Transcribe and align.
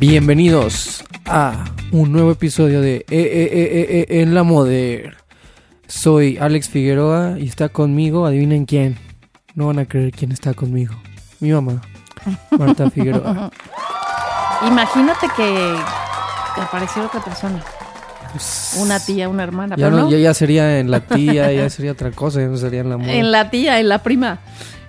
Bienvenidos 0.00 1.04
a 1.26 1.66
un 1.92 2.10
nuevo 2.10 2.30
episodio 2.30 2.80
de 2.80 2.96
eh, 2.96 3.04
eh, 3.10 4.06
eh, 4.08 4.22
En 4.22 4.32
la 4.32 4.44
Moder. 4.44 5.18
Soy 5.86 6.38
Alex 6.38 6.70
Figueroa 6.70 7.36
y 7.38 7.46
está 7.46 7.68
conmigo, 7.68 8.24
adivinen 8.24 8.64
quién. 8.64 8.96
No 9.54 9.66
van 9.66 9.78
a 9.78 9.84
creer 9.84 10.12
quién 10.12 10.32
está 10.32 10.54
conmigo. 10.54 10.94
Mi 11.40 11.52
mamá, 11.52 11.82
Marta 12.50 12.88
Figueroa. 12.88 13.50
Imagínate 14.66 15.26
que, 15.36 15.76
apareciera 16.56 17.06
otra 17.06 17.22
persona. 17.22 17.62
Una 18.78 18.98
tía, 19.00 19.28
una 19.28 19.42
hermana. 19.42 19.76
Ya, 19.76 19.84
pero 19.84 19.96
no, 19.98 20.02
no. 20.04 20.10
ya, 20.10 20.16
ya 20.16 20.32
sería 20.32 20.78
en 20.78 20.90
la 20.90 21.00
tía, 21.00 21.52
ya 21.52 21.68
sería 21.68 21.92
otra 21.92 22.10
cosa, 22.10 22.40
ya 22.40 22.46
no 22.46 22.56
sería 22.56 22.80
en 22.80 22.88
la 22.88 22.96
moda. 22.96 23.12
En 23.12 23.30
la 23.30 23.50
tía, 23.50 23.78
en 23.78 23.90
la 23.90 24.02
prima. 24.02 24.38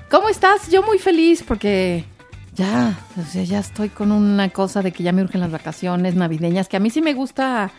¿Cómo 0.09 0.29
estás? 0.29 0.69
Yo 0.69 0.83
muy 0.83 0.99
feliz 0.99 1.43
porque 1.45 2.05
ya, 2.55 2.99
o 3.17 3.23
sea, 3.23 3.43
ya 3.43 3.59
estoy 3.59 3.89
con 3.89 4.11
una 4.11 4.49
cosa 4.49 4.81
de 4.81 4.91
que 4.91 5.03
ya 5.03 5.11
me 5.11 5.23
urgen 5.23 5.41
las 5.41 5.51
vacaciones 5.51 6.15
navideñas, 6.15 6.67
que 6.67 6.77
a 6.77 6.79
mí 6.79 6.89
sí 6.89 7.01
me 7.01 7.13
gusta 7.13 7.71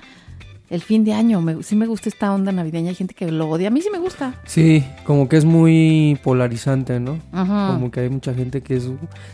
el 0.71 0.81
fin 0.81 1.05
de 1.05 1.13
año, 1.13 1.43
me- 1.43 1.63
sí 1.63 1.77
me 1.77 1.85
gusta 1.87 2.09
esta 2.09 2.33
onda 2.33 2.51
navideña, 2.51 2.89
hay 2.89 2.95
gente 2.95 3.15
que 3.15 3.31
lo 3.31 3.47
odia, 3.51 3.69
a 3.69 3.71
mí 3.71 3.83
sí 3.83 3.91
me 3.93 3.99
gusta. 3.99 4.35
Sí, 4.47 4.83
como 5.05 5.29
que 5.29 5.37
es 5.37 5.45
muy 5.45 6.19
polarizante, 6.25 6.99
¿no? 6.99 7.19
Ajá. 7.33 7.69
Como 7.75 7.91
que 7.91 8.01
hay 8.01 8.09
mucha 8.09 8.33
gente 8.33 8.63
que 8.63 8.77
es, 8.77 8.89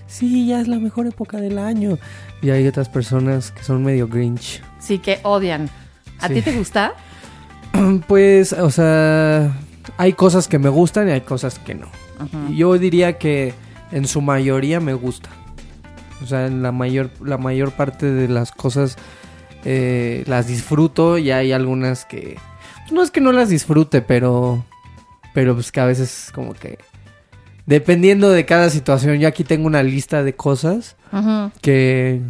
sí, 0.08 0.48
ya 0.48 0.60
es 0.60 0.66
la 0.66 0.80
mejor 0.80 1.06
época 1.06 1.36
del 1.40 1.58
año. 1.60 1.96
Y 2.42 2.50
hay 2.50 2.66
otras 2.66 2.88
personas 2.88 3.52
que 3.52 3.62
son 3.62 3.84
medio 3.84 4.08
grinch. 4.08 4.60
Sí, 4.80 4.98
que 4.98 5.20
odian. 5.22 5.70
¿A 6.18 6.26
Sí. 6.26 6.34
ti 6.34 6.42
te 6.42 6.52
gusta? 6.58 6.94
Pues, 8.08 8.52
o 8.54 8.70
sea, 8.70 9.52
hay 9.98 10.12
cosas 10.14 10.48
que 10.48 10.58
me 10.58 10.68
gustan 10.70 11.06
y 11.08 11.12
hay 11.12 11.20
cosas 11.20 11.58
que 11.60 11.74
no. 11.76 11.86
Ajá. 12.18 12.48
Yo 12.50 12.76
diría 12.78 13.18
que 13.18 13.54
en 13.92 14.06
su 14.06 14.20
mayoría 14.20 14.80
me 14.80 14.94
gusta. 14.94 15.30
O 16.22 16.26
sea, 16.26 16.46
en 16.46 16.62
la 16.62 16.72
mayor, 16.72 17.10
la 17.24 17.38
mayor 17.38 17.72
parte 17.72 18.06
de 18.06 18.28
las 18.28 18.50
cosas 18.52 18.96
eh, 19.64 20.24
las 20.26 20.46
disfruto 20.46 21.18
y 21.18 21.30
hay 21.30 21.52
algunas 21.52 22.04
que... 22.04 22.38
No 22.90 23.02
es 23.02 23.10
que 23.10 23.20
no 23.20 23.32
las 23.32 23.48
disfrute, 23.48 24.02
pero... 24.02 24.64
Pero 25.34 25.54
pues 25.54 25.70
que 25.70 25.80
a 25.80 25.86
veces 25.86 26.30
como 26.34 26.54
que... 26.54 26.78
Dependiendo 27.66 28.30
de 28.30 28.46
cada 28.46 28.70
situación, 28.70 29.18
yo 29.18 29.28
aquí 29.28 29.44
tengo 29.44 29.66
una 29.66 29.82
lista 29.82 30.22
de 30.22 30.34
cosas 30.34 30.96
que... 31.60 32.22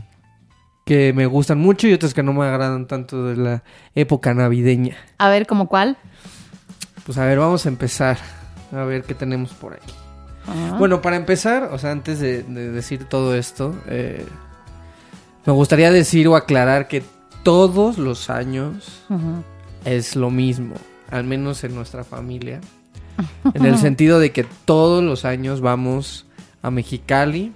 Que 0.84 1.12
me 1.12 1.26
gustan 1.26 1.58
mucho 1.58 1.86
y 1.86 1.92
otras 1.92 2.14
que 2.14 2.22
no 2.22 2.32
me 2.32 2.46
agradan 2.46 2.86
tanto 2.86 3.26
de 3.26 3.36
la 3.36 3.62
época 3.94 4.32
navideña. 4.32 4.96
A 5.18 5.28
ver, 5.28 5.46
¿como 5.46 5.68
cuál? 5.68 5.98
Pues 7.04 7.18
a 7.18 7.26
ver, 7.26 7.38
vamos 7.38 7.66
a 7.66 7.68
empezar. 7.68 8.16
A 8.72 8.84
ver 8.84 9.02
qué 9.02 9.14
tenemos 9.14 9.52
por 9.52 9.74
ahí. 9.74 10.07
Ajá. 10.48 10.78
Bueno, 10.78 11.02
para 11.02 11.16
empezar, 11.16 11.70
o 11.72 11.78
sea, 11.78 11.90
antes 11.90 12.20
de, 12.20 12.42
de 12.42 12.70
decir 12.70 13.04
todo 13.04 13.34
esto, 13.34 13.74
eh, 13.86 14.24
me 15.44 15.52
gustaría 15.52 15.90
decir 15.90 16.28
o 16.28 16.36
aclarar 16.36 16.88
que 16.88 17.02
todos 17.42 17.98
los 17.98 18.30
años 18.30 19.02
Ajá. 19.08 19.42
es 19.84 20.16
lo 20.16 20.30
mismo, 20.30 20.74
al 21.10 21.24
menos 21.24 21.64
en 21.64 21.74
nuestra 21.74 22.04
familia. 22.04 22.60
En 23.54 23.64
el 23.64 23.78
sentido 23.78 24.20
de 24.20 24.30
que 24.30 24.44
todos 24.64 25.02
los 25.02 25.24
años 25.24 25.60
vamos 25.60 26.26
a 26.62 26.70
Mexicali, 26.70 27.52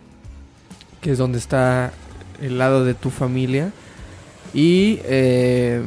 que 1.01 1.13
es 1.13 1.19
donde 1.19 1.39
está 1.39 1.93
el 2.41 2.59
lado 2.59 2.85
de 2.85 2.95
tu 2.95 3.11
familia, 3.11 3.71
y 4.55 4.99
eh, 5.05 5.83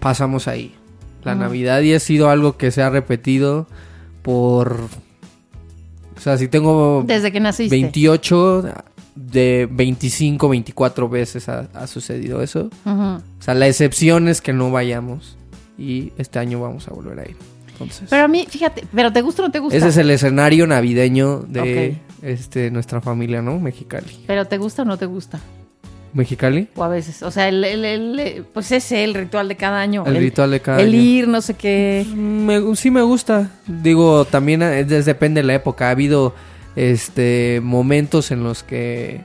pasamos 0.00 0.48
ahí 0.48 0.74
la. 1.22 1.34
Navidad 1.34 1.80
y 1.82 1.94
ha 1.94 2.00
sido 2.00 2.30
algo 2.30 2.56
que 2.56 2.70
se 2.70 2.82
ha 2.82 2.90
repetido 2.90 3.66
por... 4.22 4.88
O 6.20 6.22
sea, 6.22 6.36
si 6.36 6.48
tengo 6.48 7.02
Desde 7.06 7.32
que 7.32 7.40
naciste. 7.40 7.74
28 7.74 8.64
de 9.14 9.66
25, 9.70 10.50
24 10.50 11.08
veces 11.08 11.48
ha, 11.48 11.68
ha 11.72 11.86
sucedido 11.86 12.42
eso. 12.42 12.68
O 12.84 13.22
sea, 13.38 13.54
la 13.54 13.66
excepción 13.66 14.28
es 14.28 14.42
que 14.42 14.52
no 14.52 14.70
vayamos 14.70 15.38
y 15.78 16.12
este 16.18 16.38
año 16.38 16.60
vamos 16.60 16.88
a 16.88 16.90
volver 16.92 17.20
a 17.20 17.22
ir. 17.22 17.36
Entonces, 17.72 18.08
Pero 18.10 18.24
a 18.24 18.28
mí, 18.28 18.44
fíjate, 18.46 18.84
¿pero 18.94 19.10
te 19.10 19.22
gusta 19.22 19.42
o 19.42 19.46
no 19.46 19.50
te 19.50 19.60
gusta? 19.60 19.78
ese 19.78 19.88
es 19.88 19.96
el 19.96 20.10
escenario 20.10 20.66
navideño 20.66 21.38
de 21.38 21.96
este 22.20 22.70
nuestra 22.70 23.00
familia, 23.00 23.40
¿no? 23.40 23.58
Mexicali. 23.58 24.24
¿Pero 24.26 24.44
te 24.44 24.58
gusta 24.58 24.82
o 24.82 24.84
no 24.84 24.98
te 24.98 25.06
gusta? 25.06 25.40
¿Mexicali? 26.12 26.68
O 26.74 26.82
a 26.84 26.88
veces, 26.88 27.22
o 27.22 27.30
sea, 27.30 27.48
el, 27.48 27.62
el- 27.64 27.84
el- 27.84 28.44
pues 28.52 28.72
ese 28.72 29.04
el 29.04 29.14
ritual 29.14 29.48
de 29.48 29.56
cada 29.56 29.80
año. 29.80 30.04
El 30.06 30.16
ritual 30.16 30.50
de 30.50 30.60
cada 30.60 30.80
El 30.80 30.88
año. 30.90 31.00
ir, 31.00 31.28
no 31.28 31.40
sé 31.40 31.54
qué. 31.54 32.04
Me- 32.14 32.74
sí 32.76 32.90
me 32.90 33.02
gusta. 33.02 33.50
Digo, 33.66 34.24
también 34.24 34.62
eh, 34.62 34.84
des- 34.84 35.04
depende 35.06 35.40
de 35.42 35.46
la 35.46 35.54
época. 35.54 35.88
Ha 35.88 35.90
habido 35.92 36.34
este 36.76 37.60
momentos 37.62 38.30
en 38.30 38.42
los 38.44 38.62
que 38.62 39.20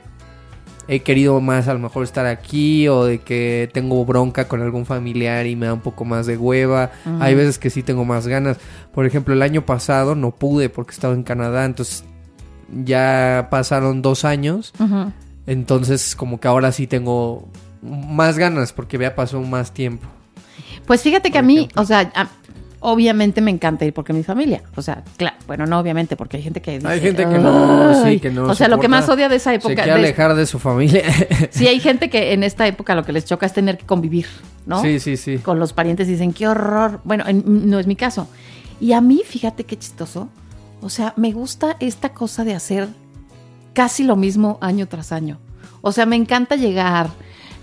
he 0.88 1.00
querido 1.00 1.40
más 1.40 1.66
a 1.66 1.72
lo 1.74 1.80
mejor 1.80 2.04
estar 2.04 2.26
aquí 2.26 2.86
o 2.86 3.04
de 3.04 3.18
que 3.18 3.68
tengo 3.72 4.04
bronca 4.04 4.46
con 4.46 4.62
algún 4.62 4.86
familiar 4.86 5.44
y 5.46 5.56
me 5.56 5.66
da 5.66 5.74
un 5.74 5.80
poco 5.80 6.04
más 6.04 6.26
de 6.26 6.36
hueva. 6.36 6.92
Hay 7.18 7.34
veces 7.34 7.58
que 7.58 7.70
sí 7.70 7.82
tengo 7.82 8.04
más 8.04 8.28
ganas. 8.28 8.58
Por 8.94 9.04
ejemplo, 9.06 9.34
el 9.34 9.42
año 9.42 9.66
pasado 9.66 10.14
no 10.14 10.30
pude 10.30 10.68
porque 10.68 10.92
estaba 10.92 11.14
en 11.14 11.24
Canadá, 11.24 11.64
entonces 11.64 12.04
ya 12.84 13.48
pasaron 13.50 14.00
dos 14.02 14.24
años. 14.24 14.72
Ujú. 14.78 15.10
Entonces 15.46 16.16
como 16.16 16.40
que 16.40 16.48
ahora 16.48 16.72
sí 16.72 16.86
tengo 16.86 17.48
más 17.82 18.38
ganas 18.38 18.72
porque 18.72 18.98
ya 18.98 19.14
pasó 19.14 19.40
más 19.40 19.72
tiempo. 19.72 20.06
Pues 20.86 21.02
fíjate 21.02 21.30
que 21.30 21.38
a 21.38 21.42
mí, 21.42 21.68
o 21.76 21.84
sea, 21.84 22.10
a- 22.14 22.28
obviamente 22.80 23.40
me 23.40 23.50
encanta 23.50 23.84
ir 23.84 23.92
porque 23.92 24.12
mi 24.12 24.22
familia. 24.22 24.62
O 24.76 24.82
sea, 24.82 25.02
claro, 25.16 25.36
bueno, 25.46 25.66
no 25.66 25.78
obviamente, 25.78 26.16
porque 26.16 26.36
hay 26.36 26.42
gente 26.42 26.60
que 26.62 26.72
dice, 26.72 26.86
Hay 26.88 27.00
gente 27.00 27.24
que 27.28 27.38
no, 27.38 28.04
sí, 28.04 28.20
que 28.20 28.30
no 28.30 28.44
O 28.44 28.54
sea, 28.54 28.68
lo 28.68 28.78
que 28.78 28.88
más 28.88 29.08
odia 29.08 29.28
de 29.28 29.36
esa 29.36 29.50
Se 29.50 29.56
época. 29.56 29.74
quiere 29.74 29.92
de- 29.92 29.98
alejar 29.98 30.34
de 30.34 30.46
su 30.46 30.58
familia. 30.58 31.02
Sí, 31.50 31.66
hay 31.66 31.80
gente 31.80 32.10
que 32.10 32.32
en 32.32 32.42
esta 32.44 32.66
época 32.66 32.94
lo 32.94 33.04
que 33.04 33.12
les 33.12 33.24
choca 33.24 33.46
es 33.46 33.52
tener 33.52 33.78
que 33.78 33.86
convivir, 33.86 34.26
¿no? 34.66 34.82
Sí, 34.82 35.00
sí, 35.00 35.16
sí. 35.16 35.38
Con 35.38 35.58
los 35.58 35.72
parientes 35.72 36.06
dicen, 36.08 36.32
qué 36.32 36.46
horror. 36.48 37.00
Bueno, 37.04 37.24
en- 37.26 37.68
no 37.70 37.78
es 37.78 37.86
mi 37.86 37.96
caso. 37.96 38.28
Y 38.80 38.92
a 38.92 39.00
mí, 39.00 39.22
fíjate 39.24 39.64
qué 39.64 39.76
chistoso. 39.78 40.28
O 40.82 40.88
sea, 40.90 41.14
me 41.16 41.32
gusta 41.32 41.76
esta 41.80 42.10
cosa 42.10 42.44
de 42.44 42.54
hacer 42.54 42.88
casi 43.76 44.04
lo 44.04 44.16
mismo 44.16 44.56
año 44.62 44.88
tras 44.88 45.12
año. 45.12 45.38
O 45.82 45.92
sea, 45.92 46.06
me 46.06 46.16
encanta 46.16 46.56
llegar, 46.56 47.10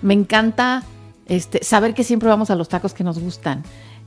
me 0.03 0.13
encanta 0.13 0.84
este, 1.25 1.63
saber 1.63 1.96
que 1.96 2.03
siempre 2.03 2.29
vamos 2.29 2.51
a 2.51 2.56
los 2.56 2.69
tacos 2.69 2.94
que 2.94 3.03
nos 3.03 3.18
gustan. 3.18 3.63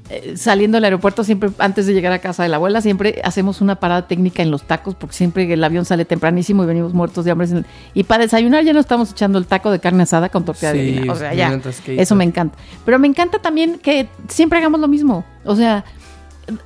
Eh, 0.09 0.37
saliendo 0.37 0.77
del 0.77 0.85
aeropuerto, 0.85 1.25
siempre 1.25 1.51
antes 1.59 1.85
de 1.85 1.95
llegar 1.95 2.13
a 2.13 2.21
casa 2.21 2.45
de 2.45 2.49
la 2.49 2.57
abuela, 2.57 2.81
siempre 2.81 3.21
hacemos 3.25 3.61
una 3.61 3.81
parada 3.81 4.07
técnica 4.07 4.41
en 4.41 4.53
los 4.53 4.63
tacos, 4.63 4.95
porque 4.95 5.17
siempre 5.17 5.53
el 5.53 5.65
avión 5.65 5.85
sale 5.85 6.05
tempranísimo 6.05 6.63
y 6.63 6.67
venimos 6.67 6.95
muertos 6.95 7.25
de 7.25 7.33
hambre. 7.33 7.49
Y 7.93 8.05
para 8.05 8.23
desayunar 8.23 8.63
ya 8.63 8.73
no 8.73 8.79
estamos 8.79 9.11
echando 9.11 9.37
el 9.39 9.47
taco 9.47 9.73
de 9.73 9.81
carne 9.81 10.05
asada 10.05 10.29
con 10.29 10.45
tortilla 10.45 10.73
de 10.73 10.81
harina. 10.81 11.13
O 11.13 11.17
sea, 11.17 11.35
ya. 11.35 11.61
Eso 11.89 12.15
me 12.15 12.23
encanta. 12.23 12.57
Pero 12.85 13.01
me 13.01 13.09
encanta 13.09 13.41
también 13.41 13.81
que 13.81 14.09
siempre 14.29 14.61
hagamos 14.61 14.79
lo 14.79 14.87
mismo. 14.87 15.25
O 15.45 15.57
sea, 15.57 15.85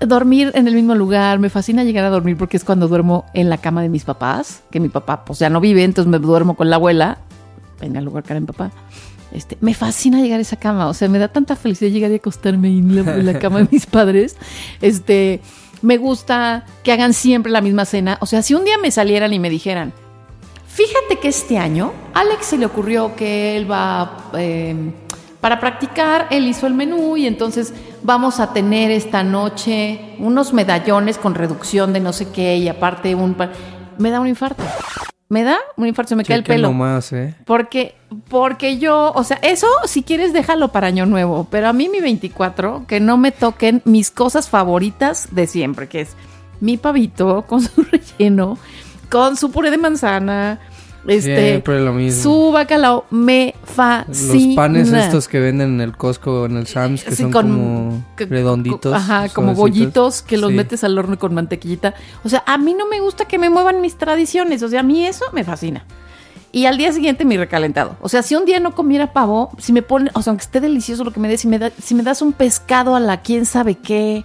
dormir 0.00 0.52
en 0.54 0.68
el 0.68 0.74
mismo 0.74 0.94
lugar. 0.94 1.38
Me 1.38 1.50
fascina 1.50 1.84
llegar 1.84 2.04
a 2.04 2.10
dormir 2.10 2.36
porque 2.36 2.56
es 2.56 2.64
cuando 2.64 2.88
duermo 2.88 3.26
en 3.34 3.48
la 3.48 3.58
cama 3.58 3.82
de 3.82 3.88
mis 3.88 4.04
papás, 4.04 4.62
que 4.70 4.80
mi 4.80 4.88
papá 4.88 5.24
pues 5.24 5.38
ya 5.38 5.50
no 5.50 5.60
vive, 5.60 5.84
entonces 5.84 6.10
me 6.10 6.18
duermo 6.18 6.54
con 6.56 6.70
la 6.70 6.76
abuela, 6.76 7.18
en 7.80 7.96
el 7.96 8.04
lugar 8.04 8.24
que 8.24 8.32
era 8.32 8.40
mi 8.40 8.46
papá. 8.46 8.70
Este, 9.32 9.56
me 9.60 9.74
fascina 9.74 10.20
llegar 10.20 10.38
a 10.38 10.42
esa 10.42 10.56
cama, 10.56 10.88
o 10.88 10.94
sea, 10.94 11.08
me 11.08 11.18
da 11.18 11.28
tanta 11.28 11.54
felicidad 11.54 11.90
llegar 11.90 12.10
y 12.10 12.16
acostarme 12.16 12.68
en 12.68 13.04
la, 13.04 13.14
en 13.14 13.26
la 13.26 13.38
cama 13.38 13.60
de 13.60 13.68
mis 13.70 13.86
padres. 13.86 14.36
Este, 14.80 15.40
me 15.82 15.96
gusta 15.96 16.66
que 16.82 16.92
hagan 16.92 17.14
siempre 17.14 17.52
la 17.52 17.60
misma 17.60 17.84
cena. 17.84 18.18
O 18.20 18.26
sea, 18.26 18.42
si 18.42 18.54
un 18.54 18.64
día 18.64 18.76
me 18.78 18.90
salieran 18.90 19.32
y 19.32 19.38
me 19.38 19.48
dijeran, 19.48 19.92
fíjate 20.66 21.18
que 21.20 21.28
este 21.28 21.58
año 21.58 21.92
Alex 22.14 22.46
se 22.46 22.58
le 22.58 22.66
ocurrió 22.66 23.14
que 23.14 23.56
él 23.56 23.70
va 23.70 24.30
eh, 24.34 24.92
para 25.40 25.58
practicar, 25.58 26.26
él 26.30 26.46
hizo 26.46 26.66
el 26.66 26.74
menú 26.74 27.16
y 27.16 27.26
entonces 27.26 27.72
vamos 28.02 28.40
a 28.40 28.52
tener 28.52 28.90
esta 28.90 29.22
noche 29.22 30.14
unos 30.18 30.52
medallones 30.52 31.16
con 31.16 31.34
reducción 31.34 31.92
de 31.92 32.00
no 32.00 32.12
sé 32.12 32.30
qué 32.30 32.58
y 32.58 32.68
aparte 32.68 33.14
un... 33.14 33.36
Me 33.98 34.10
da 34.10 34.20
un 34.20 34.28
infarto. 34.28 34.62
Me 35.30 35.44
da 35.44 35.58
un 35.76 35.86
infarto, 35.86 36.10
se 36.10 36.16
me 36.16 36.24
cae 36.24 36.36
el 36.36 36.42
pelo. 36.42 36.68
nomás, 36.68 37.12
¿eh? 37.12 37.36
Porque, 37.46 37.94
porque 38.28 38.78
yo, 38.78 39.12
o 39.14 39.22
sea, 39.22 39.38
eso 39.42 39.68
si 39.84 40.02
quieres 40.02 40.32
déjalo 40.32 40.72
para 40.72 40.88
año 40.88 41.06
nuevo, 41.06 41.46
pero 41.50 41.68
a 41.68 41.72
mí 41.72 41.88
mi 41.88 42.00
24, 42.00 42.84
que 42.88 42.98
no 42.98 43.16
me 43.16 43.30
toquen 43.30 43.80
mis 43.84 44.10
cosas 44.10 44.48
favoritas 44.48 45.28
de 45.30 45.46
siempre, 45.46 45.88
que 45.88 46.00
es 46.00 46.16
mi 46.60 46.76
pavito 46.76 47.46
con 47.46 47.62
su 47.62 47.82
relleno, 48.18 48.58
con 49.08 49.36
su 49.36 49.50
puré 49.50 49.70
de 49.70 49.78
manzana, 49.78 50.58
Este, 51.06 51.48
Siempre 51.50 51.80
lo 51.80 51.92
mismo. 51.94 52.22
Su 52.22 52.52
bacalao 52.52 53.06
me 53.10 53.54
fascina. 53.64 54.46
Los 54.46 54.54
panes 54.56 54.92
estos 54.92 55.28
que 55.28 55.40
venden 55.40 55.74
en 55.74 55.80
el 55.80 55.96
Costco, 55.96 56.44
en 56.46 56.56
el 56.58 56.66
Sam's, 56.66 57.04
que 57.04 57.12
Sí, 57.16 57.22
son 57.22 57.32
con- 57.32 57.48
como 57.50 58.04
que- 58.16 58.26
redonditos. 58.26 58.92
Ajá, 58.94 59.28
como 59.30 59.54
bollitos 59.54 60.20
que 60.22 60.36
los 60.36 60.50
Sí. 60.50 60.56
metes 60.56 60.84
al 60.84 60.98
horno 60.98 61.18
con 61.18 61.32
mantequillita. 61.34 61.94
O 62.22 62.28
sea, 62.28 62.42
a 62.46 62.58
mí 62.58 62.74
no 62.74 62.86
me 62.86 63.00
gusta 63.00 63.24
que 63.26 63.38
me 63.38 63.48
muevan 63.48 63.80
mis 63.80 63.96
tradiciones. 63.96 64.62
O 64.62 64.68
sea, 64.68 64.80
a 64.80 64.82
mí 64.82 65.06
eso 65.06 65.24
me 65.32 65.42
fascina. 65.42 65.84
Y 66.52 66.66
al 66.66 66.76
día 66.76 66.92
siguiente 66.92 67.24
mi 67.24 67.36
recalentado. 67.36 67.96
O 68.02 68.08
sea, 68.08 68.22
si 68.22 68.34
un 68.34 68.44
día 68.44 68.58
no 68.60 68.74
comiera 68.74 69.12
pavo, 69.12 69.50
si 69.58 69.72
me 69.72 69.82
pone, 69.82 70.10
o 70.14 70.20
sea, 70.22 70.32
aunque 70.32 70.42
esté 70.44 70.60
delicioso 70.60 71.04
lo 71.04 71.12
que 71.12 71.20
me 71.20 71.28
des, 71.28 71.40
si 71.40 71.48
me, 71.48 71.58
da- 71.58 71.70
si 71.82 71.94
me 71.94 72.02
das 72.02 72.20
un 72.22 72.32
pescado 72.32 72.94
a 72.96 73.00
la 73.00 73.22
quién 73.22 73.46
sabe 73.46 73.76
qué 73.76 74.24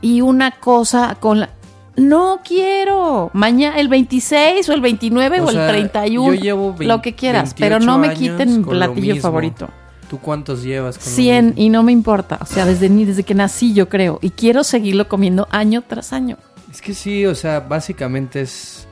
y 0.00 0.22
una 0.22 0.50
cosa 0.52 1.16
con 1.20 1.40
la... 1.40 1.50
No 1.96 2.40
quiero. 2.44 3.30
Mañana, 3.34 3.78
el 3.78 3.88
26 3.88 4.68
o 4.68 4.72
el 4.72 4.80
29 4.80 5.40
o, 5.40 5.44
O 5.44 5.50
sea, 5.50 5.64
el 5.66 5.90
31. 5.90 6.34
yo 6.34 6.40
llevo 6.40 6.74
vein- 6.74 6.88
lo 6.88 7.00
que 7.02 7.14
quieras, 7.14 7.54
28 7.54 7.56
pero 7.60 7.80
no 7.80 7.98
me 7.98 8.14
quiten 8.14 8.58
mi 8.58 8.64
platillo 8.64 9.16
favorito. 9.16 9.68
¿Tú 10.10 10.18
cuántos 10.18 10.62
llevas? 10.62 10.98
con 10.98 11.06
lo 11.06 11.12
100 11.16 11.46
mismo? 11.46 11.60
y 11.62 11.68
no 11.70 11.82
me 11.82 11.92
importa. 11.92 12.38
O 12.40 12.46
sea, 12.46 12.66
desde, 12.66 12.88
desde 12.88 13.22
que 13.22 13.34
nací 13.34 13.72
yo 13.74 13.88
creo. 13.88 14.18
Y 14.22 14.30
quiero 14.30 14.62
seguirlo 14.64 15.08
comiendo 15.08 15.48
año 15.50 15.82
tras 15.86 16.12
año. 16.12 16.36
Es 16.70 16.82
que 16.82 16.94
sí, 16.94 17.24
o 17.26 17.34
sea, 17.34 17.60
básicamente 17.60 18.40
es 18.40 18.86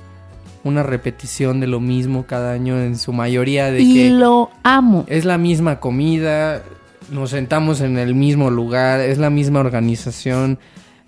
una 0.65 0.85
repetición 0.85 1.59
de 1.59 1.67
lo 1.67 1.81
mismo 1.81 2.25
cada 2.27 2.53
año 2.53 2.81
en 2.81 2.97
su 2.97 3.13
mayoría 3.13 3.71
de 3.73 3.81
y 3.83 3.95
que 3.95 4.11
lo 4.11 4.51
amo. 4.63 5.05
es 5.09 5.25
la 5.25 5.37
misma 5.37 5.81
comida, 5.81 6.63
nos 7.11 7.31
sentamos 7.31 7.81
en 7.81 7.99
el 7.99 8.15
mismo 8.15 8.49
lugar, 8.51 9.01
es 9.01 9.19
la 9.19 9.29
misma 9.29 9.59
organización, 9.59 10.59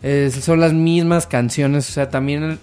es- 0.04 0.34
son 0.34 0.60
las 0.60 0.72
mismas 0.72 1.26
canciones, 1.26 1.88
o 1.88 1.92
sea, 1.92 2.10
también 2.10 2.42
el- 2.44 2.58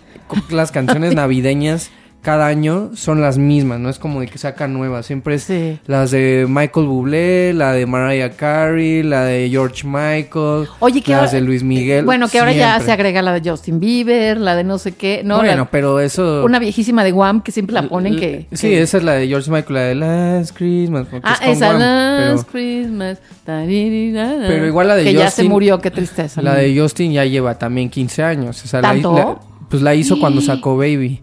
las 0.50 0.72
canciones 0.72 1.14
navideñas 1.16 1.90
cada 2.22 2.46
año 2.48 2.92
son 2.96 3.20
las 3.20 3.38
mismas, 3.40 3.80
no 3.80 3.90
es 3.90 3.98
como 3.98 4.22
de 4.22 4.28
que 4.28 4.38
sacan 4.38 4.74
nuevas, 4.74 5.08
siempre 5.08 5.36
es 5.36 5.44
Sí. 5.44 5.80
las 5.88 6.12
de 6.12 6.46
Michael 6.48 6.86
Bublé, 6.86 7.52
la 7.54 7.74
de 7.74 7.86
Mariah 7.88 8.30
Carey, 8.32 9.02
la 9.02 9.24
de 9.26 9.50
George 9.50 9.88
Michael, 9.88 10.68
Oye, 10.80 11.02
que 11.02 11.12
las 11.12 11.20
ahora- 11.22 11.32
de 11.32 11.42
Luis 11.42 11.64
Miguel. 11.64 12.06
Bueno, 12.06 12.28
que 12.30 12.38
ahora 12.40 12.54
ya 12.54 12.80
se 12.80 12.92
agrega 12.92 13.22
la 13.24 13.34
de 13.40 13.50
Justin 13.50 13.80
Bieber, 13.80 14.38
la 14.38 14.56
de 14.56 14.64
no 14.64 14.78
sé 14.78 14.92
qué. 14.92 15.22
No, 15.26 15.38
bueno, 15.38 15.56
la- 15.56 15.72
pero 15.72 16.00
eso... 16.00 16.44
una 16.46 16.60
viejísima 16.60 17.04
de 17.04 17.12
Guam 17.12 17.42
que 17.42 17.52
siempre 17.52 17.74
la 17.74 17.84
ponen 17.90 18.16
que... 18.18 18.46
Sí, 18.52 18.70
que- 18.70 18.82
esa 18.82 18.98
es 19.00 19.04
la 19.04 19.14
de 19.14 19.28
George 19.28 19.50
Michael, 19.50 19.74
la 19.74 19.82
de 19.82 19.96
Last 19.96 20.56
Christmas. 20.56 21.08
Ah, 21.24 21.38
es 21.44 21.58
esa, 21.58 21.66
Guam, 21.68 21.80
Last 21.80 22.44
pero- 22.44 22.52
Christmas. 22.52 23.18
Pero 23.46 24.68
igual 24.68 24.88
la 24.88 24.96
de 24.96 25.04
Que 25.04 25.14
ya 25.14 25.30
se 25.30 25.42
Justin- 25.44 25.50
murió, 25.50 25.80
qué 25.80 25.92
tristeza. 25.92 26.42
La 26.42 26.56
de 26.56 26.78
Justin 26.80 27.12
ya 27.14 27.26
lleva 27.26 27.56
también 27.58 27.90
15 27.90 28.24
años. 28.24 28.64
O 28.64 28.68
sea, 28.68 28.82
¿Tanto? 28.82 29.14
la- 29.16 29.40
pues 29.70 29.82
la 29.82 29.96
hizo 29.96 30.20
cuando 30.20 30.42
sacó 30.42 30.78
Baby. 30.78 31.22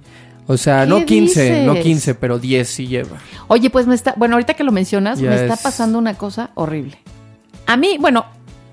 O 0.49 0.57
sea, 0.57 0.81
¿Qué 0.83 0.87
no 0.89 1.05
15, 1.05 1.65
no 1.67 1.73
dices? 1.75 1.85
15, 1.85 2.15
pero 2.17 2.39
10 2.41 2.69
sí 2.69 2.87
lleva. 2.89 3.19
Oye, 3.47 3.71
pues 3.71 3.87
me 3.87 3.95
está... 3.95 4.15
Bueno, 4.17 4.35
ahorita 4.35 4.55
que 4.55 4.65
lo 4.65 4.73
mencionas, 4.73 5.21
Ya 5.21 5.29
me 5.31 5.37
está 5.37 5.55
es- 5.55 5.61
pasando 5.61 5.99
una 5.99 6.15
cosa 6.15 6.51
horrible. 6.55 6.99
A 7.67 7.77
mí, 7.77 7.99
bueno, 8.01 8.25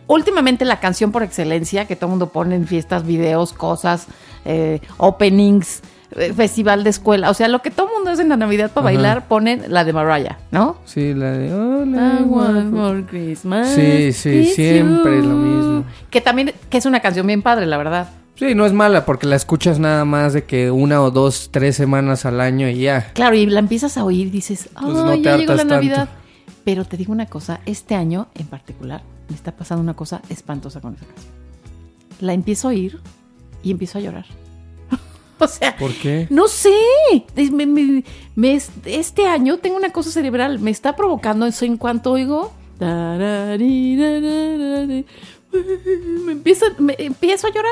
últimamente 0.07 0.63
la 0.66 0.80
canción 0.80 1.12
por 1.12 1.22
excelencia 1.22 1.86
que 1.86 1.95
todo 1.95 2.07
el 2.07 2.12
mundo 2.12 2.30
pone 2.30 2.56
en 2.56 2.66
fiestas, 2.66 3.06
videos, 3.06 3.51
cosas, 3.54 4.07
eh, 4.45 4.80
openings, 4.98 5.81
festival 6.35 6.83
de 6.83 6.89
escuela. 6.89 7.29
O 7.29 7.33
sea, 7.33 7.47
lo 7.47 7.62
que 7.62 7.71
todo 7.71 7.88
el 7.88 7.94
mundo 7.94 8.12
hace 8.12 8.21
en 8.21 8.29
la 8.29 8.38
Navidad 8.38 8.71
para 8.71 8.88
Ajá. 8.88 8.95
bailar, 8.95 9.27
ponen 9.27 9.63
la 9.67 9.83
de 9.83 9.94
Mariah, 9.94 10.38
¿no? 10.51 10.77
Sí, 10.85 11.13
la 11.13 11.31
de... 11.31 11.53
All 11.53 11.89
I 11.94 12.23
want 12.23 12.73
for- 12.75 13.06
Christmas. 13.06 13.69
Sí, 13.69 14.13
sí, 14.13 14.45
siempre 14.45 15.17
you. 15.17 15.23
lo 15.29 15.35
mismo. 15.35 15.85
Que 16.09 16.21
también, 16.21 16.53
que 16.69 16.77
es 16.77 16.85
una 16.85 17.00
canción 17.01 17.27
bien 17.27 17.41
padre, 17.41 17.65
la 17.65 17.77
verdad. 17.77 18.09
Sí, 18.35 18.53
no 18.53 18.65
es 18.65 18.73
mala 18.73 19.06
porque 19.06 19.27
la 19.27 19.35
escuchas 19.38 19.79
nada 19.79 20.03
más 20.03 20.33
de 20.33 20.44
que 20.44 20.69
una 20.71 21.01
o 21.01 21.09
dos, 21.12 21.50
tres 21.51 21.75
semanas 21.77 22.25
al 22.25 22.41
año 22.41 22.67
y 22.69 22.79
ya. 22.81 23.12
Claro, 23.13 23.35
y 23.35 23.45
la 23.45 23.59
empiezas 23.59 23.97
a 23.97 24.03
oír 24.03 24.27
y 24.27 24.29
dices, 24.29 24.69
ay, 24.75 24.83
Pues 24.85 24.95
no 24.97 25.12
te 25.12 25.21
ya 25.21 25.38
llegó 25.38 25.53
la 25.53 25.65
tanto. 25.65 26.07
Pero 26.65 26.83
te 26.83 26.97
digo 26.97 27.13
una 27.13 27.27
cosa, 27.27 27.62
este 27.65 27.95
año 27.95 28.27
en 28.35 28.47
particular 28.47 29.03
me 29.29 29.35
está 29.35 29.51
pasando 29.51 29.81
una 29.81 29.94
cosa 29.94 30.21
espantosa 30.29 30.81
con 30.81 30.95
esa 30.95 31.06
canción. 31.06 31.33
La 32.21 32.33
empiezo 32.33 32.67
a 32.67 32.71
oír 32.71 33.00
y 33.63 33.71
empiezo 33.71 34.00
a 34.00 34.01
llorar. 34.01 34.25
o 35.39 35.47
sea, 35.47 35.75
¿Por 35.77 35.93
qué? 35.93 36.27
no 36.29 36.47
sé. 36.47 36.71
Me- 37.51 37.65
me- 37.65 38.03
me- 38.35 38.61
este 38.85 39.27
año 39.27 39.57
tengo 39.57 39.77
una 39.77 39.91
cosa 39.91 40.11
cerebral. 40.11 40.59
Me 40.59 40.71
está 40.71 40.95
provocando 40.95 41.45
eso 41.45 41.65
en 41.65 41.77
cuanto 41.77 42.11
oigo. 42.13 42.53
Me 46.25 46.31
empiezo, 46.31 46.65
me 46.79 46.95
empiezo 46.99 47.47
a 47.47 47.51
llorar. 47.51 47.71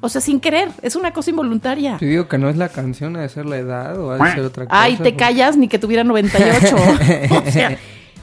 O 0.00 0.08
sea, 0.08 0.20
sin 0.20 0.38
querer. 0.40 0.68
Es 0.82 0.96
una 0.96 1.12
cosa 1.12 1.30
involuntaria. 1.30 1.96
Te 1.98 2.06
digo 2.06 2.28
que 2.28 2.38
no 2.38 2.48
es 2.48 2.56
la 2.56 2.68
canción, 2.68 3.16
ha 3.16 3.22
de 3.22 3.28
ser 3.28 3.46
la 3.46 3.58
edad 3.58 3.98
o 4.00 4.12
ha 4.12 4.18
de 4.18 4.32
ser 4.32 4.44
otra 4.44 4.66
cosa. 4.66 4.82
Ay, 4.82 4.92
te 4.92 4.98
porque- 4.98 5.16
callas 5.16 5.56
ni 5.56 5.68
que 5.68 5.78
tuviera 5.78 6.04
98. 6.04 6.76
o 7.46 7.50
sea, 7.50 7.76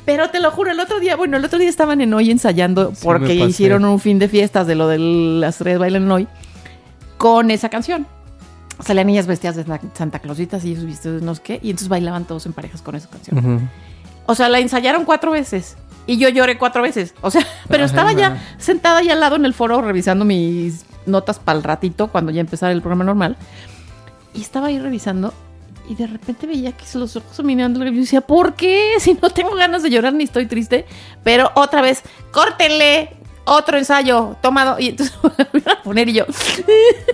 pero 0.05 0.29
te 0.29 0.39
lo 0.39 0.51
juro, 0.51 0.71
el 0.71 0.79
otro 0.79 0.99
día, 0.99 1.15
bueno, 1.15 1.37
el 1.37 1.43
otro 1.43 1.59
día 1.59 1.67
estaban 1.69 1.99
en 1.99 2.13
hoy 2.13 2.31
ensayando 2.31 2.91
Sí, 2.95 3.01
porque 3.03 3.33
hicieron 3.35 3.83
un 3.85 3.99
fin 3.99 4.19
de 4.19 4.29
fiestas 4.29 4.67
de 4.67 4.75
lo 4.75 4.87
de 4.87 4.99
las 4.99 5.57
tres 5.57 5.77
bailan 5.79 6.09
hoy 6.11 6.27
con 7.17 7.51
esa 7.51 7.69
canción. 7.69 8.07
Salían 8.83 9.07
niñas 9.07 9.25
vestidas 9.27 9.55
de 9.55 9.65
Santa- 9.93 10.19
Clausitas 10.19 10.65
y 10.65 10.71
ellos 10.71 10.85
vestidos 10.85 11.21
de 11.21 11.25
no 11.25 11.33
sé 11.35 11.41
qué, 11.41 11.59
y 11.63 11.69
entonces 11.69 11.87
bailaban 11.87 12.25
todos 12.25 12.45
en 12.45 12.53
parejas 12.53 12.81
con 12.81 12.95
esa 12.95 13.09
canción. 13.09 13.69
O 14.25 14.35
sea, 14.35 14.49
la 14.49 14.59
ensayaron 14.59 15.05
cuatro 15.05 15.31
veces. 15.31 15.77
Y 16.07 16.17
yo 16.17 16.29
lloré 16.29 16.57
cuatro 16.59 16.83
veces. 16.83 17.15
O 17.21 17.31
sea, 17.31 17.45
pero 17.67 17.85
Ajá. 17.85 17.91
estaba 17.91 18.13
ya 18.13 18.55
sentada 18.57 18.99
ahí 18.99 19.09
al 19.09 19.19
lado 19.19 19.35
en 19.37 19.45
el 19.45 19.53
foro 19.53 19.81
revisando 19.81 20.23
mis 20.25 20.85
notas 21.05 21.39
para 21.39 21.57
el 21.57 21.63
ratito 21.63 22.07
cuando 22.09 22.31
ya 22.31 22.41
empezara 22.41 22.71
el 22.73 22.81
programa 22.81 23.03
normal. 23.05 23.37
Y 24.33 24.41
estaba 24.41 24.67
ahí 24.67 24.77
revisando 24.79 25.33
y 25.87 25.95
de 25.95 26.07
repente 26.07 26.45
veía 26.47 26.71
que 26.73 26.83
los 26.97 27.15
ojos 27.15 27.43
mirando 27.43 27.83
y 27.85 27.91
yo 27.93 28.01
decía, 28.01 28.21
¿por 28.21 28.55
qué? 28.55 28.93
Si 28.99 29.13
no 29.13 29.29
tengo 29.29 29.55
ganas 29.55 29.81
de 29.83 29.89
llorar 29.89 30.13
ni 30.13 30.25
estoy 30.25 30.45
triste. 30.47 30.85
Pero 31.23 31.51
otra 31.55 31.81
vez, 31.81 32.01
córtenle 32.31 33.15
otro 33.45 33.77
ensayo 33.77 34.35
tomado. 34.41 34.79
Y 34.79 34.89
entonces 34.89 35.15
volví 35.21 35.63
a 35.69 35.81
poner 35.83 36.09
y 36.09 36.13
yo, 36.13 36.25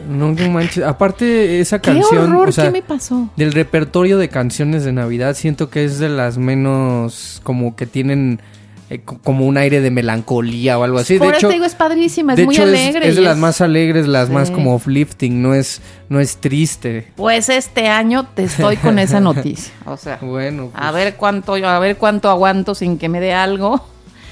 No, 0.08 0.32
no 0.32 0.50
manches. 0.50 0.84
Aparte, 0.84 1.60
esa 1.60 1.80
¿qué 1.80 1.92
canción. 1.94 2.32
horror? 2.34 2.50
o 2.50 2.52
sea, 2.52 2.66
¿Qué 2.66 2.72
me 2.72 2.82
pasó? 2.82 3.30
Del 3.38 3.52
repertorio 3.54 4.18
de 4.18 4.30
canciones 4.30 4.84
de 4.84 4.92
Navidad, 4.92 5.36
siento 5.36 5.70
que 5.70 5.84
es 5.84 6.00
de 6.00 6.10
las 6.10 6.38
menos 6.38 7.40
como 7.44 7.76
que 7.76 7.86
tienen 7.86 8.42
eh, 8.90 9.00
co- 9.06 9.20
como 9.24 9.46
un 9.46 9.58
aire 9.58 9.80
de 9.80 9.90
melancolía 9.90 10.78
o 10.78 10.84
algo 10.84 10.98
así. 10.98 11.18
Por 11.18 11.28
de 11.28 11.38
eso 11.38 11.48
hecho, 11.48 11.54
digo, 11.54 11.64
es 11.66 11.76
padrísima, 11.76 12.34
es 12.34 12.38
de 12.38 12.46
muy 12.46 12.56
hecho, 12.56 12.64
alegre. 12.64 13.08
es, 13.08 13.16
de 13.16 13.22
las 13.22 13.38
más 13.38 13.62
alegres, 13.62 14.06
las 14.08 14.28
Sí. 14.28 14.34
más 14.34 14.52
como 14.52 14.76
uplifting, 14.76 15.42
no 15.42 15.54
es, 15.54 15.82
no 16.10 16.20
es 16.20 16.38
triste. 16.38 17.08
Pues 17.16 17.48
este 17.48 17.88
año 17.88 18.26
te 18.34 18.44
estoy 18.44 18.76
con 18.78 19.00
esa 19.00 19.20
noticia. 19.22 19.74
O 19.86 19.96
sea, 19.96 20.18
Bueno, 20.22 20.72
pues, 20.74 20.84
a 20.84 20.92
ver 20.92 21.16
cuánto, 21.16 21.54
a 21.56 21.80
ver 21.80 21.96
cuánto 21.98 22.30
aguanto 22.30 22.76
sin 22.76 22.98
que 22.98 23.08
me 23.08 23.22
dé 23.22 23.34
algo. 23.34 23.86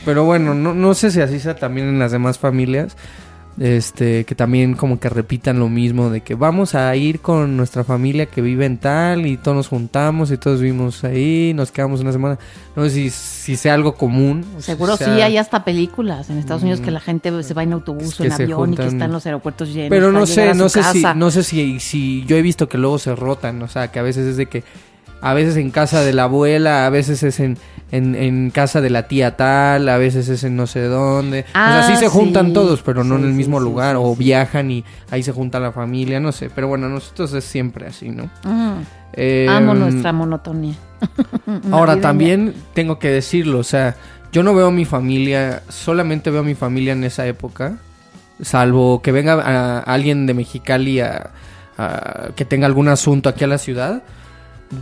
Pero 0.06 0.24
bueno, 0.26 0.54
no, 0.54 0.74
no 0.74 0.94
sé 0.94 1.12
si 1.12 1.22
así 1.22 1.40
sea 1.40 1.56
también 1.56 1.88
en 1.88 2.00
las 2.00 2.12
demás 2.12 2.38
familias. 2.40 2.96
Este, 3.60 4.24
que 4.24 4.36
también 4.36 4.74
como 4.76 5.02
que 5.02 5.10
repitan 5.10 5.60
lo 5.60 5.68
mismo 5.68 6.10
de 6.10 6.22
que 6.22 6.34
vamos 6.34 6.76
a 6.76 6.96
ir 6.96 7.20
con 7.20 7.58
nuestra 7.58 7.84
familia 7.84 8.26
que 8.28 8.42
vive 8.42 8.66
en 8.66 8.78
tal 8.78 9.26
y 9.26 9.36
todos 9.36 9.58
nos 9.58 9.68
juntamos 9.68 10.32
y 10.32 10.38
todos 10.38 10.62
vivimos 10.62 11.04
ahí, 11.04 11.52
nos 11.54 11.70
quedamos 11.70 12.00
una 12.00 12.14
semana. 12.14 12.40
No 12.78 12.84
sé 12.86 12.90
si, 12.92 13.10
si 13.10 13.58
sea 13.58 13.74
algo 13.74 13.96
común. 13.96 14.46
si 14.60 14.64
Seguro 14.64 14.96
sea- 14.96 15.14
sí, 15.14 15.22
hay 15.22 15.36
hasta 15.36 15.66
películas 15.66 16.30
en 16.30 16.38
Estados 16.38 16.62
Unidos 16.62 16.80
Mm. 16.80 16.84
que 16.86 16.92
la 16.92 17.00
gente 17.02 17.44
se 17.44 17.54
va 17.54 17.64
en 17.64 17.74
autobús 17.74 18.18
o 18.22 18.24
en 18.24 18.32
avión 18.32 18.74
y 18.74 18.78
que 18.78 18.88
están 18.88 19.12
los 19.12 19.26
aeropuertos 19.26 19.74
llenos. 19.74 19.90
Pero 19.90 20.14
no 20.14 20.22
para 20.22 20.26
llegar 20.32 20.46
sé, 20.46 20.52
a 20.52 20.54
no 20.54 20.70
sé 20.70 20.84
si, 20.84 21.04
no 21.16 21.32
sé 21.32 21.44
si, 21.44 21.80
si 21.82 22.24
yo 22.26 22.38
he 22.38 22.42
visto 22.42 22.70
que 22.70 22.78
luego 22.78 22.98
se 22.98 23.14
rotan, 23.14 23.62
o 23.62 23.68
sea, 23.68 23.92
que 23.92 24.00
a 24.00 24.04
veces 24.04 24.26
es 24.26 24.38
de 24.38 24.46
que 24.46 24.64
a 25.22 25.34
veces 25.34 25.58
en 25.58 25.72
casa 25.72 26.02
de 26.02 26.14
la 26.14 26.24
abuela, 26.24 26.86
a 26.86 26.90
veces 26.90 27.24
es 27.24 27.40
en, 27.40 27.58
en, 27.92 28.16
en 28.16 28.52
casa 28.52 28.82
de 28.82 28.90
la 28.90 29.08
tía 29.08 29.36
tal, 29.36 29.90
a 29.90 29.98
veces 29.98 30.30
es 30.30 30.44
en 30.44 30.56
no 30.56 30.66
sé 30.68 30.82
dónde. 30.84 31.42
o 31.50 31.52
sea, 31.54 31.80
Ah, 31.80 31.84
sí 31.84 31.96
se 31.98 32.08
juntan 32.08 32.48
sí. 32.48 32.54
todos, 32.54 32.82
pero 32.82 33.04
no 33.04 33.16
Sí, 33.18 33.22
en 33.24 33.28
el 33.30 33.34
mismo 33.36 33.58
sí, 33.60 33.64
lugar, 33.66 33.96
o 33.98 34.16
viajan 34.16 34.72
y 34.72 34.84
ahí 35.12 35.22
se 35.24 35.32
junta 35.32 35.60
la 35.60 35.72
familia, 35.72 36.20
no 36.20 36.32
sé. 36.32 36.50
Pero 36.54 36.68
bueno, 36.68 36.88
nosotros 36.90 37.34
es 37.34 37.44
siempre 37.44 37.88
así, 37.88 38.10
¿no? 38.10 38.30
Mm, 38.44 38.82
Eh, 39.14 39.48
amo 39.50 39.74
nuestra 39.74 40.14
monotonía. 40.14 40.76
Ahora 41.72 42.00
también 42.00 42.54
tengo 42.74 43.00
que 43.00 43.10
decirlo, 43.10 43.60
o 43.60 43.64
sea, 43.64 43.96
yo 44.32 44.44
no 44.44 44.54
veo 44.54 44.68
a 44.68 44.72
mi 44.72 44.86
familia, 44.86 45.64
solamente 45.70 46.30
veo 46.30 46.42
a 46.42 46.44
mi 46.44 46.54
familia 46.56 46.94
en 46.94 47.04
esa 47.04 47.26
época, 47.26 47.78
salvo 48.42 49.02
que 49.02 49.12
venga 49.12 49.34
a- 49.34 49.80
alguien 49.80 50.26
de 50.28 50.34
Mexicali 50.34 51.00
a, 51.00 51.32
a- 51.78 52.30
que 52.36 52.46
tenga 52.46 52.68
algún 52.68 52.88
asunto 52.88 53.30
aquí 53.30 53.44
a 53.44 53.48
la 53.48 53.58
ciudad. 53.58 54.04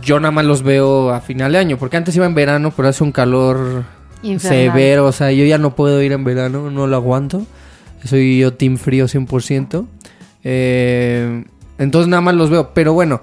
Yo 0.02 0.20
nada 0.20 0.32
más 0.32 0.44
los 0.44 0.62
veo 0.62 1.10
a 1.10 1.20
final 1.20 1.52
de 1.52 1.58
año, 1.58 1.78
porque 1.78 1.96
antes 1.96 2.14
iba 2.16 2.26
en 2.26 2.34
verano, 2.34 2.72
pero 2.76 2.88
hace 2.88 3.02
un 3.02 3.12
calor 3.12 3.84
Infernal. 4.22 4.58
severo, 4.58 5.06
o 5.06 5.12
sea, 5.12 5.32
yo 5.32 5.44
ya 5.44 5.58
no 5.58 5.74
puedo 5.74 6.02
ir 6.02 6.12
en 6.12 6.24
verano, 6.24 6.70
no 6.70 6.86
lo 6.86 6.96
aguanto. 6.96 7.46
Soy 8.04 8.38
yo 8.38 8.54
team 8.54 8.76
frío 8.76 9.06
100%. 9.06 9.86
Eh, 10.44 11.44
entonces 11.78 12.08
nada 12.08 12.20
más 12.20 12.34
los 12.34 12.50
veo, 12.50 12.74
pero 12.74 12.92
bueno, 12.92 13.22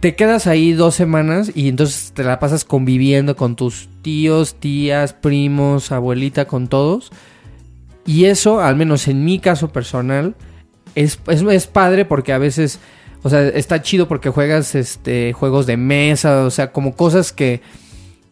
te 0.00 0.16
quedas 0.16 0.46
ahí 0.46 0.72
dos 0.72 0.94
semanas 0.94 1.50
y 1.54 1.68
entonces 1.68 2.12
te 2.12 2.24
la 2.24 2.38
pasas 2.38 2.64
conviviendo 2.64 3.36
con 3.36 3.56
tus 3.56 3.88
tíos, 4.02 4.56
tías, 4.56 5.12
primos, 5.14 5.92
abuelita, 5.92 6.46
con 6.46 6.68
todos. 6.68 7.10
Y 8.04 8.26
eso, 8.26 8.60
al 8.60 8.76
menos 8.76 9.08
en 9.08 9.24
mi 9.24 9.38
caso 9.38 9.68
personal, 9.68 10.34
es, 10.94 11.18
es, 11.28 11.42
es 11.42 11.66
padre 11.66 12.04
porque 12.04 12.32
a 12.32 12.38
veces 12.38 12.80
O 13.24 13.30
sea, 13.30 13.48
está 13.48 13.82
chido 13.82 14.06
porque 14.06 14.28
juegas 14.30 14.74
este 14.76 15.32
juegos 15.32 15.66
de 15.66 15.76
mesa, 15.76 16.44
o 16.44 16.50
sea, 16.50 16.70
como 16.70 16.94
cosas 16.94 17.32
que 17.32 17.60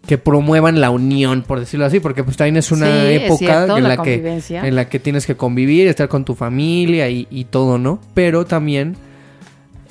que 0.07 0.19
promuevan 0.19 0.81
la 0.81 0.91
unión, 0.91 1.43
por 1.43 1.61
decirlo 1.61 1.87
así, 1.87 1.99
porque 2.01 2.25
pues 2.25 2.37
también 2.37 2.57
es 2.57 2.73
una 2.73 2.87
Sí, 2.87 3.09
es 3.15 3.23
época 3.23 3.39
cierto, 3.39 3.77
en 3.79 3.85
la 3.85 3.97
la, 3.97 4.03
que 4.03 4.41
en 4.51 4.75
la 4.77 4.89
que 4.89 4.99
tienes 4.99 5.27
que 5.27 5.37
convivir, 5.37 5.87
estar 5.87 6.09
con 6.09 6.25
tu 6.25 6.35
familia 6.35 7.09
y, 7.09 7.27
y 7.31 7.45
todo, 7.45 7.79
¿no? 7.79 8.01
Pero 8.13 8.45
también 8.45 8.97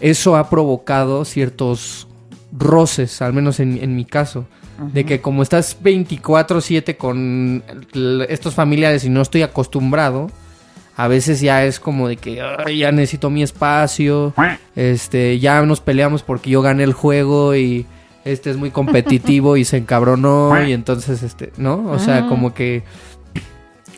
eso 0.01 0.35
ha 0.35 0.49
provocado 0.49 1.25
ciertos 1.25 2.07
roces, 2.51 3.21
al 3.21 3.33
menos 3.33 3.59
en, 3.59 3.81
en 3.81 3.95
mi 3.95 4.03
caso, 4.05 4.45
de 4.93 5.05
que 5.05 5.21
como 5.21 5.43
estás 5.43 5.77
24/7 5.81 6.97
con 6.97 7.63
estos 8.27 8.53
familiares 8.53 9.05
y 9.05 9.09
no 9.09 9.21
estoy 9.21 9.43
acostumbrado, 9.43 10.29
a 11.03 11.07
veces 11.07 11.41
ya 11.41 11.63
es 11.65 11.79
como 11.79 12.07
de 12.07 12.17
que 12.17 12.41
"Ay, 12.41 12.79
ya 12.79 12.91
necesito 12.91 13.29
mi 13.29 13.43
espacio, 13.43 14.33
este, 14.75 15.39
ya 15.39 15.61
nos 15.63 15.79
peleamos 15.81 16.23
porque 16.23 16.49
yo 16.49 16.61
gané 16.61 16.83
el 16.83 16.93
juego 16.93 17.55
y 17.55 17.85
este 18.25 18.51
es 18.51 18.57
muy 18.57 18.69
competitivo 18.71 19.57
y 19.57 19.65
se 19.65 19.77
encabronó 19.77 20.51
y 20.67 20.73
entonces 20.73 21.23
este, 21.23 21.51
¿no? 21.57 21.89
O 21.91 21.99
sea, 21.99 22.17
Ah. 22.19 22.27
como 22.29 22.53
que 22.53 22.83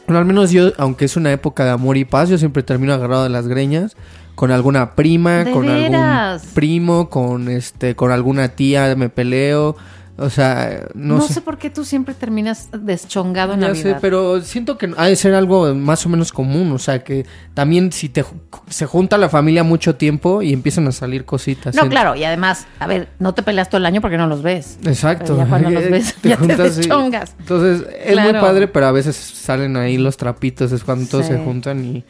bueno, 0.05 0.19
al 0.19 0.25
menos 0.25 0.51
yo, 0.51 0.71
aunque 0.77 1.05
es 1.05 1.15
una 1.15 1.31
época 1.31 1.63
de 1.63 1.71
amor 1.71 1.95
y 1.95 2.03
paz, 2.05 2.27
yo 2.29 2.37
siempre 2.37 2.61
termino 2.61 2.93
agarrado 2.93 3.23
de 3.23 3.29
las 3.29 3.47
greñas 3.47 3.95
con 4.35 4.51
alguna 4.51 4.95
prima, 4.95 5.43
¿De 5.45 5.51
con 5.51 5.65
veras? 5.65 6.41
algún 6.41 6.53
primo, 6.55 7.09
con 7.09 7.47
este, 7.49 7.95
con 7.95 8.11
alguna 8.11 8.49
tía, 8.49 8.95
me 8.97 9.07
peleo. 9.09 9.75
O 10.15 10.29
sea, 10.29 10.85
no, 10.93 11.15
No, 11.17 11.21
sé. 11.21 11.33
sé. 11.33 11.41
por 11.41 11.57
qué 11.57 11.71
tú 11.71 11.83
siempre 11.83 12.13
terminas 12.13 12.69
deschongado 12.71 13.53
en 13.53 13.61
Navidad. 13.61 13.95
sé, 13.95 13.97
pero 13.99 14.41
siento 14.41 14.77
que 14.77 14.93
ha 14.95 15.07
de 15.07 15.15
ser 15.15 15.33
algo 15.33 15.73
más 15.73 16.05
o 16.05 16.09
menos 16.09 16.31
común. 16.31 16.71
O 16.71 16.77
sea, 16.77 17.03
que 17.03 17.25
también 17.55 17.91
si 17.91 18.09
te 18.09 18.23
se 18.69 18.85
junta 18.85 19.17
la 19.17 19.27
familia 19.27 19.63
mucho 19.63 19.95
tiempo 19.95 20.43
y 20.43 20.53
empiezan 20.53 20.87
a 20.87 20.91
salir 20.91 21.25
cositas. 21.25 21.73
No, 21.73 21.81
Siento- 21.81 21.89
claro, 21.89 22.15
y 22.15 22.23
además, 22.25 22.67
a 22.79 22.85
ver, 22.85 23.09
no 23.17 23.33
te 23.33 23.41
peleas 23.41 23.69
todo 23.69 23.79
el 23.79 23.87
año 23.87 24.01
porque 24.01 24.17
no 24.17 24.27
los 24.27 24.43
ves. 24.43 24.77
Exacto. 24.85 25.33
Pero 25.33 25.37
ya 25.39 25.45
cuando 25.47 25.69
los 25.71 25.83
ves, 25.89 26.15
ya 26.21 26.37
te 26.37 26.43
y- 26.45 26.57
deschongas. 26.57 27.35
Entonces, 27.39 27.87
es 28.05 28.15
muy 28.15 28.29
Claro. 28.29 28.41
padre, 28.41 28.67
pero 28.67 28.85
a 28.85 28.91
veces 28.91 29.15
salen 29.15 29.77
ahí 29.77 29.97
los 29.97 30.17
trapitos, 30.17 30.71
es 30.71 30.83
cuando 30.83 31.07
todos 31.09 31.25
se 31.25 31.39
juntan 31.39 31.83
y, 31.83 32.03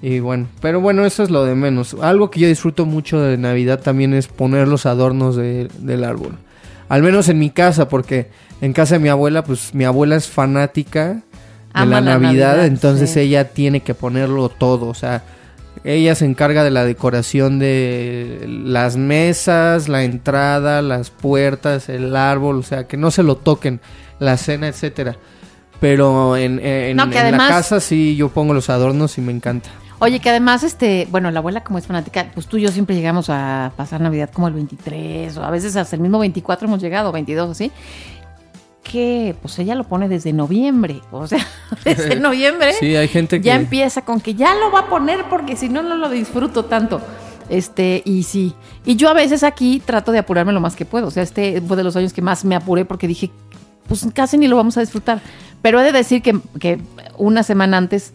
y 0.00 0.20
bueno. 0.20 0.46
Pero 0.62 0.80
bueno, 0.80 1.04
eso 1.04 1.22
es 1.22 1.28
lo 1.28 1.44
de 1.44 1.54
menos. 1.54 1.94
Algo 2.00 2.30
que 2.30 2.40
yo 2.40 2.48
disfruto 2.48 2.86
mucho 2.86 3.20
de 3.20 3.36
Navidad 3.36 3.80
también 3.80 4.14
es 4.14 4.26
poner 4.26 4.68
los 4.68 4.86
adornos 4.86 5.36
de- 5.36 5.68
del 5.80 6.04
árbol. 6.04 6.38
Al 6.92 7.02
menos 7.02 7.28
en 7.30 7.38
mi 7.38 7.48
casa, 7.48 7.88
porque 7.88 8.28
en 8.60 8.74
casa 8.74 8.96
de 8.96 8.98
mi 9.00 9.08
abuela, 9.08 9.42
pues 9.44 9.72
mi 9.74 9.84
abuela 9.84 10.14
es 10.16 10.28
fanática 10.28 11.14
de 11.14 11.22
la 11.74 11.86
la 11.86 12.00
Navidad, 12.02 12.20
Navidad, 12.50 12.66
entonces 12.66 13.10
sí. 13.10 13.20
ella 13.20 13.48
tiene 13.48 13.80
que 13.80 13.94
ponerlo 13.94 14.50
todo, 14.50 14.88
o 14.88 14.94
sea, 14.94 15.22
ella 15.84 16.14
se 16.14 16.26
encarga 16.26 16.62
de 16.62 16.70
la 16.70 16.84
decoración 16.84 17.58
de 17.58 18.44
las 18.46 18.96
mesas, 18.98 19.88
la 19.88 20.04
entrada, 20.04 20.82
las 20.82 21.08
puertas, 21.08 21.88
el 21.88 22.14
árbol, 22.14 22.56
o 22.58 22.62
sea, 22.62 22.86
que 22.86 22.98
no 22.98 23.10
se 23.10 23.22
lo 23.22 23.36
toquen, 23.36 23.80
la 24.18 24.36
cena, 24.36 24.68
etcétera. 24.68 25.16
Pero 25.80 26.36
en, 26.36 26.60
en- 26.60 26.94
No, 26.96 27.08
que 27.08 27.16
en 27.16 27.22
además- 27.22 27.48
la 27.48 27.56
casa 27.56 27.80
sí 27.80 28.16
yo 28.16 28.28
pongo 28.28 28.52
los 28.52 28.68
adornos 28.68 29.16
y 29.16 29.22
me 29.22 29.32
encanta. 29.32 29.70
Oye, 30.02 30.18
que 30.18 30.30
además, 30.30 30.64
este, 30.64 31.06
bueno, 31.12 31.30
la 31.30 31.38
abuela 31.38 31.62
como 31.62 31.78
es 31.78 31.86
fanática, 31.86 32.26
pues 32.34 32.48
tú 32.48 32.56
y 32.56 32.62
yo 32.62 32.72
siempre 32.72 32.96
llegamos 32.96 33.30
a 33.30 33.70
pasar 33.76 34.00
Navidad 34.00 34.30
como 34.32 34.48
el 34.48 34.54
23, 34.54 35.36
o 35.36 35.44
a 35.44 35.50
veces 35.52 35.76
hasta 35.76 35.94
el 35.94 36.02
mismo 36.02 36.18
24 36.18 36.66
hemos 36.66 36.82
llegado, 36.82 37.12
22 37.12 37.50
así. 37.50 37.70
Que 38.82 39.36
pues 39.40 39.56
ella 39.60 39.76
lo 39.76 39.84
pone 39.84 40.08
desde 40.08 40.32
noviembre, 40.32 41.00
o 41.12 41.28
sea, 41.28 41.46
desde 41.84 42.16
noviembre 42.20 42.72
Sí, 42.72 42.96
hay 42.96 43.06
gente 43.06 43.40
que... 43.40 43.46
ya 43.46 43.54
empieza 43.54 44.02
con 44.02 44.20
que 44.20 44.34
ya 44.34 44.56
lo 44.56 44.72
va 44.72 44.80
a 44.80 44.88
poner 44.88 45.24
porque 45.30 45.54
si 45.54 45.68
no, 45.68 45.84
no 45.84 45.96
lo 45.96 46.10
disfruto 46.10 46.64
tanto. 46.64 47.00
Este, 47.48 48.02
y 48.04 48.24
sí. 48.24 48.56
Y 48.84 48.96
yo 48.96 49.08
a 49.08 49.14
veces 49.14 49.44
aquí 49.44 49.80
trato 49.86 50.10
de 50.10 50.18
apurarme 50.18 50.52
lo 50.52 50.60
más 50.60 50.74
que 50.74 50.84
puedo. 50.84 51.06
O 51.06 51.10
sea, 51.12 51.22
este 51.22 51.60
fue 51.60 51.76
de 51.76 51.84
los 51.84 51.94
años 51.94 52.12
que 52.12 52.22
más 52.22 52.44
me 52.44 52.56
apuré 52.56 52.84
porque 52.84 53.06
dije, 53.06 53.30
pues 53.86 54.04
casi 54.12 54.36
ni 54.36 54.48
lo 54.48 54.56
vamos 54.56 54.76
a 54.76 54.80
disfrutar. 54.80 55.20
Pero 55.60 55.80
he 55.80 55.84
de 55.84 55.92
decir 55.92 56.22
que, 56.22 56.40
que 56.58 56.80
una 57.18 57.44
semana 57.44 57.76
antes 57.76 58.14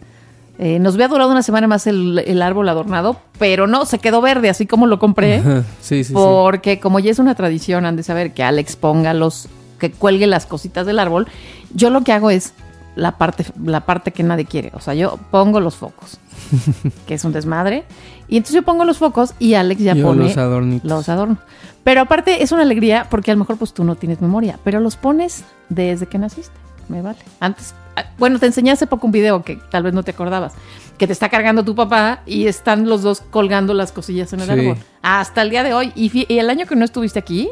eh, 0.58 0.78
nos 0.80 0.94
había 0.94 1.08
durado 1.08 1.30
una 1.30 1.42
semana 1.42 1.68
más 1.68 1.86
el, 1.86 2.18
el 2.18 2.42
árbol 2.42 2.68
adornado, 2.68 3.20
pero 3.38 3.66
no, 3.66 3.86
se 3.86 3.98
quedó 3.98 4.20
verde, 4.20 4.48
así 4.50 4.66
como 4.66 4.86
lo 4.86 4.98
compré. 4.98 5.40
sí, 5.80 6.02
sí, 6.02 6.04
sí. 6.04 6.12
Porque 6.12 6.80
como 6.80 6.98
ya 6.98 7.10
es 7.10 7.20
una 7.20 7.34
tradición, 7.34 7.86
han 7.86 7.96
de 7.96 8.02
saber 8.02 8.32
que 8.34 8.42
Alex 8.42 8.76
ponga 8.76 9.14
los, 9.14 9.48
que 9.78 9.92
cuelgue 9.92 10.26
las 10.26 10.46
cositas 10.46 10.84
del 10.84 10.98
árbol, 10.98 11.28
yo 11.72 11.90
lo 11.90 12.02
que 12.02 12.12
hago 12.12 12.30
es 12.30 12.54
la 12.96 13.16
parte, 13.16 13.44
la 13.64 13.86
parte 13.86 14.10
que 14.10 14.24
nadie 14.24 14.44
quiere. 14.44 14.72
O 14.74 14.80
sea, 14.80 14.94
yo 14.94 15.18
pongo 15.30 15.60
los 15.60 15.76
focos, 15.76 16.18
que 17.06 17.14
es 17.14 17.24
un 17.24 17.32
desmadre. 17.32 17.84
Y 18.26 18.36
entonces 18.36 18.56
yo 18.56 18.62
pongo 18.62 18.84
los 18.84 18.98
focos 18.98 19.34
y 19.38 19.54
Alex 19.54 19.80
ya 19.80 19.94
Yo 19.94 20.04
pone 20.04 20.24
los 20.24 20.36
adornitos. 20.36 20.90
los 20.90 21.08
adornos. 21.08 21.38
Pero 21.84 22.02
aparte 22.02 22.42
es 22.42 22.52
una 22.52 22.62
alegría 22.62 23.06
porque 23.08 23.30
a 23.30 23.34
lo 23.34 23.38
mejor 23.38 23.56
pues 23.56 23.72
tú 23.72 23.84
no 23.84 23.94
tienes 23.94 24.20
memoria, 24.20 24.58
pero 24.64 24.80
los 24.80 24.96
pones 24.96 25.44
desde 25.68 26.06
que 26.06 26.18
naciste. 26.18 26.52
Me 26.88 27.00
vale. 27.00 27.18
Antes, 27.40 27.74
bueno, 28.18 28.38
te 28.38 28.46
enseñé 28.46 28.70
hace 28.72 28.86
poco 28.86 29.06
un 29.06 29.12
video 29.12 29.42
que 29.42 29.56
tal 29.70 29.82
vez 29.82 29.92
no 29.94 30.02
te 30.02 30.10
acordabas, 30.10 30.52
que 30.98 31.06
te 31.06 31.12
está 31.12 31.28
cargando 31.28 31.64
tu 31.64 31.74
papá 31.74 32.20
y 32.26 32.46
están 32.46 32.88
los 32.88 33.02
dos 33.02 33.20
colgando 33.30 33.74
las 33.74 33.92
cosillas 33.92 34.32
en 34.32 34.40
el 34.40 34.46
Sí. 34.46 34.52
árbol. 34.52 34.76
Hasta 35.02 35.42
el 35.42 35.50
día 35.50 35.62
de 35.62 35.72
hoy. 35.74 35.92
Y, 35.94 36.26
el 36.38 36.50
año 36.50 36.66
que 36.66 36.74
no 36.76 36.84
estuviste 36.84 37.18
aquí, 37.18 37.50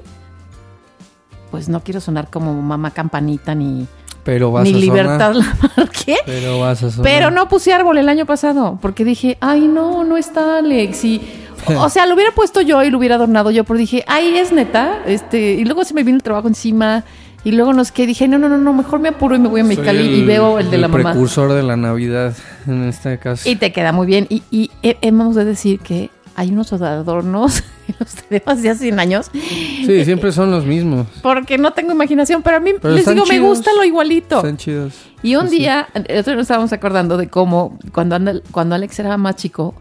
pues 1.50 1.68
no 1.68 1.82
quiero 1.82 2.00
sonar 2.00 2.28
como 2.30 2.52
mamá 2.60 2.90
campanita 2.90 3.54
ni, 3.54 3.86
Pero 4.24 4.50
vas 4.50 4.64
ni 4.64 4.74
a 4.74 4.76
libertad 4.78 5.34
sonar. 5.34 5.90
¿Qué? 6.04 6.16
Pero 6.26 6.58
vas 6.60 6.82
a 6.82 6.90
sonar. 6.90 7.04
Pero 7.04 7.30
no 7.30 7.48
puse 7.48 7.72
árbol 7.72 7.98
el 7.98 8.08
año 8.08 8.26
pasado, 8.26 8.78
porque 8.82 9.04
dije, 9.04 9.38
ay, 9.40 9.68
no, 9.68 10.02
no 10.02 10.16
está 10.16 10.58
Alex. 10.58 11.04
Y, 11.04 11.22
o, 11.68 11.80
o 11.84 11.88
sea, 11.88 12.06
lo 12.06 12.14
hubiera 12.14 12.32
puesto 12.32 12.60
yo 12.60 12.82
y 12.82 12.90
lo 12.90 12.98
hubiera 12.98 13.14
adornado 13.14 13.52
yo, 13.52 13.62
pero 13.62 13.78
dije, 13.78 14.04
ay, 14.08 14.36
es 14.36 14.52
neta. 14.52 15.02
este 15.06 15.52
Y 15.52 15.64
luego 15.64 15.84
se 15.84 15.94
me 15.94 16.02
vino 16.02 16.16
el 16.16 16.22
trabajo 16.24 16.48
encima. 16.48 17.04
Y 17.46 17.52
luego 17.52 17.72
no 17.72 17.84
sé 17.84 17.92
qué, 17.94 18.06
dije, 18.08 18.26
no, 18.26 18.38
no, 18.38 18.48
no, 18.48 18.58
no, 18.58 18.72
mejor 18.72 18.98
me 18.98 19.10
apuro 19.10 19.36
y 19.36 19.38
me 19.38 19.46
voy 19.48 19.60
a 19.60 19.64
Mexicali 19.64 20.02
y 20.02 20.24
veo 20.24 20.58
el 20.58 20.68
de 20.68 20.78
la 20.78 20.88
mamá. 20.88 21.12
precursor 21.12 21.52
de 21.52 21.62
la 21.62 21.76
Navidad 21.76 22.34
en 22.66 22.82
este 22.88 23.18
caso. 23.18 23.48
Y 23.48 23.54
te 23.54 23.70
queda 23.72 23.92
muy 23.92 24.06
bien. 24.08 24.26
Y, 24.28 24.42
y 24.50 24.72
he- 24.82 24.96
hemos 25.00 25.36
de 25.36 25.44
decir 25.44 25.78
que 25.78 26.10
hay 26.34 26.50
unos 26.50 26.72
adornos, 26.72 27.62
los 28.00 28.14
tenemos 28.16 28.62
de 28.62 28.70
hace 28.70 28.80
100 28.80 28.98
años, 28.98 29.30
Sí, 29.32 30.04
siempre 30.04 30.32
son 30.32 30.50
los 30.50 30.66
mismos. 30.66 31.06
porque 31.22 31.56
no 31.56 31.72
tengo 31.72 31.92
imaginación, 31.92 32.42
pero 32.42 32.56
a 32.56 32.60
mí 32.60 32.72
Pero 32.82 32.94
les 32.94 33.06
digo, 33.08 33.24
me 33.26 33.38
gusta 33.38 33.70
lo 33.76 33.84
igualito. 33.84 34.38
Están 34.38 34.56
chidos. 34.56 34.94
Y 35.22 35.36
un 35.36 35.48
Sí, 35.48 35.58
día, 35.58 35.86
el 35.94 36.02
otro 36.18 36.32
día 36.32 36.34
nos 36.34 36.42
estábamos 36.42 36.72
acordando 36.72 37.16
de 37.16 37.28
cómo, 37.28 37.78
cuando, 37.92 38.18
cuando 38.50 38.74
Alex 38.74 38.98
era 38.98 39.16
más 39.18 39.36
chico, 39.36 39.72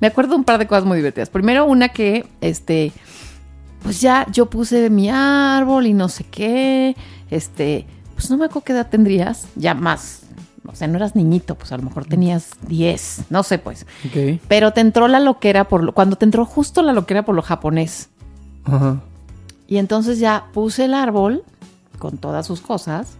me 0.00 0.06
acuerdo 0.06 0.36
un 0.36 0.44
par 0.44 0.58
de 0.58 0.66
cosas 0.66 0.86
muy 0.86 0.96
divertidas. 0.96 1.28
Primero, 1.28 1.66
una 1.66 1.90
que, 1.90 2.24
este, 2.40 2.92
pues 3.82 4.00
ya 4.00 4.26
yo 4.30 4.46
puse 4.46 4.90
mi 4.90 5.08
árbol 5.10 5.86
y 5.86 5.94
no 5.94 6.08
sé 6.08 6.24
qué, 6.24 6.96
este, 7.30 7.86
pues 8.14 8.30
no 8.30 8.36
me 8.36 8.46
acuerdo 8.46 8.64
qué 8.64 8.72
edad 8.72 8.88
tendrías, 8.88 9.46
ya 9.56 9.74
más, 9.74 10.22
o 10.66 10.74
sea, 10.74 10.88
no 10.88 10.96
eras 10.96 11.16
niñito, 11.16 11.54
pues 11.54 11.72
a 11.72 11.76
lo 11.76 11.84
mejor 11.84 12.04
tenías 12.04 12.50
10, 12.68 13.26
no 13.30 13.42
sé 13.42 13.58
pues. 13.58 13.86
Ok. 14.06 14.40
Pero 14.48 14.72
te 14.72 14.80
entró 14.80 15.08
la 15.08 15.20
loquera 15.20 15.68
por 15.68 15.82
lo, 15.82 15.92
cuando 15.94 16.16
te 16.16 16.24
entró 16.24 16.44
justo 16.44 16.82
la 16.82 16.92
loquera 16.92 17.24
por 17.24 17.34
lo 17.34 17.42
japonés. 17.42 18.10
Ajá. 18.64 19.00
Y 19.66 19.78
entonces 19.78 20.18
ya 20.18 20.46
puse 20.52 20.84
el 20.84 20.94
árbol 20.94 21.44
con 21.98 22.18
todas 22.18 22.46
sus 22.46 22.60
cosas 22.60 23.16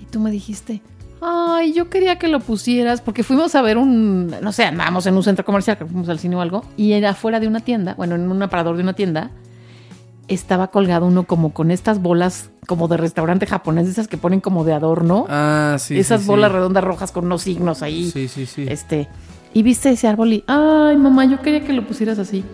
y 0.00 0.04
tú 0.04 0.20
me 0.20 0.30
dijiste, 0.30 0.82
ay, 1.20 1.72
yo 1.72 1.90
quería 1.90 2.18
que 2.18 2.28
lo 2.28 2.40
pusieras 2.40 3.00
porque 3.00 3.22
fuimos 3.22 3.54
a 3.54 3.62
ver 3.62 3.78
un, 3.78 4.34
no 4.42 4.52
sé, 4.52 4.64
andábamos 4.64 5.06
en 5.06 5.16
un 5.16 5.22
centro 5.22 5.44
comercial, 5.44 5.78
que 5.78 5.86
fuimos 5.86 6.08
al 6.08 6.18
cine 6.18 6.36
o 6.36 6.40
algo, 6.40 6.64
y 6.76 6.92
era 6.92 7.14
fuera 7.14 7.40
de 7.40 7.48
una 7.48 7.60
tienda, 7.60 7.94
bueno, 7.94 8.14
en 8.14 8.30
un 8.30 8.42
aparador 8.42 8.76
de 8.76 8.82
una 8.82 8.94
tienda, 8.94 9.30
estaba 10.30 10.68
colgado 10.68 11.06
uno 11.06 11.24
como 11.24 11.52
con 11.52 11.70
estas 11.70 12.00
bolas 12.00 12.50
como 12.66 12.88
de 12.88 12.96
restaurante 12.96 13.46
japonés, 13.46 13.88
esas 13.88 14.08
que 14.08 14.16
ponen 14.16 14.40
como 14.40 14.64
de 14.64 14.72
adorno, 14.72 15.26
Ah, 15.28 15.76
sí. 15.78 15.98
esas 15.98 16.22
sí, 16.22 16.26
bolas 16.28 16.50
sí. 16.50 16.56
redondas 16.56 16.84
rojas 16.84 17.12
con 17.12 17.26
unos 17.26 17.42
signos 17.42 17.82
ahí. 17.82 18.10
Sí, 18.10 18.28
sí, 18.28 18.46
sí. 18.46 18.66
Este, 18.68 19.08
y 19.52 19.62
viste 19.62 19.90
ese 19.90 20.06
árbol 20.08 20.32
y, 20.32 20.44
ay, 20.46 20.96
mamá, 20.96 21.24
yo 21.24 21.40
quería 21.42 21.64
que 21.64 21.72
lo 21.72 21.86
pusieras 21.86 22.18
así. 22.18 22.44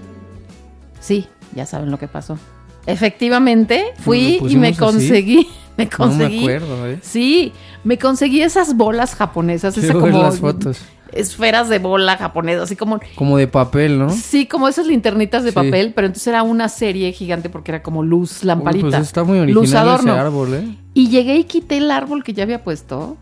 Sí, 1.00 1.26
ya 1.54 1.66
saben 1.66 1.90
lo 1.90 1.98
que 1.98 2.08
pasó. 2.08 2.38
Efectivamente, 2.86 3.84
fui 3.98 4.38
¿Lo 4.40 4.48
y 4.48 4.56
me 4.56 4.68
así? 4.68 4.78
conseguí, 4.78 5.36
me 5.76 5.84
No 5.84 5.90
me 5.90 5.90
conseguí. 5.90 6.38
acuerdo, 6.40 6.86
¿eh? 6.88 6.98
Sí, 7.02 7.52
me 7.84 7.98
conseguí 7.98 8.42
esas 8.42 8.76
bolas 8.76 9.14
japonesas, 9.14 9.80
ver 9.80 9.92
como 9.92 10.22
las 10.22 10.38
fotos. 10.40 10.80
esferas 11.12 11.68
de 11.68 11.78
bola 11.78 12.16
japonesa, 12.16 12.62
así 12.62 12.76
como 12.76 13.00
Como 13.14 13.36
de 13.38 13.46
papel, 13.48 13.98
¿no? 13.98 14.10
sí, 14.10 14.46
como 14.46 14.68
esas 14.68 14.86
linternitas 14.86 15.44
de 15.44 15.50
Sí. 15.50 15.54
papel, 15.54 15.92
pero 15.94 16.06
entonces 16.06 16.26
era 16.28 16.42
una 16.42 16.68
serie 16.68 17.12
gigante 17.12 17.48
porque 17.48 17.70
era 17.72 17.82
como 17.82 18.02
luz 18.02 18.44
lamparita. 18.44 18.86
Uy, 18.86 18.90
pues 18.92 19.02
está 19.02 19.24
muy 19.24 19.38
luz 19.52 19.56
original 19.72 19.88
adorno. 19.88 20.12
ese 20.12 20.20
árbol, 20.20 20.54
¿eh? 20.54 20.64
Y 20.94 21.08
llegué 21.08 21.36
y 21.36 21.44
quité 21.44 21.76
el 21.78 21.90
árbol 21.90 22.22
que 22.24 22.32
ya 22.32 22.42
había 22.44 22.62
puesto. 22.64 23.16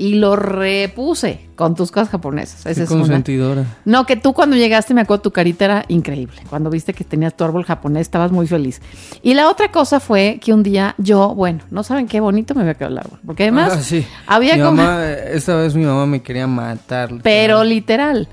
Y 0.00 0.14
lo 0.14 0.34
repuse 0.34 1.46
con 1.56 1.74
tus 1.74 1.92
cosas 1.92 2.08
japonesas. 2.08 2.60
Esa 2.64 2.74
Qué 2.74 2.84
es 2.84 2.90
una. 2.90 3.00
consentidora. 3.00 3.64
No, 3.84 4.06
que 4.06 4.16
tú 4.16 4.32
cuando 4.32 4.56
llegaste, 4.56 4.94
me 4.94 5.02
acuerdo, 5.02 5.20
tu 5.24 5.30
carita 5.30 5.66
era 5.66 5.84
increíble. 5.88 6.40
Cuando 6.48 6.70
viste 6.70 6.94
que 6.94 7.04
tenías 7.04 7.36
tu 7.36 7.44
árbol 7.44 7.64
japonés, 7.64 8.00
estabas 8.02 8.32
muy 8.32 8.46
feliz. 8.46 8.80
Y 9.22 9.34
la 9.34 9.50
otra 9.50 9.70
cosa 9.70 10.00
fue 10.00 10.40
que 10.42 10.54
un 10.54 10.62
día 10.62 10.94
yo, 10.96 11.34
bueno, 11.34 11.60
no 11.70 11.82
saben 11.82 12.06
qué 12.08 12.18
bonito 12.20 12.54
me 12.54 12.62
había 12.62 12.74
quedado 12.74 12.92
el 12.92 12.98
árbol. 12.98 13.18
Porque 13.26 13.42
además 13.42 13.72
Ah, 13.76 13.82
sí. 13.82 14.06
había 14.26 14.56
Mi 14.56 14.62
como... 14.62 14.76
mamá, 14.82 15.04
esta 15.06 15.54
vez 15.56 15.74
mi 15.74 15.84
mamá 15.84 16.06
me 16.06 16.22
quería 16.22 16.46
matar. 16.46 17.10
Pero 17.22 17.62
literal. 17.62 18.26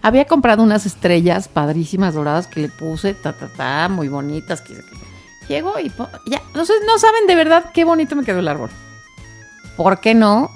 Había 0.00 0.24
comprado 0.24 0.62
unas 0.62 0.86
estrellas 0.86 1.48
padrísimas 1.48 2.14
doradas 2.14 2.46
que 2.46 2.60
le 2.60 2.68
puse, 2.70 3.12
ta, 3.12 3.34
ta, 3.34 3.48
ta, 3.54 3.88
muy 3.90 4.08
bonitas. 4.08 4.62
Que- 4.62 4.72
Llego 5.48 5.74
y 5.78 5.90
po- 5.90 6.08
ya, 6.26 6.40
no, 6.54 6.64
sé, 6.64 6.72
no 6.86 6.98
saben 6.98 7.26
de 7.26 7.34
verdad 7.34 7.66
qué 7.74 7.84
bonito 7.84 8.16
me 8.16 8.24
quedó 8.24 8.38
el 8.38 8.48
árbol. 8.48 8.70
¿Por 9.76 10.00
qué 10.00 10.14
no? 10.14 10.48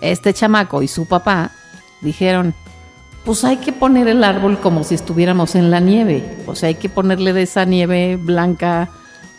Este 0.00 0.32
chamaco 0.34 0.82
y 0.82 0.88
su 0.88 1.06
papá 1.06 1.50
dijeron, 2.00 2.54
pues 3.24 3.44
hay 3.44 3.56
que 3.56 3.72
poner 3.72 4.08
el 4.08 4.22
árbol 4.24 4.58
como 4.60 4.84
si 4.84 4.94
estuviéramos 4.94 5.54
en 5.54 5.70
la 5.70 5.80
nieve. 5.80 6.22
O 6.46 6.54
sea, 6.54 6.68
hay 6.68 6.74
que 6.76 6.88
ponerle 6.88 7.32
de 7.32 7.42
esa 7.42 7.64
nieve 7.64 8.16
blanca, 8.16 8.88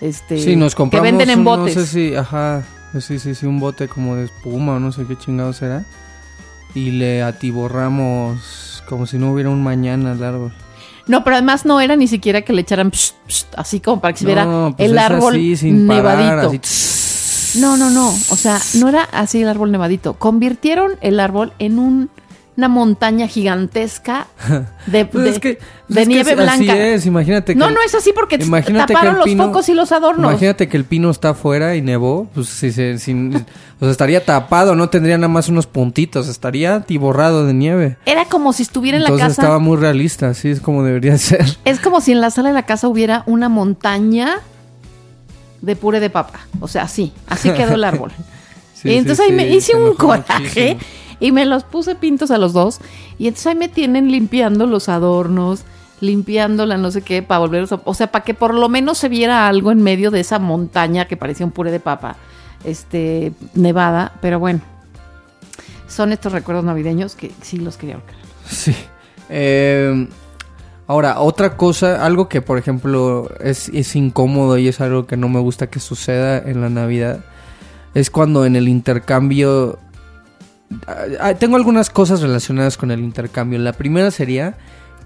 este, 0.01 0.39
Sí, 0.41 0.55
nos 0.55 0.75
que 0.75 0.99
venden 0.99 1.29
en 1.29 1.39
un- 1.39 1.45
botes. 1.45 1.75
No 1.77 1.81
sé 1.83 1.87
si, 1.87 2.15
ajá, 2.15 2.63
sí, 2.99 3.19
sí, 3.19 3.33
sí, 3.35 3.45
un 3.45 3.59
bote 3.59 3.87
como 3.87 4.15
de 4.15 4.25
espuma 4.25 4.73
o 4.75 4.79
no 4.79 4.91
sé 4.91 5.05
qué 5.05 5.17
chingados 5.17 5.61
era. 5.61 5.85
Y 6.73 6.91
le 6.91 7.23
atiborramos 7.23 8.83
como 8.89 9.05
si 9.05 9.17
no 9.17 9.31
hubiera 9.31 9.49
un 9.49 9.63
mañana 9.63 10.11
al 10.11 10.23
árbol. 10.23 10.53
No, 11.07 11.23
pero 11.23 11.37
además 11.37 11.65
no 11.65 11.79
era 11.79 11.95
ni 11.95 12.07
siquiera 12.07 12.41
que 12.41 12.51
le 12.51 12.61
echaran 12.61 12.91
psh, 12.91 13.13
psh, 13.27 13.45
así 13.55 13.79
como 13.79 14.01
para 14.01 14.13
que 14.13 14.19
se 14.19 14.25
viera 14.25 14.45
No, 14.45 14.73
pues 14.75 14.89
el 14.91 14.97
árbol 14.97 15.33
así, 15.35 15.55
sin 15.55 15.87
parar, 15.87 16.17
nevadito. 16.17 16.47
así. 16.49 16.59
No, 17.55 17.77
no, 17.77 17.89
no. 17.89 18.09
O 18.09 18.35
sea, 18.35 18.59
no 18.75 18.89
era 18.89 19.03
así 19.11 19.41
el 19.41 19.47
árbol 19.49 19.71
nevadito. 19.71 20.13
Convirtieron 20.15 20.93
el 21.01 21.19
árbol 21.19 21.53
en 21.59 21.79
un- 21.79 22.09
una 22.57 22.69
montaña 22.69 23.27
gigantesca 23.27 24.25
de, 24.87 25.05
Pues 25.05 25.23
de- 25.25 25.29
es 25.29 25.39
que, 25.39 25.59
de 25.89 26.01
es 26.01 26.07
que 26.07 26.13
nieve 26.13 26.31
así 26.31 26.63
blanca. 26.65 26.75
es, 26.87 27.05
imagínate 27.05 27.53
que 27.53 27.59
No, 27.59 27.69
no 27.69 27.77
es 27.85 27.93
así 27.93 28.11
porque 28.15 28.39
taparon 28.39 29.19
los 29.19 29.31
focos 29.35 29.69
y 29.69 29.75
los 29.75 29.91
adornos. 29.91 30.31
Imagínate 30.31 30.67
que 30.67 30.75
el 30.75 30.83
pino 30.83 31.11
está 31.11 31.29
afuera 31.29 31.75
y 31.75 31.83
nevó, 31.83 32.27
pues 32.33 32.47
si 32.49 32.71
se, 32.71 32.97
sin- 32.97 33.35
o 33.35 33.81
sea, 33.81 33.91
estaría 33.91 34.25
tapado, 34.25 34.73
no 34.75 34.89
tendría 34.89 35.19
nada 35.19 35.27
más 35.27 35.49
unos 35.49 35.67
puntitos, 35.67 36.27
estaría 36.29 36.77
atiborrado 36.77 37.45
de 37.45 37.53
nieve. 37.53 37.97
Era 38.07 38.25
como 38.25 38.51
si 38.53 38.63
estuviera 38.63 38.97
en 38.97 39.03
la 39.03 39.11
casa. 39.11 39.27
estaba 39.27 39.59
muy 39.59 39.77
realista, 39.77 40.29
así 40.29 40.49
es 40.49 40.59
como 40.59 40.83
debería 40.83 41.15
ser. 41.19 41.45
Es 41.63 41.79
como 41.79 42.01
si 42.01 42.11
en 42.11 42.21
la 42.21 42.31
sala 42.31 42.49
de 42.49 42.55
la 42.55 42.63
casa 42.65 42.87
hubiera 42.87 43.21
una 43.27 43.49
montaña 43.49 44.39
de 45.61 45.75
puré 45.75 45.99
de 45.99 46.09
papa. 46.09 46.39
O 46.59 46.67
sea, 46.67 46.83
así. 46.83 47.13
Así 47.27 47.51
quedó 47.51 47.75
el 47.75 47.83
árbol. 47.83 48.11
Sí, 48.77 48.89
y 48.89 48.91
sí, 48.91 48.97
entonces 48.99 49.25
ahí 49.25 49.31
me 49.31 49.47
hice 49.47 49.75
un 49.75 49.95
coraje 49.95 50.75
muchísimo. 50.75 50.79
y 51.19 51.31
me 51.31 51.45
los 51.47 51.63
puse 51.63 51.95
pintos 51.95 52.29
a 52.29 52.37
los 52.37 52.53
dos. 52.53 52.79
Y 53.17 53.25
entonces 53.25 53.47
ahí 53.47 53.55
me 53.55 53.69
tienen 53.69 54.11
limpiando 54.11 54.67
los 54.67 54.87
adornos, 54.87 55.63
limpiando 55.99 56.67
la 56.67 56.77
no 56.77 56.91
sé 56.91 57.01
qué, 57.01 57.23
para 57.23 57.39
volver 57.39 57.63
a... 57.71 57.81
O 57.85 57.95
sea, 57.95 58.11
para 58.11 58.23
que 58.23 58.35
por 58.35 58.53
lo 58.53 58.69
menos 58.69 58.99
se 58.99 59.09
viera 59.09 59.47
algo 59.47 59.71
en 59.71 59.81
medio 59.81 60.11
de 60.11 60.19
esa 60.19 60.37
montaña 60.37 61.07
que 61.07 61.17
parecía 61.17 61.43
un 61.43 61.53
puré 61.53 61.71
de 61.71 61.79
papa, 61.79 62.17
este, 62.65 63.33
nevada. 63.55 64.13
Pero 64.21 64.37
bueno, 64.39 64.61
son 65.87 66.11
estos 66.11 66.31
recuerdos 66.31 66.63
navideños 66.63 67.15
que 67.15 67.31
sí 67.41 67.57
los 67.57 67.77
quería 67.77 67.95
ahorcar. 67.95 68.15
Sí. 68.47 68.75
Eh, 69.29 70.07
ahora, 70.87 71.19
otra 71.19 71.55
cosa, 71.57 72.05
algo 72.05 72.27
que 72.29 72.41
por 72.41 72.57
ejemplo 72.57 73.29
es, 73.41 73.69
es 73.69 73.95
incómodo 73.95 74.57
y 74.57 74.67
es 74.67 74.81
algo 74.81 75.05
que 75.05 75.17
no 75.17 75.29
me 75.29 75.39
gusta 75.39 75.67
que 75.67 75.79
suceda 75.79 76.37
en 76.39 76.61
la 76.61 76.69
Navidad, 76.69 77.19
es 77.93 78.09
cuando 78.09 78.45
en 78.45 78.55
el 78.55 78.67
intercambio... 78.67 79.79
Ah, 80.85 81.03
ah, 81.21 81.33
tengo 81.35 81.55
algunas 81.55 81.89
cosas 81.89 82.21
relacionadas 82.21 82.75
con 82.77 82.91
el 82.91 82.99
intercambio. 82.99 83.57
La 83.59 83.71
primera 83.73 84.11
sería 84.11 84.57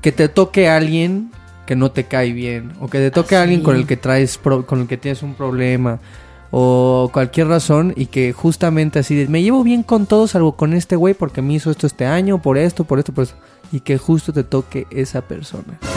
que 0.02 0.12
te 0.12 0.28
toque 0.28 0.68
a 0.68 0.76
alguien 0.78 1.32
que 1.68 1.76
no 1.76 1.92
te 1.92 2.06
cae 2.06 2.34
bien 2.34 2.74
o 2.82 2.88
que 2.90 2.98
te 2.98 3.12
toque 3.12 3.36
a 3.36 3.40
Ah, 3.40 3.44
alguien 3.44 3.62
con 3.62 3.76
el 3.76 3.86
que 3.86 3.96
traes 3.96 4.38
pro- 4.40 4.66
con 4.66 4.82
el 4.82 4.88
que 4.88 4.98
tienes 4.98 5.22
un 5.22 5.36
problema 5.36 6.00
o 6.50 7.10
cualquier 7.14 7.48
razón 7.48 7.94
y 7.96 8.08
que 8.08 8.34
justamente 8.34 9.00
así 9.00 9.16
de, 9.16 9.28
me 9.28 9.42
llevo 9.44 9.64
bien 9.64 9.84
con 9.84 10.06
todos 10.08 10.32
salvo 10.32 10.54
con 10.58 10.74
este 10.74 10.96
güey 10.96 11.14
porque 11.14 11.42
me 11.42 11.54
hizo 11.54 11.70
esto 11.72 11.86
este 11.88 12.06
año 12.08 12.42
por 12.42 12.58
esto 12.58 12.84
por 12.84 12.98
esto 13.00 13.14
por 13.14 13.24
esto 13.26 13.36
y 13.72 13.80
que 13.80 13.98
justo 13.98 14.34
te 14.34 14.44
toque 14.44 14.88
esa 14.92 15.22
persona. 15.22 15.80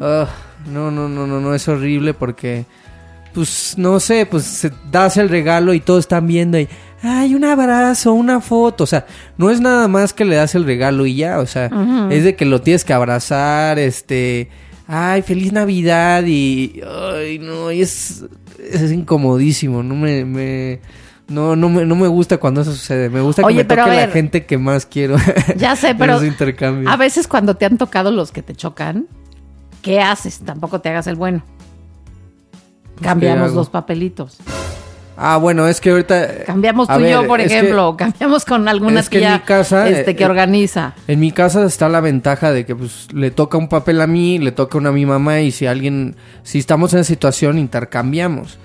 Ah, 0.00 0.28
no 0.70 0.90
no 0.90 1.08
no 1.08 1.26
no 1.26 1.40
no 1.40 1.54
es 1.54 1.68
horrible 1.68 2.14
porque 2.14 2.64
pues 3.34 3.74
no 3.76 4.00
sé 4.00 4.26
pues 4.26 4.44
se, 4.44 4.72
das 4.90 5.16
el 5.16 5.28
regalo 5.28 5.74
y 5.74 5.80
todos 5.80 6.00
están 6.00 6.26
viendo 6.26 6.58
y 6.58 6.68
ay 7.02 7.34
un 7.34 7.44
abrazo 7.44 8.12
una 8.12 8.40
foto 8.40 8.84
o 8.84 8.86
sea 8.86 9.06
no 9.36 9.50
es 9.50 9.60
nada 9.60 9.88
más 9.88 10.12
que 10.12 10.24
le 10.24 10.36
das 10.36 10.54
el 10.54 10.64
regalo 10.64 11.06
y 11.06 11.16
ya 11.16 11.38
o 11.38 11.46
sea 11.46 11.70
es 12.10 12.24
de 12.24 12.34
que 12.36 12.44
lo 12.44 12.60
tienes 12.60 12.84
que 12.84 12.92
abrazar 12.92 13.78
este 13.78 14.48
ay 14.86 15.22
feliz 15.22 15.52
navidad 15.52 16.24
y 16.26 16.80
ay 16.86 17.38
no 17.38 17.70
y 17.70 17.82
es 17.82 18.24
es 18.70 18.90
incomodísimo 18.90 19.82
no 19.82 19.94
me, 19.94 20.24
me 20.24 20.80
no 21.28 21.54
no 21.56 21.68
me 21.68 21.84
no 21.84 21.94
me 21.94 22.08
gusta 22.08 22.38
cuando 22.38 22.62
eso 22.62 22.72
sucede 22.72 23.10
me 23.10 23.20
gusta 23.20 23.42
que 23.42 23.46
Oye, 23.46 23.56
me 23.58 23.64
toque 23.64 23.80
la 23.82 24.08
gente 24.08 24.46
que 24.46 24.56
más 24.58 24.86
quiero 24.86 25.16
Ya 25.56 25.76
sé, 25.76 25.94
pero 25.98 26.18
a 26.86 26.96
veces 26.96 27.28
cuando 27.28 27.54
te 27.56 27.66
han 27.66 27.76
tocado 27.78 28.10
los 28.10 28.32
que 28.32 28.42
te 28.42 28.54
chocan, 28.54 29.06
¿qué 29.82 30.00
haces? 30.00 30.40
Tampoco 30.40 30.80
te 30.80 30.88
hagas 30.88 31.06
el 31.06 31.16
bueno. 31.16 31.42
Cambiamos 33.02 33.40
Pues, 33.40 33.50
hago? 33.52 33.60
los 33.60 33.70
papelitos. 33.70 34.38
ah 35.16 35.36
bueno 35.36 35.68
es 35.68 35.80
que 35.80 35.90
ahorita 35.90 36.44
Cambiamos 36.46 36.88
tú 36.88 36.98
y 37.00 37.10
yo, 37.10 37.26
por 37.26 37.38
que- 37.40 37.46
ejemplo. 37.46 37.96
Cambiamos 37.98 38.44
con 38.44 38.66
alguna 38.66 39.00
es 39.00 39.08
que 39.08 39.22
en 39.22 39.32
mi 39.34 39.38
casa, 39.40 39.88
este, 39.88 40.16
que 40.16 40.24
eh, 40.24 40.26
organiza. 40.26 40.94
En 41.06 41.20
mi 41.20 41.30
casa 41.32 41.64
está 41.64 41.88
la 41.88 42.00
ventaja 42.00 42.50
de 42.52 42.64
que 42.66 42.74
pues 42.74 43.12
le 43.12 43.30
toca 43.30 43.56
un 43.58 43.68
papel 43.68 44.00
a 44.00 44.06
mí, 44.06 44.38
le 44.38 44.50
toca 44.52 44.78
uno 44.78 44.88
a 44.88 44.92
mi 44.92 45.06
mamá 45.06 45.40
y 45.40 45.52
si 45.52 45.66
alguien, 45.66 46.16
si 46.42 46.58
estamos 46.58 46.94
en 46.94 47.04
situación 47.04 47.58
intercambiamos. 47.58 48.58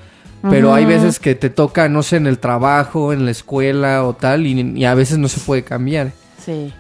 Pero 0.50 0.74
hay 0.74 0.86
veces 0.86 1.20
que 1.20 1.36
te 1.36 1.50
toca, 1.50 1.88
no 1.88 2.04
sé, 2.04 2.18
en 2.18 2.28
el 2.28 2.38
trabajo, 2.40 3.14
en 3.14 3.24
la 3.26 3.32
escuela 3.32 4.04
o 4.04 4.14
tal 4.14 4.46
y, 4.46 4.60
y 4.78 4.84
a 4.86 4.94
veces 4.94 5.18
no 5.18 5.28
se 5.30 5.40
puede 5.40 5.64
cambiar. 5.64 6.12
Sí. 6.44 6.74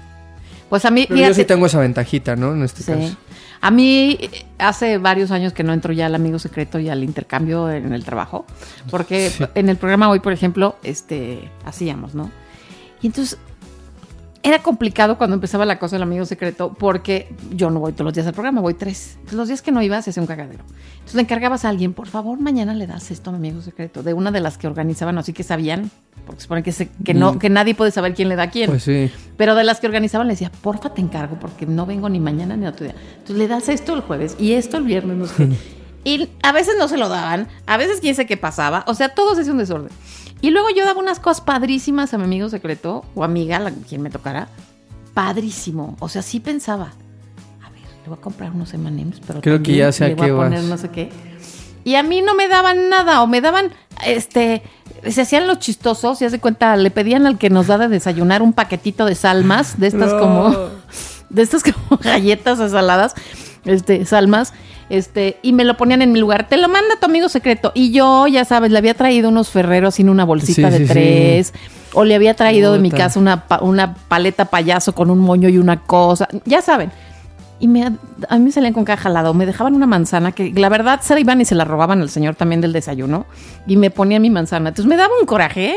Pues 0.69 0.83
a 0.85 0.91
mí, 0.91 1.05
Pero 1.07 1.27
yo 1.27 1.33
sí 1.33 1.45
tengo 1.45 1.65
esa 1.67 1.79
ventajita, 1.79 2.35
¿no? 2.35 2.53
En 2.53 2.63
este 2.63 2.83
sí. 2.83 2.91
caso. 2.91 3.15
A 3.61 3.71
mí 3.71 4.19
hace 4.57 4.97
varios 4.97 5.31
años 5.31 5.53
que 5.53 5.63
no 5.63 5.71
entro 5.71 5.93
ya 5.93 6.07
al 6.07 6.15
amigo 6.15 6.37
secreto 6.39 6.79
y 6.79 6.89
al 6.89 7.01
intercambio 7.03 7.71
en 7.71 7.93
el 7.93 8.03
trabajo, 8.03 8.45
porque 8.89 9.29
Sí. 9.29 9.45
en 9.55 9.69
el 9.69 9.77
programa 9.77 10.09
hoy, 10.09 10.19
por 10.19 10.33
ejemplo, 10.33 10.75
este 10.83 11.49
hacíamos, 11.63 12.13
¿no? 12.13 12.29
Y 13.01 13.07
entonces 13.07 13.37
era 14.43 14.59
complicado 14.61 15.17
cuando 15.17 15.35
empezaba 15.35 15.65
la 15.65 15.79
cosa 15.79 15.95
del 15.95 16.03
amigo 16.03 16.25
secreto, 16.25 16.73
porque 16.77 17.33
yo 17.55 17.69
no 17.69 17.79
voy 17.79 17.93
todos 17.93 18.05
los 18.05 18.13
días 18.13 18.27
al 18.27 18.33
programa, 18.33 18.59
voy 18.61 18.73
tres. 18.73 19.11
Entonces, 19.15 19.37
los 19.37 19.47
días 19.47 19.61
que 19.61 19.71
no 19.71 19.81
iba 19.81 20.01
se 20.01 20.09
hacía 20.09 20.21
un 20.21 20.27
cagadero. 20.27 20.63
Entonces 20.95 21.15
le 21.15 21.21
encargabas 21.21 21.63
a 21.65 21.69
alguien, 21.69 21.93
por 21.93 22.07
favor, 22.07 22.39
mañana 22.39 22.73
le 22.73 22.85
das 22.85 23.09
esto 23.11 23.29
a 23.29 23.33
mi 23.33 23.39
amigo 23.47 23.61
secreto, 23.61 24.03
de 24.03 24.13
una 24.13 24.31
de 24.31 24.41
las 24.41 24.57
que 24.57 24.67
organizaban, 24.67 25.17
así 25.17 25.31
que 25.33 25.43
sabían, 25.43 25.89
porque 26.25 26.41
se 26.41 26.43
supone 26.43 26.61
que, 26.63 26.71
se- 26.73 26.89
que 27.05 27.13
no, 27.13 27.33
Mm. 27.33 27.39
que 27.39 27.49
nadie 27.49 27.73
puede 27.75 27.91
saber 27.91 28.13
quién 28.13 28.27
le 28.29 28.35
da 28.35 28.43
a 28.43 28.49
quién. 28.49 28.69
Pues 28.69 28.83
sí. 28.83 29.09
Pero 29.37 29.55
de 29.55 29.63
las 29.63 29.79
que 29.79 29.87
organizaban 29.87 30.27
le 30.27 30.33
decía, 30.33 30.51
porfa 30.61 30.93
te 30.93 31.01
encargo 31.01 31.37
porque 31.39 31.65
no 31.65 31.85
vengo 31.85 32.09
ni 32.09 32.19
mañana 32.19 32.55
ni 32.57 32.67
otro 32.67 32.85
día. 32.85 32.95
Entonces 33.13 33.37
le 33.37 33.47
das 33.47 33.69
esto 33.69 33.93
el 33.95 34.01
jueves 34.01 34.35
y 34.39 34.53
esto 34.53 34.77
el 34.77 34.83
viernes, 34.83 35.17
no 35.17 35.25
sé. 35.27 35.49
Y 36.05 36.27
a 36.41 36.51
veces 36.51 36.75
no 36.77 36.89
se 36.89 36.97
lo 36.97 37.07
daban, 37.07 37.47
a 37.65 37.77
veces 37.77 38.01
quién 38.01 38.13
sé 38.13 38.25
qué 38.25 38.35
pasaba, 38.35 38.83
o 38.87 38.93
sea, 38.93 39.07
todo 39.15 39.35
se 39.35 39.39
hacía 39.41 39.53
un 39.53 39.59
desorden. 39.59 39.89
Y 40.43 40.51
luego 40.51 40.67
yo 40.75 40.83
daba 40.85 40.99
unas 40.99 41.21
cosas 41.21 41.39
padrísimas 41.39 42.13
a 42.13 42.17
mi 42.17 42.25
amigo 42.25 42.49
secreto 42.49 43.05
o 43.15 43.23
amiga, 43.23 43.59
la, 43.59 43.71
quien 43.71 44.01
me 44.01 44.09
tocara, 44.09 44.49
padrísimo. 45.13 45.95
O 45.99 46.09
sea, 46.09 46.21
sí 46.21 46.39
pensaba, 46.41 46.91
a 47.63 47.69
ver, 47.69 47.81
le 48.03 48.09
voy 48.09 48.17
a 48.17 48.21
comprar 48.21 48.51
unos 48.51 48.73
M&M's, 48.73 49.21
pero 49.25 49.39
Creo 49.41 49.63
que 49.63 49.75
ya 49.77 49.91
sé 49.93 50.09
le 50.09 50.15
voy 50.15 50.29
a 50.29 50.35
poner 50.35 50.59
vas. 50.59 50.69
no 50.69 50.77
sé 50.77 50.89
qué. 50.89 51.09
Y 51.85 51.95
a 51.95 52.03
mí 52.03 52.21
no 52.21 52.35
me 52.35 52.47
daban 52.49 52.89
nada, 52.89 53.21
o 53.23 53.27
me 53.27 53.39
daban, 53.41 53.71
este, 54.05 54.63
se 55.09 55.21
hacían 55.21 55.47
los 55.47 55.59
chistosos, 55.59 56.21
y 56.21 56.25
hace 56.25 56.39
cuenta, 56.39 56.75
le 56.75 56.91
pedían 56.91 57.25
al 57.25 57.37
que 57.37 57.49
nos 57.49 57.67
da 57.67 57.77
de 57.77 57.87
desayunar 57.87 58.41
un 58.41 58.51
paquetito 58.53 59.05
de 59.05 59.15
salmas, 59.15 59.79
de 59.79 59.87
estas 59.87 60.11
No. 60.13 60.19
como, 60.19 60.49
de 61.29 61.41
estas 61.41 61.63
como 61.63 61.97
galletas 62.01 62.59
o 62.59 62.67
saladas, 62.69 63.13
este, 63.65 64.05
salmas, 64.05 64.53
este, 64.93 65.37
y 65.41 65.53
me 65.53 65.63
lo 65.63 65.75
ponían 65.75 66.01
en 66.03 66.11
mi 66.11 66.19
lugar. 66.19 66.47
Te 66.47 66.57
lo 66.57 66.69
manda 66.69 66.95
tu 66.99 67.05
amigo 67.07 67.27
secreto. 67.29 67.71
Y 67.73 67.91
yo, 67.91 68.27
ya 68.27 68.45
sabes, 68.45 68.71
le 68.71 68.77
había 68.77 68.93
traído 68.93 69.29
unos 69.29 69.49
ferreros 69.49 69.99
en 69.99 70.09
una 70.09 70.23
bolsita 70.23 70.67
Sí, 70.69 70.73
de 70.73 70.77
sí, 70.77 70.85
sí. 70.87 70.93
tres. 70.93 71.53
O 71.93 72.03
le 72.03 72.15
había 72.15 72.35
traído 72.35 72.73
de 72.73 72.79
mi 72.79 72.91
casa 72.91 73.19
una, 73.19 73.43
una 73.61 73.95
paleta 73.95 74.45
payaso 74.45 74.93
con 74.93 75.09
un 75.09 75.19
moño 75.19 75.49
y 75.49 75.57
una 75.57 75.79
cosa. 75.81 76.27
Ya 76.45 76.61
saben. 76.61 76.91
Y 77.59 77.67
me, 77.67 77.83
a 77.85 78.37
mí 78.37 78.45
me 78.45 78.51
salían 78.51 78.73
con 78.73 78.83
caja 78.85 79.07
al 79.09 79.13
lado. 79.13 79.33
Me 79.33 79.45
dejaban 79.45 79.73
una 79.73 79.87
manzana 79.87 80.31
que 80.31 80.51
la 80.55 80.69
verdad 80.69 80.99
se 81.01 81.13
la 81.13 81.19
iban 81.21 81.39
y 81.41 81.45
se 81.45 81.55
la 81.55 81.65
robaban 81.65 82.01
al 82.01 82.09
señor 82.09 82.35
también 82.35 82.61
del 82.61 82.73
desayuno. 82.73 83.25
Y 83.65 83.77
me 83.77 83.89
ponían 83.89 84.21
mi 84.21 84.29
manzana. 84.29 84.69
Entonces 84.69 84.87
me 84.89 84.97
daba 84.97 85.13
un 85.19 85.25
coraje. 85.25 85.75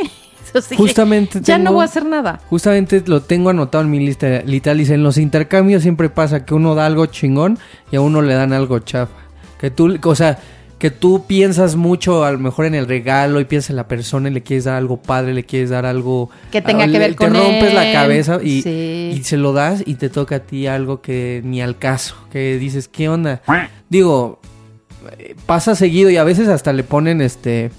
dije, 0.55 0.77
Justamente 0.77 1.41
Ya 1.43 1.59
no 1.59 1.73
voy 1.73 1.83
a 1.83 1.85
hacer 1.85 2.05
nada. 2.05 2.41
Justamente 2.49 3.03
lo 3.07 3.23
tengo 3.23 3.51
anotado 3.51 3.85
en 3.85 3.91
mi 3.91 3.99
lista. 4.01 4.43
Literal, 4.45 4.79
dice, 4.79 4.95
en 4.95 5.03
los 5.03 5.19
intercambios 5.19 5.83
siempre 5.83 6.09
pasa 6.09 6.45
que 6.45 6.55
uno 6.55 6.75
da 6.75 6.87
algo 6.87 7.07
chingón 7.07 7.59
y 7.91 7.97
a 7.97 8.01
uno 8.01 8.23
le 8.23 8.35
dan 8.35 8.53
algo 8.53 8.79
chafa. 8.81 9.13
Que 9.61 9.71
tú, 9.71 9.99
o 10.03 10.15
sea, 10.15 10.39
que 10.79 10.91
tú 10.91 11.25
piensas 11.27 11.75
mucho 11.77 12.25
a 12.27 12.31
lo 12.33 12.39
mejor 12.39 12.67
en 12.67 12.75
el 12.75 12.87
regalo 12.87 13.41
y 13.41 13.47
piensas 13.47 13.71
en 13.71 13.77
la 13.77 13.89
persona 13.89 14.29
y 14.29 14.33
le 14.35 14.43
quieres 14.43 14.65
dar 14.65 14.75
algo 14.75 14.99
padre, 14.99 15.33
le 15.33 15.45
quieres 15.45 15.71
dar 15.71 15.87
algo 15.87 16.29
Que 16.53 16.61
tenga 16.61 16.85
que 16.85 16.91
le- 16.91 16.99
ver 16.99 17.17
con 17.17 17.33
Te 17.33 17.39
rompes 17.39 17.73
la 17.73 17.93
cabeza 17.93 18.39
y, 18.43 18.61
Sí. 18.61 19.13
y 19.17 19.23
se 19.25 19.39
lo 19.39 19.55
das 19.55 19.83
y 19.87 19.95
te 19.95 20.11
toca 20.11 20.37
a 20.37 20.39
ti 20.41 20.67
algo 20.67 21.01
que 21.01 21.41
ni 21.45 21.63
al 21.63 21.79
caso, 21.79 22.15
que 22.31 22.59
dices, 22.59 22.89
¿qué 22.89 23.09
onda? 23.09 23.41
Digo, 23.89 24.41
pasa 25.47 25.75
seguido 25.75 26.11
y 26.11 26.17
a 26.17 26.25
veces 26.25 26.49
hasta 26.49 26.73
le 26.73 26.83
ponen 26.85 27.21
este 27.21 27.71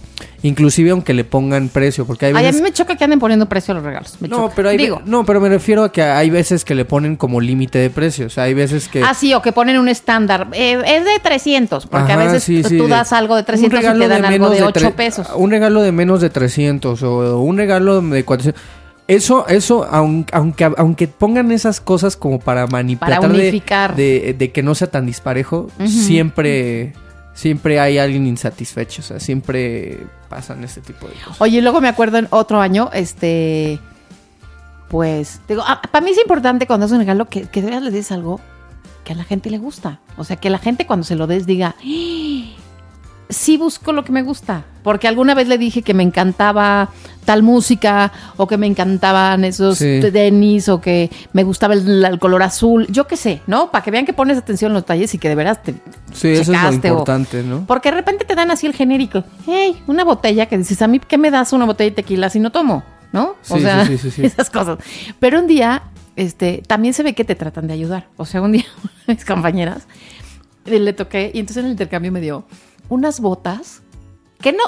inclusive 0.42 0.92
aunque 0.92 1.14
le 1.14 1.24
pongan 1.24 1.70
precio, 1.70 2.06
porque 2.06 2.28
hay 2.28 2.34
Ay, 2.36 2.44
a 2.46 2.48
veces 2.48 2.62
mí 2.62 2.68
me 2.70 2.74
choca 2.74 2.96
que 2.96 3.04
anden 3.04 3.20
poniendo 3.20 3.48
precio 3.48 3.72
a 3.74 3.76
los 3.76 3.84
regalos. 3.84 4.18
me 4.20 4.28
no, 4.28 4.38
choca. 4.38 4.54
pero 4.56 4.70
hay 4.70 4.78
Digo, 4.78 5.02
no, 5.06 5.26
pero 5.26 5.40
me 5.42 5.50
refiero 5.50 5.84
a 5.84 5.92
que 5.92 6.02
hay 6.04 6.30
veces 6.30 6.64
que 6.66 6.74
le 6.76 6.86
ponen 6.86 7.16
como 7.18 7.40
límite 7.42 7.80
de 7.80 7.90
precio, 7.90 8.28
o 8.28 8.30
sea, 8.30 8.44
hay 8.46 8.54
veces 8.54 8.88
que 8.88 9.04
Ah, 9.04 9.14
sí, 9.14 9.34
o 9.34 9.42
que 9.42 9.52
ponen 9.52 9.78
un 9.78 9.90
estándar. 9.90 10.48
Eh, 10.54 10.82
es 10.86 11.06
de 11.06 11.20
300, 11.22 11.86
porque 11.88 12.12
a 12.14 12.18
veces 12.18 12.44
sí, 12.44 12.64
sí, 12.64 12.78
tú 12.78 12.88
das 12.88 13.14
algo 13.14 13.36
de 13.36 13.42
un 13.42 13.46
300 13.46 13.80
y 13.80 13.84
te 14.00 14.08
dan 14.08 14.26
algo 14.26 14.50
de 14.50 14.64
8 14.64 14.88
tre- 14.90 14.94
pesos. 14.94 15.28
Un 15.36 15.52
regalo 15.52 15.82
de 15.82 15.92
menos 15.92 16.22
de 16.22 16.30
300 16.30 17.02
o 17.04 17.42
un 17.42 17.58
regalo 17.58 18.02
de 18.02 18.24
400. 18.24 18.62
Eso, 19.08 19.48
eso, 19.48 19.88
aun- 19.90 20.26
aunque, 20.34 20.66
aunque 20.78 21.08
pongan 21.08 21.52
esas 21.52 21.80
cosas 21.80 22.18
como 22.18 22.40
para 22.40 22.68
manipular, 22.68 23.22
Para 23.22 23.32
unificar. 23.34 23.96
De, 23.96 24.36
de 24.38 24.52
que 24.52 24.62
no 24.64 24.76
sea 24.76 24.88
tan 24.92 25.06
disparejo, 25.06 25.70
siempre, 25.88 26.94
siempre 27.38 27.80
hay 27.80 28.00
alguien 28.00 28.26
insatisfecho, 28.26 29.02
o 29.02 29.06
sea, 29.06 29.20
siempre 29.20 30.00
pasan 30.28 30.64
este 30.64 30.82
tipo 30.82 31.08
de 31.08 31.14
cosas. 31.14 31.40
Oye, 31.40 31.60
y 31.60 31.62
luego 31.62 31.80
me 31.82 31.88
acuerdo 31.88 32.18
en 32.18 32.28
otro 32.32 32.60
año, 32.60 32.90
este. 32.94 33.80
Pues, 34.90 35.40
digo, 35.48 35.64
ah, 35.66 35.82
para 35.92 36.04
mí 36.04 36.12
es 36.12 36.18
importante 36.18 36.66
cuando 36.66 36.86
es 36.88 36.92
un 36.92 36.98
regalo 37.00 37.26
que, 37.26 37.44
que 37.44 37.62
de 37.62 37.68
veras 37.68 37.84
le 37.84 37.92
des 37.92 38.12
algo 38.12 38.40
que 39.04 39.14
a 39.14 39.16
la 39.16 39.24
gente 39.24 39.50
le 39.52 39.60
gusta. 39.60 40.00
O 40.18 40.24
sea, 40.24 40.38
que 40.38 40.50
la 40.50 40.58
gente 40.60 40.88
cuando 40.88 41.04
se 41.06 41.16
lo 41.16 41.28
des 41.28 41.46
diga, 41.46 41.76
"¡Ah! 41.78 42.57
Sí 43.30 43.58
busco 43.58 43.92
lo 43.94 44.04
que 44.06 44.12
me 44.12 44.22
gusta. 44.24 44.66
Porque 44.84 45.08
alguna 45.08 45.34
vez 45.36 45.48
le 45.50 45.58
dije 45.58 45.82
que 45.82 45.94
me 45.94 46.04
encantaba 46.04 46.90
tal 47.26 47.44
música, 47.44 48.14
o 48.38 48.48
que 48.48 48.56
me 48.58 48.68
encantaban 48.68 49.44
esos 49.44 49.78
Sí. 49.80 50.00
tenis, 50.14 50.70
o 50.70 50.80
que 50.80 51.12
me 51.34 51.44
gustaba 51.44 51.74
el, 51.74 52.06
el 52.06 52.20
color 52.20 52.42
azul. 52.42 52.88
Yo 52.90 53.06
qué 53.06 53.18
sé, 53.18 53.42
¿no? 53.48 53.70
Para 53.70 53.84
que 53.84 53.92
vean 53.92 54.06
que 54.06 54.14
pones 54.14 54.38
atención 54.38 54.70
en 54.72 54.76
los 54.76 54.84
detalles 54.84 55.14
y 55.14 55.18
que 55.18 55.28
de 55.28 55.36
veras 55.36 55.62
te, 55.62 55.74
Sí, 56.14 56.30
eso 56.30 56.54
es 56.54 56.62
lo 56.62 56.70
o- 56.70 56.72
importante, 56.72 57.44
¿no? 57.44 57.66
porque 57.68 57.90
de 57.92 57.98
repente 57.98 58.24
te 58.24 58.34
dan 58.34 58.50
así 58.50 58.66
el 58.66 58.74
genérico. 58.74 59.26
Hey, 59.46 59.78
una 59.88 60.06
botella 60.06 60.46
que 60.46 60.58
dices, 60.58 60.82
a 60.82 60.88
mí, 60.88 61.00
¿qué 61.06 61.18
me 61.18 61.30
das 61.32 61.52
una 61.52 61.66
botella 61.66 61.90
de 61.90 61.96
tequila 61.98 62.30
si 62.30 62.40
no 62.40 62.52
tomo? 62.54 62.84
¿No? 63.12 63.36
o 63.50 63.56
Sí, 63.58 63.60
sea, 63.62 63.86
sí, 63.86 63.98
sí, 63.98 64.10
sí, 64.10 64.12
sí. 64.12 64.22
esas 64.26 64.50
cosas. 64.50 64.78
Pero 65.20 65.40
un 65.40 65.48
día, 65.48 65.84
este, 66.16 66.64
también 66.66 66.94
se 66.94 67.04
ve 67.04 67.14
que 67.14 67.26
te 67.26 67.36
tratan 67.36 67.68
de 67.68 67.74
ayudar. 67.74 68.08
O 68.16 68.26
sea, 68.26 68.42
un 68.42 68.54
día, 68.54 68.66
mis 69.08 69.26
compañeras, 69.26 69.86
le 70.66 70.94
toqué 70.94 71.32
y 71.34 71.40
entonces 71.40 71.58
en 71.62 71.66
el 71.66 71.72
intercambio 71.72 72.12
me 72.14 72.22
dio 72.22 72.46
unas 72.90 73.20
botas 73.20 73.82
que 74.40 74.52
no, 74.54 74.64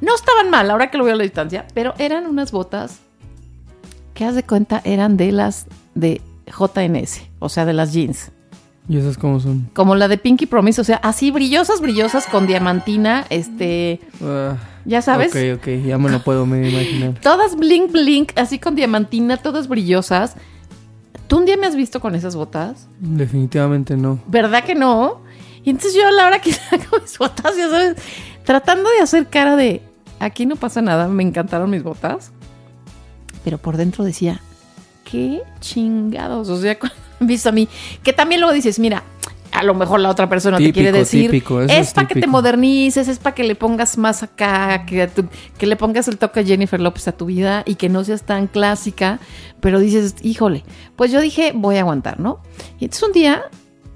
no 0.00 0.14
estaban 0.14 0.50
mal, 0.50 0.70
ahora 0.70 0.90
que 0.90 0.98
lo 0.98 1.04
veo 1.04 1.14
a 1.14 1.16
la 1.16 1.22
distancia, 1.22 1.66
pero 1.74 1.94
eran 1.98 2.26
unas 2.26 2.52
botas 2.52 3.00
que, 4.14 4.24
haz 4.24 4.34
de 4.34 4.42
cuenta, 4.42 4.80
eran 4.84 5.16
de 5.16 5.32
las 5.32 5.66
de 5.94 6.20
JNS, 6.46 7.22
o 7.38 7.48
sea, 7.48 7.64
de 7.64 7.72
las 7.72 7.92
jeans 7.92 8.30
¿Y 8.88 8.96
esas 8.96 9.16
cómo 9.16 9.38
son? 9.38 9.70
como 9.74 9.94
la 9.94 10.08
de 10.08 10.18
Pinky 10.18 10.46
Promise, 10.46 10.80
o 10.80 10.84
sea, 10.84 10.96
así 10.96 11.30
brillosas, 11.30 11.80
brillosas 11.80 12.26
con 12.26 12.46
diamantina, 12.46 13.26
este, 13.30 14.00
Ah, 14.22 14.56
ya 14.84 15.02
sabes, 15.02 15.30
Ok, 15.30 15.60
ok, 15.60 15.84
ya 15.86 15.98
me 15.98 16.10
lo 16.10 16.22
puedo 16.24 16.46
me 16.46 16.68
imaginar. 16.68 17.14
todas 17.22 17.56
blink 17.56 17.92
blink, 17.92 18.32
así 18.36 18.58
con 18.58 18.74
diamantina, 18.74 19.36
todas 19.36 19.68
brillosas. 19.68 20.34
¿Tú 21.28 21.38
un 21.38 21.46
día 21.46 21.56
me 21.56 21.66
has 21.66 21.76
visto 21.76 22.00
con 22.00 22.14
esas 22.14 22.34
botas? 22.34 22.88
Definitivamente 22.98 23.96
no. 23.96 24.18
¿Verdad 24.26 24.64
que 24.64 24.74
no? 24.74 25.20
Y 25.64 25.70
entonces 25.70 25.94
yo 25.94 26.06
a 26.06 26.10
la 26.10 26.26
hora 26.26 26.40
que 26.40 26.52
saco 26.52 26.98
mis 27.00 27.16
botas, 27.18 27.56
ya 27.56 27.68
sabes, 27.68 27.96
tratando 28.44 28.90
de 28.90 29.00
hacer 29.00 29.28
cara 29.28 29.56
de, 29.56 29.82
aquí 30.18 30.46
no 30.46 30.56
pasa 30.56 30.82
nada, 30.82 31.08
me 31.08 31.22
encantaron 31.22 31.70
mis 31.70 31.82
botas. 31.82 32.32
Pero 33.44 33.58
por 33.58 33.76
dentro 33.76 34.04
decía, 34.04 34.40
qué 35.10 35.42
chingados, 35.60 36.48
o 36.48 36.60
sea, 36.60 36.78
cuando 36.78 36.96
han 37.20 37.26
visto 37.26 37.48
a 37.48 37.52
mí, 37.52 37.68
que 38.02 38.12
también 38.12 38.40
luego 38.40 38.54
dices, 38.54 38.78
mira, 38.78 39.02
a 39.52 39.62
lo 39.64 39.74
mejor 39.74 40.00
la 40.00 40.08
otra 40.08 40.28
persona 40.30 40.56
te 40.56 40.72
quiere 40.72 40.92
decir, 41.00 41.30
típico, 41.30 41.60
es 41.60 41.70
es 41.70 41.92
para 41.92 42.08
que 42.08 42.14
te 42.20 42.26
modernices, 42.26 43.06
es 43.06 43.18
para 43.18 43.34
que 43.34 43.44
le 43.44 43.54
pongas 43.54 43.98
más 43.98 44.22
acá, 44.22 44.86
que, 44.86 45.06
tu- 45.08 45.26
que 45.58 45.66
le 45.66 45.76
pongas 45.76 46.08
el 46.08 46.16
toque 46.18 46.40
a 46.40 46.44
Jennifer 46.44 46.80
López 46.80 47.06
a 47.08 47.12
tu 47.12 47.26
vida 47.26 47.62
y 47.66 47.74
que 47.74 47.88
no 47.90 48.02
seas 48.02 48.22
tan 48.22 48.46
clásica, 48.46 49.18
pero 49.60 49.78
dices, 49.78 50.14
híjole, 50.22 50.64
pues 50.96 51.12
yo 51.12 51.20
dije, 51.20 51.52
voy 51.54 51.76
a 51.76 51.80
aguantar, 51.80 52.18
¿no? 52.18 52.40
Y 52.80 52.84
entonces 52.86 53.02
un 53.06 53.12
día 53.12 53.42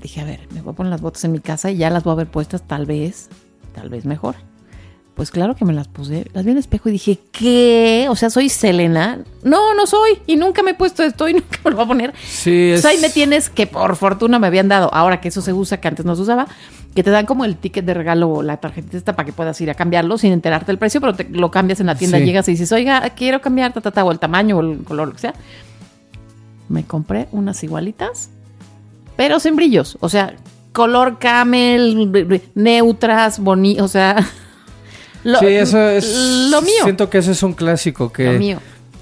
dije, 0.02 0.20
a 0.20 0.24
ver, 0.24 0.40
me 0.52 0.62
voy 0.62 0.72
a 0.72 0.76
poner 0.76 0.90
las 0.90 1.00
botas 1.00 1.24
en 1.24 1.32
mi 1.32 1.40
casa 1.40 1.70
y 1.70 1.76
ya 1.78 1.90
las 1.90 2.04
voy 2.04 2.12
a 2.12 2.16
ver 2.16 2.26
puestas, 2.28 2.62
tal 2.66 2.87
vez, 2.87 3.28
tal 3.74 3.88
vez 3.88 4.04
mejor. 4.04 4.35
Pues 5.14 5.30
claro 5.30 5.56
que 5.56 5.64
me 5.64 5.72
las 5.72 5.88
puse, 5.88 6.26
las 6.35 6.44
vi 6.44 6.50
en 6.50 6.59
el 6.59 6.61
espejo 6.61 6.90
y 6.90 6.92
dije, 6.92 7.18
¿qué? 7.32 8.06
O 8.11 8.16
sea, 8.16 8.28
soy 8.28 8.50
Selena. 8.50 9.20
No, 9.44 9.72
no 9.74 9.87
soy. 9.87 10.18
Y 10.26 10.37
nunca 10.37 10.62
me 10.62 10.72
he 10.72 10.74
puesto 10.74 11.02
esto 11.02 11.26
y 11.26 11.32
nunca 11.35 11.59
me 11.64 11.70
lo 11.70 11.76
voy 11.78 11.85
a 11.85 11.88
poner. 11.88 12.14
Sí, 12.22 12.72
es... 12.72 12.85
Ahí 12.85 12.98
me 13.00 13.09
tienes 13.09 13.48
que 13.48 13.66
por 13.66 13.96
fortuna 13.96 14.38
me 14.38 14.46
habían 14.46 14.68
dado, 14.68 14.92
ahora 14.92 15.22
que 15.22 15.28
eso 15.28 15.40
se 15.40 15.54
usa, 15.54 15.80
que 15.80 15.88
antes 15.88 16.04
no 16.04 16.14
se 16.16 16.20
usaba, 16.20 16.46
que 16.94 17.02
te 17.02 17.11
dan 17.11 17.24
como 17.24 17.46
el 17.46 17.56
ticket 17.56 17.87
de 17.87 17.94
regalo 17.94 18.28
o 18.28 18.42
la 18.42 18.59
tarjetita 18.59 18.98
esta 18.98 19.16
para 19.16 19.24
que 19.24 19.32
puedas 19.32 19.59
ir 19.62 19.70
a 19.70 19.74
cambiarlo 19.74 20.18
sin 20.18 20.32
enterarte 20.35 20.66
del 20.66 20.78
precio, 20.78 21.00
pero 21.00 21.14
te 21.14 21.24
lo 21.30 21.50
cambias 21.50 21.80
en 21.80 21.87
la 21.87 21.94
tienda, 21.94 22.18
Sí. 22.18 22.24
llegas 22.26 22.46
y 22.48 22.50
dices, 22.52 22.70
oiga, 22.72 23.00
quiero 23.16 23.40
cambiar, 23.40 23.72
ta, 23.72 23.80
ta, 23.80 23.92
ta, 23.92 24.04
o 24.04 24.12
el 24.12 24.18
tamaño 24.18 24.59
o 24.59 24.61
el 24.61 24.85
color, 24.85 25.09
lo 25.09 25.14
que 25.14 25.20
sea. 25.20 25.35
Me 26.68 26.85
compré 26.85 27.28
unas 27.32 27.62
igualitas, 27.64 28.28
pero 29.16 29.40
sin 29.40 29.57
brillos, 29.57 29.96
o 30.00 30.09
sea, 30.09 30.35
color 30.72 31.18
camel, 31.18 32.40
neutras, 32.55 33.38
bonitas, 33.38 33.85
o 33.85 33.88
sea... 33.88 34.16
Lo, 35.24 35.40
sí, 35.40 35.46
eso 35.46 35.81
es... 35.88 36.48
Lo 36.50 36.62
mío. 36.62 36.85
Siento 36.85 37.11
que 37.11 37.18
eso 37.18 37.33
es 37.33 37.42
un 37.42 37.52
clásico 37.55 38.12
que... 38.12 38.33
Lo 38.33 38.38
mío. 38.38 38.59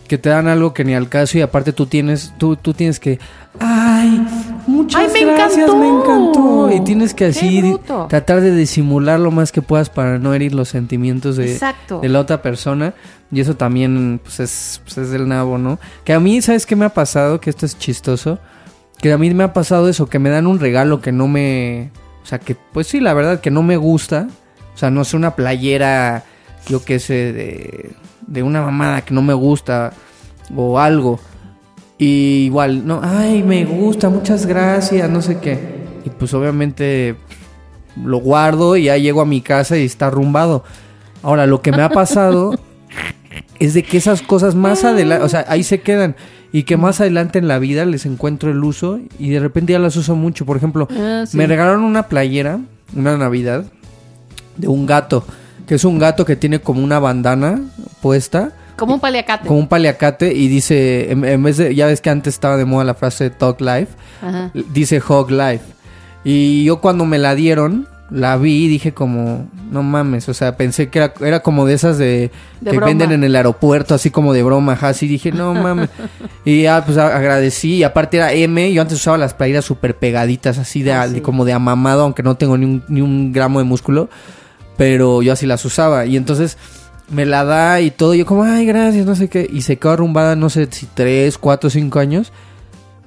que 0.09 0.17
te 0.17 0.31
dan 0.31 0.49
algo 0.49 0.73
que 0.73 0.83
ni 0.85 0.95
al 0.95 1.09
caso 1.11 1.37
y 1.37 1.43
aparte 1.43 1.73
tú 1.73 1.87
tienes 1.87 2.33
tú, 2.39 2.57
tú 2.57 2.73
tienes 2.75 3.01
que 3.01 3.19
ay 3.59 4.27
muchas 4.67 5.01
Ay, 5.03 5.25
me 5.25 5.33
gracias 5.33 5.69
encantó. 5.69 5.77
me 5.77 5.89
encantó 5.89 6.71
y 6.71 6.81
tienes 6.85 7.15
que 7.15 7.27
así 7.27 7.77
tratar 8.09 8.41
de 8.43 8.55
disimular 8.55 9.19
lo 9.19 9.31
más 9.31 9.51
que 9.51 9.63
puedas 9.63 9.89
para 9.91 10.19
no 10.19 10.33
herir 10.35 10.55
los 10.55 10.69
sentimientos 10.69 11.37
de, 11.37 11.53
Exacto. 11.53 12.01
de 12.01 12.09
la 12.11 12.21
otra 12.21 12.43
persona 12.43 12.93
y 13.33 13.41
eso 13.41 13.55
también 13.57 14.21
pues 14.23 14.41
es 14.41 14.81
pues 14.85 14.99
es 14.99 15.11
del 15.11 15.27
nabo 15.27 15.57
no 15.59 15.79
que 16.05 16.13
a 16.13 16.21
mí 16.21 16.41
sabes 16.43 16.67
qué 16.67 16.77
me 16.77 16.85
ha 16.85 16.91
pasado 16.95 17.41
que 17.41 17.49
esto 17.51 17.65
es 17.67 17.79
chistoso 17.79 18.39
que 19.05 19.13
a 19.13 19.19
mí 19.19 19.33
me 19.35 19.45
ha 19.45 19.53
pasado 19.53 19.89
eso 19.91 20.07
que 20.07 20.19
me 20.19 20.31
dan 20.31 20.47
un 20.47 20.59
regalo 20.59 21.03
que 21.03 21.13
no 21.13 21.29
me 21.29 21.91
o 22.23 22.27
sea 22.27 22.39
que 22.39 22.57
pues 22.73 22.87
sí 22.87 23.01
la 23.01 23.13
verdad 23.13 23.41
que 23.41 23.51
no 23.51 23.63
me 23.63 23.77
gusta 23.77 24.29
o 24.75 24.79
sea 24.79 24.91
no 24.91 25.05
sé 25.05 25.17
una 25.17 25.37
playera 25.37 26.25
yo 26.69 26.83
qué 26.83 26.99
sé 26.99 27.33
de 27.35 27.95
de 28.27 28.43
una 28.43 28.63
mamada 28.63 29.03
que 29.03 29.15
no 29.15 29.23
me 29.23 29.35
gusta 29.35 29.93
o 30.55 30.79
algo. 30.79 31.21
Y 31.99 32.47
igual, 32.47 32.87
no, 32.87 33.01
ay, 33.03 33.43
me 33.43 33.65
gusta, 33.65 34.09
muchas 34.09 34.47
gracias, 34.47 35.09
no 35.09 35.23
sé 35.23 35.39
qué. 35.39 35.59
Y 36.05 36.11
pues 36.11 36.35
obviamente 36.35 37.17
lo 38.03 38.19
guardo 38.19 38.77
y 38.77 38.85
ya 38.85 38.97
llego 38.97 39.21
a 39.21 39.27
mi 39.27 39.41
casa 39.41 39.79
y 39.79 39.85
está 39.85 40.09
arrumbado. 40.09 40.65
Ahora, 41.23 41.47
lo 41.47 41.63
que 41.63 41.71
me 41.71 41.83
ha 41.83 41.89
pasado 41.89 42.59
es 43.59 43.75
de 43.75 43.83
que 43.83 43.97
esas 43.97 44.23
cosas 44.23 44.55
más 44.55 44.85
adelante, 44.85 45.25
o 45.25 45.29
sea, 45.29 45.45
ahí 45.49 45.63
se 45.63 45.81
quedan. 45.81 46.17
Y 46.57 46.63
que 46.63 46.77
más 46.77 47.01
adelante 47.01 47.41
en 47.41 47.49
la 47.49 47.59
vida 47.59 47.85
les 47.85 48.07
encuentro 48.07 48.49
el 48.51 48.63
uso 48.63 49.01
y 49.19 49.31
de 49.31 49.41
repente 49.41 49.73
ya 49.73 49.81
las 49.81 49.97
uso 49.97 50.15
mucho. 50.15 50.47
Por 50.47 50.57
ejemplo, 50.57 50.87
Ah, 50.91 51.25
sí. 51.27 51.37
me 51.37 51.49
regalaron 51.49 51.83
una 51.83 52.05
playera, 52.07 52.61
una 52.95 53.17
Navidad, 53.19 53.65
de 54.57 54.69
un 54.69 54.87
gato. 54.87 55.25
Que 55.67 55.75
es 55.75 55.85
un 55.85 55.99
gato 55.99 56.25
que 56.25 56.37
tiene 56.37 56.61
como 56.61 56.85
una 56.85 57.01
bandana 57.01 57.61
puesta 58.01 58.53
Como 58.77 58.95
un 58.95 59.01
paliacate. 59.01 59.49
como 59.49 59.59
un 59.59 59.67
paliacate 59.67 60.33
y 60.33 60.47
dice, 60.47 61.11
en, 61.11 61.25
en 61.25 61.43
vez 61.43 61.57
de, 61.57 61.75
ya 61.75 61.87
ves 61.87 62.01
que 62.01 62.11
antes 62.11 62.35
estaba 62.35 62.57
de 62.57 62.65
moda 62.67 62.85
la 62.85 62.95
frase 62.95 63.31
Talk 63.31 63.61
Life, 63.61 63.89
Ajá. 64.23 64.53
dice 64.73 65.03
Hog 65.09 65.33
Life. 65.33 65.65
Y 66.23 66.63
yo 66.65 66.81
cuando 66.81 67.05
me 67.05 67.19
la 67.19 67.35
dieron, 67.35 67.89
la 68.11 68.37
vi 68.37 68.65
y 68.67 68.69
dije 68.69 68.93
como, 68.93 69.49
no 69.71 69.83
mames, 69.83 70.29
o 70.29 70.35
sea, 70.35 70.57
pensé 70.57 70.89
que 70.91 70.99
era, 70.99 71.15
era 71.21 71.41
como 71.41 71.65
de 71.67 71.75
esas 71.75 71.97
de, 71.99 72.31
De 72.61 72.71
que 72.71 72.77
broma. 72.77 72.87
venden 72.87 73.13
en 73.13 73.25
el 73.25 73.35
aeropuerto, 73.35 73.95
así 73.95 74.11
como 74.11 74.33
de 74.33 74.43
broma, 74.43 74.75
ajá, 74.75 74.89
así 74.89 75.09
dije, 75.09 75.33
no 75.33 75.55
mames. 75.55 75.89
y 76.45 76.63
ya, 76.63 76.85
pues 76.85 76.99
agradecí, 76.99 77.77
y 77.77 77.83
aparte 77.83 78.19
era 78.19 78.33
M, 78.33 78.73
yo 78.73 78.83
antes 78.83 78.99
usaba 78.99 79.17
las 79.19 79.33
playeras 79.35 79.65
súper 79.65 79.97
pegaditas, 79.97 80.59
así 80.59 80.83
de, 80.83 80.93
Ah, 80.93 81.09
de 81.09 81.15
sí. 81.17 81.21
como 81.23 81.45
de 81.45 81.55
amamado, 81.55 82.03
aunque 82.03 82.23
no 82.23 82.37
tengo 82.37 82.59
ni 82.59 82.67
un, 82.67 82.85
ni 82.89 83.01
un 83.01 83.33
gramo 83.33 83.59
de 83.59 83.65
músculo, 83.65 84.11
pero 84.77 85.23
yo 85.23 85.33
así 85.33 85.47
las 85.47 85.65
usaba. 85.65 86.05
Y 86.07 86.17
entonces 86.17 86.59
me 87.11 87.25
la 87.27 87.45
da 87.45 87.81
y 87.81 87.91
todo, 87.91 88.15
yo 88.15 88.27
como, 88.27 88.45
ay, 88.45 88.67
gracias, 88.67 89.07
no 89.07 89.15
sé 89.17 89.29
qué, 89.29 89.49
y 89.51 89.63
se 89.63 89.79
quedó 89.79 89.93
arrumbada, 89.93 90.37
no 90.37 90.51
sé 90.51 90.69
si 90.71 90.87
tres, 90.93 91.39
cuatro, 91.39 91.71
cinco 91.71 91.99
años. 92.01 92.33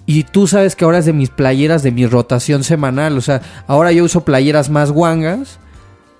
Y 0.08 0.24
tú 0.24 0.48
sabes 0.48 0.76
que 0.76 0.86
ahora 0.86 0.98
es 1.00 1.06
de 1.06 1.13
mis 1.13 1.30
playeras, 1.30 1.84
de 1.84 1.91
mi 1.91 2.08
rotación 2.08 2.63
semanal. 2.63 3.17
O 3.17 3.22
sea, 3.22 3.41
ahora 3.67 3.91
yo 3.91 4.04
uso 4.06 4.22
playeras 4.24 4.70
más 4.70 4.89
guangas. 4.91 5.60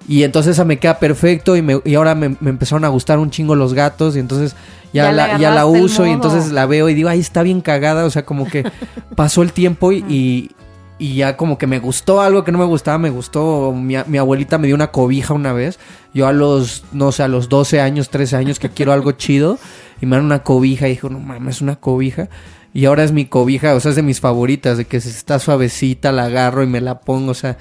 Y 0.10 0.24
entonces 0.24 0.52
esa 0.54 0.66
me 0.66 0.78
queda 0.78 1.00
perfecto. 1.00 1.56
Y, 1.56 1.62
me- 1.62 1.82
y 1.86 1.96
ahora 1.96 2.14
me, 2.14 2.36
me 2.42 2.50
empezaron 2.50 2.84
a 2.86 2.90
gustar 2.90 3.18
un 3.18 3.32
chingo 3.32 3.56
los 3.56 3.74
gatos. 3.74 4.16
Y 4.16 4.20
entonces 4.20 4.56
ya, 4.94 5.06
Ya 5.06 5.12
la, 5.14 5.38
ya 5.40 5.52
la 5.52 5.66
uso. 5.66 6.06
Y 6.06 6.10
entonces 6.12 6.52
la 6.52 6.66
veo 6.66 6.90
y 6.90 6.94
digo, 6.96 7.08
ay, 7.10 7.22
está 7.22 7.44
bien 7.44 7.62
cagada. 7.62 8.06
O 8.06 8.10
sea, 8.10 8.26
como 8.26 8.46
que 8.46 8.70
pasó 9.16 9.42
el 9.42 9.54
tiempo 9.54 9.94
y, 9.94 10.04
y, 10.10 10.52
y 11.00 11.16
ya 11.16 11.38
como 11.38 11.58
que 11.58 11.66
me 11.68 11.80
gustó 11.80 12.20
algo 12.22 12.44
que 12.44 12.52
no 12.52 12.58
me 12.58 12.66
gustaba, 12.66 12.98
me 12.98 13.10
gustó. 13.10 13.72
Mi, 13.74 13.96
mi, 14.06 14.18
abuelita 14.18 14.58
me 14.58 14.68
dio 14.68 14.76
una 14.76 14.92
cobija 14.92 15.34
una 15.34 15.54
vez. 15.54 15.80
Yo 16.14 16.28
a 16.28 16.34
los, 16.34 16.84
no 16.92 17.14
sé, 17.14 17.24
a 17.24 17.30
los 17.30 17.48
12 17.48 17.80
años, 17.80 18.10
13 18.10 18.36
años 18.36 18.60
que 18.60 18.70
quiero 18.70 18.92
algo 18.92 19.14
chido. 19.14 19.58
Y 20.02 20.06
me 20.08 20.18
dan 20.18 20.26
una 20.26 20.44
cobija 20.44 20.88
y 20.88 20.92
dijo, 20.92 21.08
no 21.10 21.20
mames, 21.20 21.62
una 21.62 21.78
cobija. 21.78 22.28
Y 22.78 22.86
ahora 22.86 23.04
es 23.04 23.12
mi 23.12 23.26
cobija, 23.26 23.74
o 23.74 23.80
sea, 23.80 23.90
es 23.90 23.96
de 23.96 24.04
mis 24.04 24.20
favoritas, 24.20 24.78
de 24.78 24.86
que 24.86 25.02
si 25.02 25.10
está 25.10 25.40
suavecita, 25.40 26.12
la 26.12 26.26
agarro 26.26 26.62
y 26.62 26.68
me 26.68 26.80
la 26.80 27.00
pongo, 27.00 27.32
o 27.32 27.34
sea, 27.34 27.58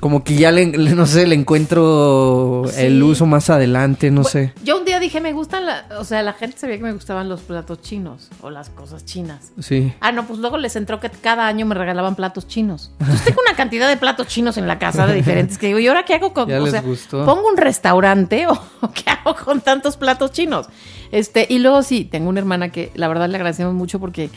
como 0.00 0.22
que 0.24 0.34
ya 0.34 0.52
le, 0.52 0.66
no 0.66 1.06
sé, 1.06 1.26
le 1.26 1.34
encuentro 1.34 2.64
el 2.76 3.02
uso 3.02 3.26
más 3.26 3.50
adelante, 3.50 4.10
no 4.10 4.24
sé. 4.24 4.52
Yo 4.62 4.78
un 4.78 4.84
día 4.84 5.00
dije, 5.00 5.20
me 5.20 5.32
gustan, 5.32 5.66
la, 5.66 5.86
o 5.98 6.04
sea, 6.04 6.22
la 6.22 6.32
gente 6.32 6.58
sabía 6.58 6.76
que 6.76 6.82
me 6.82 6.92
gustaban 6.92 7.28
los 7.28 7.40
platos 7.40 7.80
chinos 7.80 8.28
o 8.42 8.50
las 8.50 8.70
cosas 8.70 9.04
chinas. 9.04 9.52
Sí. 9.58 9.92
Ah, 10.00 10.12
no, 10.12 10.26
pues 10.26 10.38
luego 10.38 10.58
les 10.58 10.76
entró 10.76 11.00
que 11.00 11.08
cada 11.10 11.46
año 11.46 11.66
me 11.66 11.74
regalaban 11.74 12.14
platos 12.14 12.46
chinos. 12.46 12.92
Entonces 13.00 13.24
tengo 13.24 13.40
una 13.46 13.56
cantidad 13.56 13.88
de 13.88 13.96
platos 13.96 14.26
chinos 14.26 14.58
en 14.58 14.66
la 14.66 14.78
casa 14.78 15.06
de 15.06 15.14
diferentes 15.14 15.58
que 15.58 15.68
digo, 15.68 15.78
¿y 15.78 15.86
ahora 15.86 16.04
qué 16.04 16.14
hago 16.14 16.32
con, 16.32 16.48
ya 16.48 16.60
o 16.60 16.64
les 16.64 16.72
sea, 16.72 16.82
gustó. 16.82 17.24
pongo 17.24 17.48
un 17.48 17.56
restaurante 17.56 18.46
o 18.46 18.58
qué 18.94 19.10
hago 19.10 19.34
con 19.34 19.60
tantos 19.60 19.96
platos 19.96 20.32
chinos? 20.32 20.66
Este, 21.10 21.46
y 21.48 21.58
luego 21.58 21.82
sí, 21.82 22.04
tengo 22.04 22.28
una 22.28 22.40
hermana 22.40 22.70
que 22.70 22.90
la 22.94 23.08
verdad 23.08 23.28
le 23.28 23.36
agradecemos 23.36 23.74
mucho 23.74 23.98
porque 23.98 24.30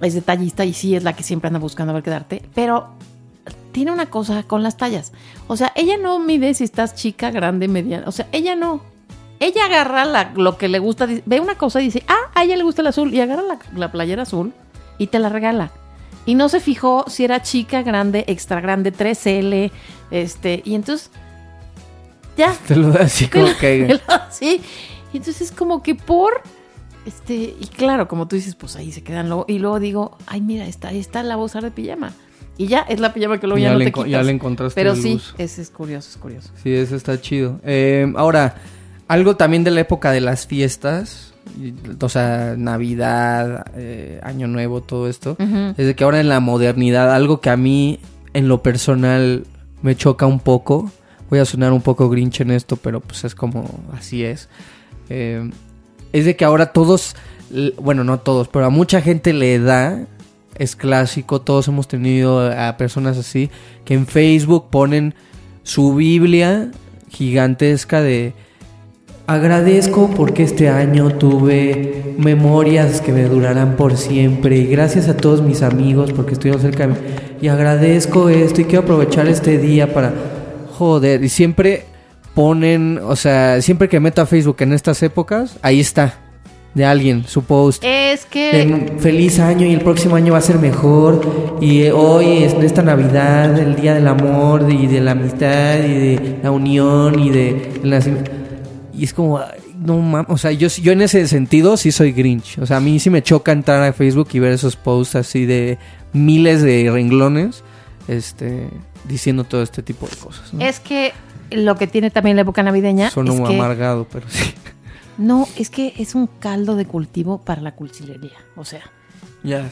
es 0.00 0.14
detallista 0.14 0.64
y 0.64 0.72
sí 0.72 0.94
es 0.96 1.04
la 1.04 1.14
que 1.14 1.22
siempre 1.22 1.48
anda 1.48 1.58
buscando 1.58 1.92
a 1.92 1.94
ver 1.94 2.02
qué 2.02 2.10
darte, 2.10 2.42
pero 2.54 2.88
tiene 3.72 3.92
una 3.92 4.06
cosa 4.06 4.42
con 4.42 4.62
las 4.62 4.76
tallas. 4.76 5.12
O 5.46 5.56
sea, 5.56 5.72
ella 5.74 5.96
no 5.96 6.18
mide 6.18 6.54
si 6.54 6.64
estás 6.64 6.94
chica, 6.94 7.30
grande, 7.30 7.68
mediana. 7.68 8.06
O 8.06 8.12
sea, 8.12 8.28
ella 8.32 8.56
no. 8.56 8.80
Ella 9.40 9.66
agarra 9.66 10.04
la, 10.04 10.32
lo 10.34 10.58
que 10.58 10.68
le 10.68 10.80
gusta, 10.80 11.06
ve 11.24 11.40
una 11.40 11.56
cosa 11.56 11.80
y 11.80 11.84
dice, 11.84 12.02
ah, 12.08 12.30
a 12.34 12.44
ella 12.44 12.56
le 12.56 12.64
gusta 12.64 12.82
el 12.82 12.88
azul, 12.88 13.14
y 13.14 13.20
agarra 13.20 13.42
la, 13.42 13.58
la, 13.76 13.92
playera 13.92 14.22
azul 14.22 14.52
y 14.98 15.06
te 15.06 15.20
la 15.20 15.28
regala. 15.28 15.70
Y 16.26 16.34
no 16.34 16.48
se 16.48 16.58
fijó 16.58 17.04
si 17.06 17.24
era 17.24 17.40
chica, 17.40 17.82
grande, 17.82 18.24
extra 18.26 18.60
grande, 18.60 18.92
3L, 18.92 19.70
este, 20.10 20.60
y 20.64 20.74
entonces, 20.74 21.10
ya. 22.36 22.52
Te 22.66 22.74
lo 22.74 22.90
da 22.90 23.04
así 23.04 23.28
como 23.28 23.46
que... 23.58 24.00
Sí, 24.30 24.60
y 25.12 25.18
entonces 25.18 25.50
es 25.50 25.52
como 25.52 25.82
que 25.82 25.94
por... 25.94 26.42
Este, 27.06 27.34
y 27.58 27.66
claro, 27.74 28.08
como 28.08 28.28
tú 28.28 28.36
dices, 28.36 28.54
pues 28.54 28.76
ahí 28.76 28.92
se 28.92 29.02
quedan 29.02 29.28
luego. 29.28 29.46
Y 29.48 29.60
luego 29.60 29.80
digo, 29.80 30.18
ay, 30.26 30.40
mira, 30.40 30.66
está, 30.66 30.88
ahí 30.88 30.98
está 30.98 31.22
la 31.22 31.36
voz 31.36 31.54
de 31.54 31.70
pijama. 31.70 32.12
Y 32.58 32.66
ya, 32.66 32.80
es 32.80 32.98
la 32.98 33.14
pijama 33.14 33.38
que 33.38 33.46
luego 33.46 33.58
ya, 33.58 33.68
ya 33.68 33.72
no 33.72 33.78
le 33.78 33.84
te 33.86 33.92
quitas. 33.92 34.10
ya 34.10 34.22
le 34.22 34.32
encontraste 34.32 34.78
Pero 34.78 34.96
sí, 34.96 35.20
ese 35.38 35.62
es 35.62 35.70
curioso, 35.70 36.10
es 36.10 36.16
curioso. 36.16 36.50
Sí, 36.62 36.74
eso 36.74 36.96
está 36.96 37.20
chido. 37.20 37.60
Eh, 37.64 38.12
ahora, 38.16 38.56
algo 39.06 39.36
también 39.36 39.62
de 39.62 39.70
la 39.70 39.80
época 39.80 40.10
de 40.10 40.20
las 40.20 40.46
fiestas, 40.48 41.32
o 42.00 42.08
sea, 42.08 42.56
Navidad, 42.58 43.64
eh, 43.76 44.20
Año 44.24 44.48
Nuevo, 44.48 44.82
todo 44.82 45.08
esto, 45.08 45.36
es 45.38 45.86
de 45.86 45.94
que 45.94 46.04
ahora 46.04 46.20
en 46.20 46.28
la 46.28 46.40
modernidad, 46.40 47.14
algo 47.14 47.40
que 47.40 47.50
a 47.50 47.56
mí 47.56 48.00
en 48.34 48.48
lo 48.48 48.62
personal 48.62 49.44
me 49.82 49.96
choca 49.96 50.26
un 50.26 50.40
poco, 50.40 50.90
voy 51.30 51.38
a 51.38 51.44
sonar 51.44 51.72
un 51.72 51.80
poco 51.80 52.10
grinch 52.10 52.40
en 52.40 52.50
esto, 52.50 52.76
pero 52.76 53.00
pues 53.00 53.24
es 53.24 53.34
como 53.34 53.80
así 53.96 54.24
es, 54.24 54.48
eh, 55.08 55.48
es 56.12 56.24
de 56.24 56.36
que 56.36 56.44
ahora 56.44 56.72
todos, 56.72 57.16
bueno, 57.80 58.04
no 58.04 58.18
todos, 58.18 58.48
pero 58.48 58.66
a 58.66 58.70
mucha 58.70 59.00
gente 59.00 59.32
le 59.32 59.58
da, 59.58 60.06
es 60.58 60.76
clásico, 60.76 61.40
todos 61.40 61.68
hemos 61.68 61.88
tenido 61.88 62.50
a 62.50 62.76
personas 62.76 63.16
así, 63.16 63.50
que 63.84 63.94
en 63.94 64.06
Facebook 64.06 64.70
ponen 64.70 65.14
su 65.62 65.94
Biblia 65.94 66.70
gigantesca 67.10 68.00
de 68.00 68.32
agradezco 69.26 70.10
porque 70.16 70.42
este 70.42 70.68
año 70.70 71.10
tuve 71.10 72.14
memorias 72.16 73.02
que 73.02 73.12
me 73.12 73.24
durarán 73.24 73.76
por 73.76 73.96
siempre 73.96 74.56
y 74.56 74.66
gracias 74.66 75.08
a 75.08 75.16
todos 75.16 75.42
mis 75.42 75.62
amigos 75.62 76.12
porque 76.12 76.32
estuvieron 76.32 76.62
cerca 76.62 76.86
de 76.86 76.94
mí 76.94 76.98
y 77.42 77.48
agradezco 77.48 78.30
esto 78.30 78.62
y 78.62 78.64
quiero 78.64 78.84
aprovechar 78.84 79.28
este 79.28 79.58
día 79.58 79.92
para 79.92 80.12
joder 80.72 81.22
y 81.22 81.28
siempre 81.28 81.84
ponen, 82.34 83.00
o 83.02 83.16
sea, 83.16 83.60
siempre 83.60 83.88
que 83.88 84.00
meto 84.00 84.22
a 84.22 84.26
Facebook 84.26 84.56
en 84.60 84.72
estas 84.72 85.02
épocas, 85.02 85.58
ahí 85.60 85.80
está 85.80 86.27
de 86.74 86.84
alguien 86.84 87.24
su 87.26 87.42
post 87.42 87.82
Es 87.84 88.24
que... 88.24 88.62
en 88.62 88.98
feliz 89.00 89.38
año 89.40 89.66
y 89.66 89.72
el 89.72 89.80
próximo 89.80 90.16
año 90.16 90.32
va 90.32 90.38
a 90.38 90.42
ser 90.42 90.58
mejor. 90.58 91.58
Y 91.60 91.82
eh, 91.82 91.92
hoy 91.92 92.44
es 92.44 92.54
esta 92.54 92.82
Navidad, 92.82 93.58
el 93.58 93.76
día 93.76 93.94
del 93.94 94.06
amor 94.06 94.70
y 94.70 94.86
de 94.86 95.00
la 95.00 95.12
amistad 95.12 95.78
y 95.78 95.94
de 95.94 96.38
la 96.42 96.50
unión 96.50 97.18
y 97.18 97.30
de 97.30 97.80
nacimiento. 97.82 98.30
Y 98.94 99.04
es 99.04 99.12
como, 99.12 99.40
no 99.78 99.98
mames, 99.98 100.30
o 100.30 100.38
sea, 100.38 100.52
yo, 100.52 100.68
yo 100.68 100.92
en 100.92 101.02
ese 101.02 101.26
sentido 101.28 101.76
sí 101.76 101.92
soy 101.92 102.12
Grinch. 102.12 102.58
O 102.58 102.66
sea, 102.66 102.78
a 102.78 102.80
mí 102.80 102.98
sí 103.00 103.10
me 103.10 103.22
choca 103.22 103.52
entrar 103.52 103.82
a 103.82 103.92
Facebook 103.92 104.28
y 104.32 104.38
ver 104.38 104.52
esos 104.52 104.76
posts 104.76 105.16
así 105.16 105.46
de 105.46 105.78
miles 106.12 106.62
de 106.62 106.90
renglones, 106.90 107.62
este, 108.08 108.68
diciendo 109.04 109.44
todo 109.44 109.62
este 109.62 109.82
tipo 109.82 110.06
de 110.06 110.16
cosas. 110.16 110.52
¿no? 110.52 110.64
Es 110.64 110.80
que 110.80 111.12
lo 111.50 111.76
que 111.76 111.86
tiene 111.86 112.10
también 112.10 112.36
la 112.36 112.42
época 112.42 112.62
navideña 112.62 113.10
Suena 113.10 113.32
es 113.32 113.40
que 113.40 113.54
amargado, 113.54 114.06
pero 114.10 114.26
sí. 114.28 114.52
No, 115.18 115.48
es 115.56 115.68
que 115.68 115.94
es 115.98 116.14
un 116.14 116.28
caldo 116.28 116.76
de 116.76 116.86
cultivo 116.86 117.38
para 117.38 117.60
la 117.60 117.74
cursilería. 117.74 118.38
O 118.56 118.64
sea, 118.64 118.82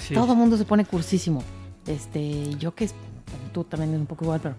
sí. 0.01 0.13
todo 0.13 0.35
mundo 0.35 0.57
se 0.57 0.65
pone 0.65 0.85
cursísimo. 0.85 1.43
Este, 1.87 2.55
yo 2.59 2.75
que 2.75 2.91
tú 3.53 3.65
también 3.65 3.95
es 3.95 4.01
un 4.01 4.07
poco 4.07 4.25
igual, 4.25 4.41
pero 4.43 4.57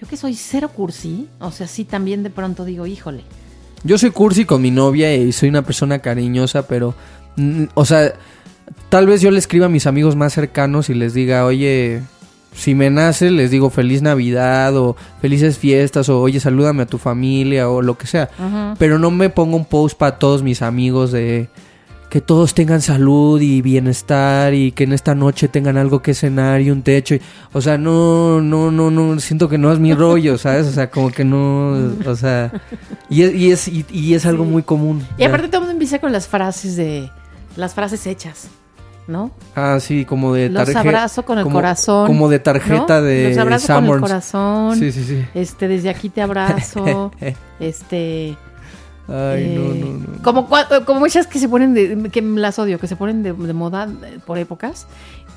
yo 0.00 0.08
que 0.08 0.16
soy 0.16 0.34
cero 0.34 0.70
cursi, 0.74 1.28
o 1.38 1.50
sea, 1.52 1.68
sí 1.68 1.84
también 1.84 2.22
de 2.22 2.30
pronto 2.30 2.64
digo, 2.64 2.86
híjole. 2.86 3.22
Yo 3.84 3.98
soy 3.98 4.10
cursi 4.10 4.44
con 4.44 4.62
mi 4.62 4.70
novia 4.70 5.14
y 5.14 5.32
soy 5.32 5.50
una 5.50 5.62
persona 5.62 5.98
cariñosa, 5.98 6.66
pero, 6.66 6.94
mm, 7.36 7.64
o 7.74 7.84
sea, 7.84 8.14
tal 8.88 9.06
vez 9.06 9.20
yo 9.20 9.30
le 9.30 9.38
escriba 9.38 9.66
a 9.66 9.68
mis 9.68 9.86
amigos 9.86 10.16
más 10.16 10.32
cercanos 10.32 10.88
y 10.88 10.94
les 10.94 11.12
diga, 11.14 11.44
oye, 11.44 12.02
si 12.54 12.74
me 12.74 12.90
nace, 12.90 13.30
les 13.30 13.50
digo 13.50 13.70
feliz 13.70 14.02
Navidad 14.02 14.76
o 14.76 14.96
felices 15.20 15.58
fiestas 15.58 16.08
o 16.08 16.20
oye, 16.20 16.38
salúdame 16.40 16.82
a 16.82 16.86
tu 16.86 16.98
familia 16.98 17.68
o 17.68 17.82
lo 17.82 17.96
que 17.98 18.06
sea. 18.06 18.28
Pero 18.78 18.98
no 18.98 19.10
me 19.10 19.30
pongo 19.30 19.56
un 19.56 19.64
post 19.64 19.96
para 19.98 20.18
todos 20.18 20.42
mis 20.42 20.62
amigos 20.62 21.12
de 21.12 21.48
que 22.10 22.20
todos 22.20 22.52
tengan 22.52 22.82
salud 22.82 23.40
y 23.40 23.62
bienestar 23.62 24.52
y 24.52 24.72
que 24.72 24.84
en 24.84 24.92
esta 24.92 25.14
noche 25.14 25.48
tengan 25.48 25.78
algo 25.78 26.02
que 26.02 26.12
cenar 26.12 26.60
y 26.60 26.70
un 26.70 26.82
techo. 26.82 27.14
y- 27.14 27.22
o 27.54 27.62
sea, 27.62 27.78
no, 27.78 28.42
no, 28.42 28.70
no, 28.70 28.90
no, 28.90 29.18
siento 29.18 29.48
que 29.48 29.56
no 29.56 29.72
es 29.72 29.78
mi 29.78 29.94
rollo, 29.94 30.36
¿sabes? 30.36 30.66
O 30.66 30.72
sea, 30.72 30.90
como 30.90 31.10
que 31.10 31.24
no, 31.24 31.72
o 32.04 32.14
sea, 32.14 32.52
y 33.08 33.22
es, 33.22 33.34
y 33.34 33.50
es, 33.50 33.68
y, 33.68 33.86
y 33.90 34.12
es 34.12 34.26
algo 34.26 34.44
muy 34.44 34.62
común. 34.62 35.02
Y 35.16 35.24
aparte 35.24 35.46
todo 35.48 35.56
el 35.56 35.60
mundo 35.62 35.72
empieza 35.72 36.00
con 36.00 36.12
las 36.12 36.28
frases 36.28 36.76
de 36.76 37.08
las 37.56 37.72
frases 37.72 38.06
hechas, 38.06 38.48
¿no? 39.06 39.30
Ah, 39.56 39.78
sí, 39.80 40.04
como 40.04 40.32
de 40.34 40.48
Los 40.48 40.64
tarjeta. 40.64 40.80
abrazo 40.80 41.24
con 41.24 41.38
el 41.38 41.44
como- 41.44 41.56
corazón. 41.56 42.06
Como 42.06 42.28
de 42.28 42.38
tarjeta 42.38 43.00
¿no? 43.00 43.02
de 43.02 43.28
Los 43.30 43.38
abrazo 43.38 43.74
con 43.74 43.84
el 43.86 44.00
corazón. 44.00 44.78
Sí, 44.78 44.92
sí, 44.92 45.04
sí. 45.04 45.24
Este, 45.34 45.68
desde 45.68 45.90
aquí 45.90 46.08
te 46.08 46.22
abrazo. 46.22 47.12
este. 47.60 48.36
Ay, 49.08 49.42
eh, 49.44 49.54
no, 49.58 49.86
no, 49.86 49.98
no. 50.16 50.22
Como, 50.22 50.48
como 50.86 51.00
muchas 51.00 51.26
que 51.26 51.38
se 51.38 51.48
ponen 51.48 51.74
de. 51.74 52.08
que 52.10 52.22
las 52.22 52.58
odio, 52.58 52.78
que 52.78 52.86
se 52.86 52.96
ponen 52.96 53.22
de, 53.22 53.32
de 53.32 53.52
moda 53.52 53.88
por 54.26 54.38
épocas. 54.38 54.86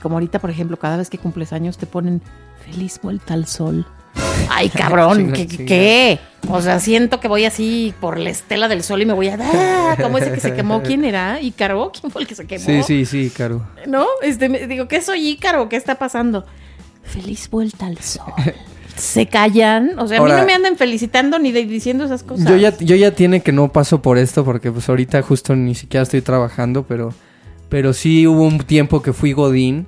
Como 0.01 0.15
ahorita, 0.15 0.39
por 0.39 0.51
ejemplo, 0.51 0.78
cada 0.78 0.97
vez 0.97 1.10
que 1.10 1.17
cumples 1.17 1.51
años 1.51 1.78
te 1.78 1.88
ponen 1.88 2.21
feliz 2.63 2.99
vuelta 3.01 3.34
al 3.34 3.47
sol. 3.47 3.86
Ay, 4.49 4.69
cabrón, 4.69 5.32
¿qué. 5.67 6.19
O 6.47 6.62
sea, 6.62 6.80
siento 6.80 7.19
que 7.19 7.28
voy 7.28 7.45
así 7.45 7.93
por 7.99 8.19
la 8.19 8.30
estela 8.30 8.67
del 8.67 8.84
sol 8.84 9.01
y 9.01 9.06
me 9.06 9.13
voy 9.13 9.30
a 9.30 9.38
dar. 9.38 9.99
Como 10.01 10.17
ese 10.17 10.32
que 10.32 10.39
se 10.39 10.54
quemó, 10.54 10.82
¿quién 10.84 11.04
era? 11.04 11.41
¿Ícaro? 11.41 11.91
¿Quién 11.99 12.12
fue 12.12 12.21
el 12.21 12.28
que 12.28 12.36
se 12.36 12.45
quemó? 12.45 12.63
Sí, 12.63 12.84
sí, 12.84 13.06
sí, 13.06 13.32
Caro. 13.36 13.65
¿No? 13.88 14.06
Este, 14.21 14.47
me- 14.49 14.67
digo, 14.67 14.88
¿qué 14.88 15.01
soy 15.01 15.28
Ícaro? 15.30 15.67
¿Qué 15.69 15.75
está 15.75 15.95
pasando? 15.95 16.45
Feliz 17.04 17.49
vuelta 17.49 17.86
al 17.88 17.97
sol. 17.99 18.34
Se 18.95 19.25
callan. 19.28 19.99
O 19.99 20.08
sea, 20.08 20.19
a 20.19 20.23
mí 20.23 20.32
no 20.32 20.45
me 20.45 20.54
andan 20.54 20.78
felicitando 20.78 21.38
ni 21.38 21.51
de- 21.51 21.65
diciendo 21.65 22.06
esas 22.06 22.23
cosas. 22.23 22.47
Yo 22.47 22.56
ya, 22.56 22.78
yo 22.78 22.95
ya 22.95 23.12
tiene 23.12 23.41
que 23.41 23.51
no 23.51 23.69
paso 23.69 24.01
por 24.01 24.17
esto 24.17 24.45
porque 24.45 24.71
pues 24.71 24.88
ahorita 24.88 25.21
justo 25.21 25.54
ni 25.54 25.75
siquiera 25.75 26.04
estoy 26.04 26.21
trabajando, 26.21 26.84
pero, 26.84 27.13
pero 27.67 27.91
sí 27.91 28.25
hubo 28.25 28.43
un 28.43 28.60
tiempo 28.60 29.01
que 29.01 29.12
fui 29.12 29.34
Godín 29.34 29.86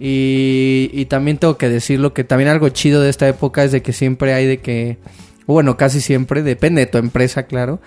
y, 0.00 0.90
y 0.92 1.04
también 1.04 1.36
tengo 1.38 1.56
que 1.58 1.68
decirlo 1.68 2.14
que 2.14 2.24
también 2.24 2.48
algo 2.48 2.68
chido 2.70 3.02
de 3.02 3.10
esta 3.10 3.28
época 3.28 3.62
es 3.62 3.70
de 3.70 3.82
que 3.82 3.92
siempre 3.92 4.32
hay 4.32 4.46
de 4.46 4.58
que, 4.58 4.96
bueno, 5.46 5.76
casi 5.76 6.00
siempre, 6.00 6.42
depende 6.42 6.80
de 6.80 6.86
tu 6.86 6.98
empresa, 6.98 7.44
claro, 7.44 7.80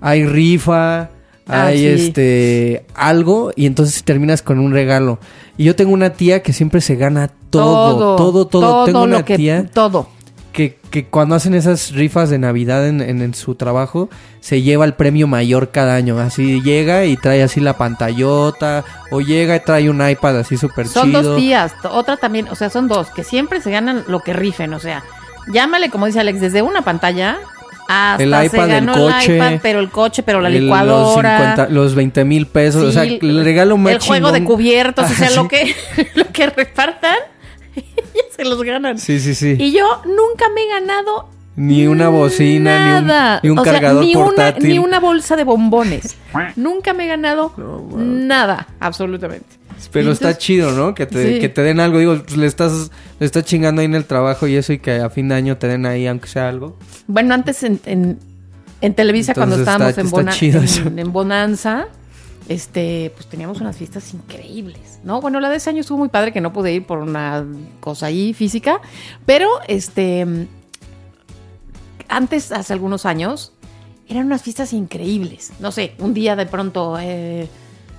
hay 0.00 0.24
rifa, 0.24 1.10
Ah, 1.46 1.66
hay 1.66 1.78
sí. 1.78 1.86
este 1.86 2.86
algo 2.94 3.50
y 3.56 3.66
entonces 3.66 4.04
terminas 4.04 4.40
con 4.40 4.60
un 4.60 4.72
regalo. 4.72 5.18
Y 5.56 5.64
yo 5.64 5.74
tengo 5.74 5.92
una 5.92 6.10
tía 6.10 6.42
que 6.42 6.52
siempre 6.52 6.80
se 6.80 6.94
gana 6.94 7.28
todo, 7.50 8.16
todo, 8.16 8.46
todo. 8.46 8.84
Tengo 8.84 9.02
una 9.02 9.24
que, 9.24 9.36
tía 9.36 9.66
Todo. 9.66 10.08
Que, 10.52 10.78
que 10.90 11.04
cuando 11.06 11.34
hacen 11.34 11.54
esas 11.54 11.92
rifas 11.92 12.30
de 12.30 12.38
Navidad 12.38 12.86
en, 12.88 13.00
en- 13.00 13.22
en 13.22 13.34
su 13.34 13.54
trabajo, 13.54 14.08
se 14.40 14.62
lleva 14.62 14.84
el 14.84 14.94
premio 14.94 15.26
mayor 15.26 15.70
cada 15.70 15.94
año. 15.94 16.18
Así 16.18 16.60
llega 16.62 17.04
y 17.04 17.16
trae 17.16 17.42
así 17.42 17.60
la 17.60 17.74
pantallota, 17.78 18.84
o 19.10 19.20
llega 19.20 19.56
y 19.56 19.60
trae 19.60 19.90
un 19.90 20.06
iPad 20.06 20.38
así 20.40 20.56
súper 20.56 20.86
chido. 20.86 21.02
Son 21.02 21.12
dos 21.12 21.36
tías. 21.36 21.72
Otra 21.84 22.16
también. 22.16 22.48
O 22.50 22.54
sea, 22.56 22.70
son 22.70 22.88
dos. 22.88 23.08
Que 23.10 23.24
siempre 23.24 23.60
se 23.60 23.70
ganan 23.70 24.04
lo 24.08 24.20
que 24.20 24.32
rifen. 24.32 24.74
O 24.74 24.80
sea, 24.80 25.02
llámale, 25.52 25.90
como 25.90 26.06
dice 26.06 26.20
Alex, 26.20 26.40
desde 26.40 26.62
una 26.62 26.82
pantalla 26.82 27.38
hasta 27.88 28.22
El 28.22 28.32
se 28.34 28.46
iPad, 28.46 28.64
el 28.64 28.70
ganó 28.70 28.92
coche, 28.92 29.26
el 29.26 29.36
iPad, 29.36 29.58
pero 29.62 29.80
el 29.80 29.90
coche, 29.90 30.22
pero 30.22 30.40
la 30.40 30.48
licuadora. 30.48 31.38
Los, 31.38 31.48
50 31.48 31.68
los 31.74 31.94
20 31.96 32.24
mil 32.24 32.46
pesos. 32.46 32.84
o 32.84 32.92
sea, 32.92 33.02
el 33.04 33.44
regalo 33.44 33.76
más 33.76 33.94
El 33.94 34.00
juego 34.00 34.30
de 34.32 34.44
cubiertos, 34.44 35.10
o 35.10 35.14
sea, 35.14 35.26
Ah, 35.32 35.36
lo 35.36 35.42
sí. 35.42 35.48
que, 35.48 35.74
lo 36.14 36.24
que 36.32 36.46
repartan. 36.46 37.16
Se 38.42 38.48
los 38.48 38.62
ganan. 38.62 38.98
Sí, 38.98 39.20
sí, 39.20 39.34
sí. 39.34 39.56
Y 39.58 39.72
yo 39.72 39.86
nunca 40.06 40.46
me 40.54 40.62
he 40.62 40.68
ganado 40.68 41.28
Ni 41.56 41.86
una 41.86 42.08
bocina, 42.08 42.92
ni 42.94 42.98
un- 43.00 43.06
nada. 43.06 43.40
ni 43.42 43.50
un, 43.50 43.58
O 43.58 43.64
sea, 43.64 43.72
cargador 43.74 44.04
ni 44.04 44.14
una- 44.14 44.24
portátil. 44.24 44.68
ni 44.68 44.78
una 44.78 44.98
bolsa 44.98 45.36
de 45.36 45.44
bombones. 45.44 46.16
nunca 46.56 46.94
me 46.94 47.04
he 47.04 47.08
ganado 47.08 47.52
nada, 47.96 48.66
absolutamente. 48.80 49.46
Pero 49.92 50.12
está 50.12 50.36
chido, 50.38 50.72
¿no? 50.72 50.94
Que 50.94 51.06
te, 51.06 51.34
Sí. 51.34 51.40
que 51.40 51.48
te 51.48 51.62
den 51.62 51.80
algo. 51.80 51.98
Digo, 51.98 52.14
pues 52.22 52.36
le 52.36 52.46
estás, 52.46 52.90
le 53.18 53.26
estás 53.26 53.44
chingando 53.44 53.80
ahí 53.80 53.86
en 53.86 53.94
el 53.94 54.04
trabajo 54.04 54.46
y 54.46 54.54
eso 54.56 54.72
y 54.72 54.78
que 54.78 55.00
a 55.00 55.10
fin 55.10 55.28
de 55.28 55.34
año 55.34 55.56
te 55.58 55.68
den 55.68 55.84
ahí, 55.86 56.06
aunque 56.06 56.28
sea 56.28 56.48
algo. 56.48 56.76
Bueno, 57.06 57.34
antes 57.34 57.62
en, 57.62 57.80
en, 57.86 58.18
en 58.82 58.94
Televisa, 58.94 59.34
cuando 59.34 59.56
estábamos 59.56 59.88
está- 59.88 60.00
en, 60.02 60.06
está 60.06 60.16
Bona- 60.18 60.32
chido 60.32 60.62
eso. 60.62 60.82
en, 60.86 60.98
en 60.98 61.12
Bonanza, 61.12 61.88
este, 62.50 63.12
pues 63.14 63.28
teníamos 63.28 63.60
unas 63.60 63.76
fiestas 63.76 64.12
increíbles, 64.12 64.98
¿no? 65.04 65.20
Bueno, 65.20 65.38
la 65.38 65.48
de 65.48 65.56
ese 65.56 65.70
año 65.70 65.82
estuvo 65.82 65.98
muy 65.98 66.08
padre 66.08 66.32
que 66.32 66.40
no 66.40 66.52
pude 66.52 66.72
ir 66.72 66.84
por 66.84 66.98
una 66.98 67.46
cosa 67.78 68.06
ahí 68.06 68.34
física, 68.34 68.80
pero 69.24 69.48
este, 69.68 70.26
antes, 72.08 72.50
hace 72.50 72.72
algunos 72.72 73.06
años, 73.06 73.52
eran 74.08 74.26
unas 74.26 74.42
fiestas 74.42 74.72
increíbles. 74.72 75.52
No 75.60 75.70
sé, 75.70 75.94
un 76.00 76.12
día 76.12 76.34
de 76.34 76.44
pronto, 76.46 76.98
eh, 77.00 77.48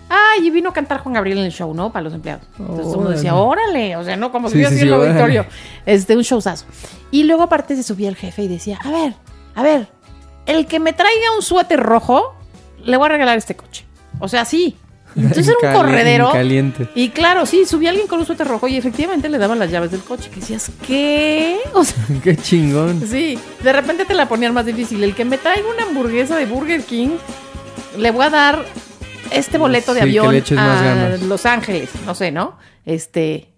ay, 0.09 0.45
y 0.45 0.49
vino 0.49 0.71
a 0.71 0.73
cantar 0.73 0.99
Juan 0.99 1.13
Gabriel 1.13 1.37
en 1.37 1.45
el 1.45 1.53
show, 1.53 1.73
¿no? 1.73 1.93
Para 1.93 2.03
los 2.03 2.13
empleados. 2.13 2.43
Entonces 2.59 2.83
todo 2.83 2.91
el 2.91 2.97
mundo 2.97 3.11
decía, 3.11 3.35
órale, 3.35 3.95
o 3.95 4.03
sea, 4.03 4.17
no 4.17 4.33
como 4.33 4.49
si 4.49 4.55
Sí, 4.55 4.57
hubiera 4.57 4.71
sí, 4.71 4.79
sido 4.81 4.97
sí, 4.97 5.01
el 5.03 5.11
auditorio. 5.11 5.45
Este, 5.85 6.17
un 6.17 6.23
showzazo. 6.23 6.65
Y 7.09 7.23
luego 7.23 7.43
aparte 7.43 7.77
se 7.77 7.83
subía 7.83 8.09
el 8.09 8.17
jefe 8.17 8.43
y 8.43 8.49
decía, 8.49 8.79
a 8.83 8.91
ver, 8.91 9.13
a 9.55 9.63
ver, 9.63 9.87
el 10.45 10.67
que 10.67 10.81
me 10.81 10.91
traiga 10.91 11.33
un 11.37 11.41
suéter 11.41 11.79
rojo, 11.79 12.35
le 12.83 12.97
voy 12.97 13.05
a 13.05 13.09
regalar 13.09 13.37
este 13.37 13.55
coche. 13.55 13.85
O 14.21 14.27
sea, 14.29 14.45
sí. 14.45 14.77
Entonces 15.13 15.49
era 15.59 15.71
un 15.71 15.75
corredero. 15.77 16.27
en 16.27 16.31
caliente. 16.31 16.87
Y 16.95 17.09
claro, 17.09 17.45
sí, 17.45 17.65
subía 17.65 17.89
alguien 17.89 18.07
con 18.07 18.19
un 18.21 18.25
suéter 18.25 18.47
rojo 18.47 18.69
y 18.69 18.77
efectivamente 18.77 19.27
le 19.27 19.37
daban 19.39 19.59
las 19.59 19.69
llaves 19.69 19.91
del 19.91 19.99
coche. 20.01 20.29
Que 20.29 20.39
decías, 20.39 20.71
¿qué? 20.87 21.57
O 21.73 21.83
sea, 21.83 21.97
Qué 22.23 22.37
chingón. 22.37 23.01
sí. 23.05 23.37
De 23.61 23.73
repente 23.73 24.05
te 24.05 24.13
la 24.13 24.29
ponían 24.29 24.53
más 24.53 24.65
difícil. 24.65 25.03
El 25.03 25.13
que 25.13 25.25
me 25.25 25.37
traiga 25.37 25.67
una 25.69 25.83
hamburguesa 25.83 26.37
de 26.37 26.45
Burger 26.45 26.81
King, 26.83 27.09
le 27.97 28.11
voy 28.11 28.25
a 28.25 28.29
dar 28.29 28.65
este 29.31 29.57
boleto 29.57 29.93
de 29.93 29.99
Sí, 30.01 30.17
avión 30.17 30.43
a. 30.57 31.17
Los 31.27 31.45
Ángeles. 31.45 31.89
No 32.05 32.15
sé, 32.15 32.31
¿no? 32.31 32.57
Este. 32.85 33.49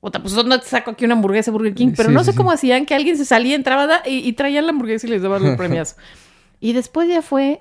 Puta, 0.00 0.22
pues 0.22 0.32
no 0.32 0.60
te 0.60 0.66
saco 0.66 0.92
aquí 0.92 1.04
una 1.04 1.14
hamburguesa 1.14 1.50
de 1.50 1.56
Burger 1.58 1.74
King, 1.74 1.92
pero 1.96 2.08
Sí, 2.08 2.14
no 2.14 2.22
sé 2.24 2.30
sí. 2.30 2.36
cómo 2.36 2.52
hacían 2.52 2.86
que 2.86 2.94
alguien 2.94 3.18
se 3.18 3.24
salía, 3.26 3.54
entraba 3.56 4.00
y, 4.06 4.26
y 4.26 4.32
traían 4.32 4.64
la 4.64 4.70
hamburguesa 4.70 5.06
y 5.06 5.10
les 5.10 5.22
daban 5.22 5.42
los 5.42 5.56
premios. 5.58 5.96
Y 6.60 6.72
después 6.72 7.08
ya 7.08 7.20
fue, 7.20 7.60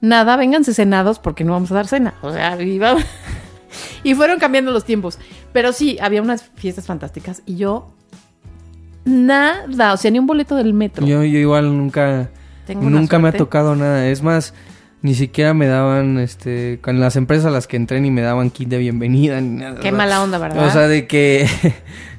nada, 0.00 0.36
vénganse 0.36 0.74
cenados 0.74 1.18
porque 1.18 1.44
no 1.44 1.52
vamos 1.52 1.70
a 1.72 1.74
dar 1.74 1.86
cena. 1.86 2.14
O 2.22 2.32
sea, 2.32 2.60
iba... 2.60 2.96
y 4.04 4.14
fueron 4.14 4.38
cambiando 4.38 4.72
los 4.72 4.84
tiempos. 4.84 5.18
Pero 5.52 5.72
sí, 5.72 5.98
había 6.00 6.22
unas 6.22 6.42
fiestas 6.54 6.86
fantásticas 6.86 7.42
y 7.46 7.56
yo 7.56 7.92
nada, 9.04 9.92
o 9.92 9.96
sea, 9.96 10.10
ni 10.10 10.18
un 10.18 10.26
boleto 10.26 10.56
del 10.56 10.74
metro. 10.74 11.06
Yo, 11.06 11.24
yo 11.24 11.38
igual 11.38 11.76
nunca, 11.76 12.30
Tengo 12.66 12.88
nunca 12.88 13.18
me 13.18 13.28
ha 13.28 13.32
tocado 13.32 13.76
nada. 13.76 14.06
Es 14.08 14.22
más, 14.22 14.54
ni 15.02 15.14
siquiera 15.14 15.54
me 15.54 15.66
daban, 15.66 16.18
este, 16.18 16.78
con 16.82 17.00
las 17.00 17.16
empresas 17.16 17.46
a 17.46 17.50
las 17.50 17.66
que 17.66 17.76
entré 17.76 18.00
ni 18.00 18.10
me 18.10 18.20
daban 18.20 18.50
kit 18.50 18.68
de 18.68 18.78
bienvenida 18.78 19.40
ni 19.40 19.60
nada. 19.60 19.80
Qué 19.80 19.92
mala 19.92 20.22
onda, 20.22 20.38
¿verdad? 20.38 20.66
O 20.66 20.70
sea, 20.70 20.88
de 20.88 21.06
que, 21.06 21.46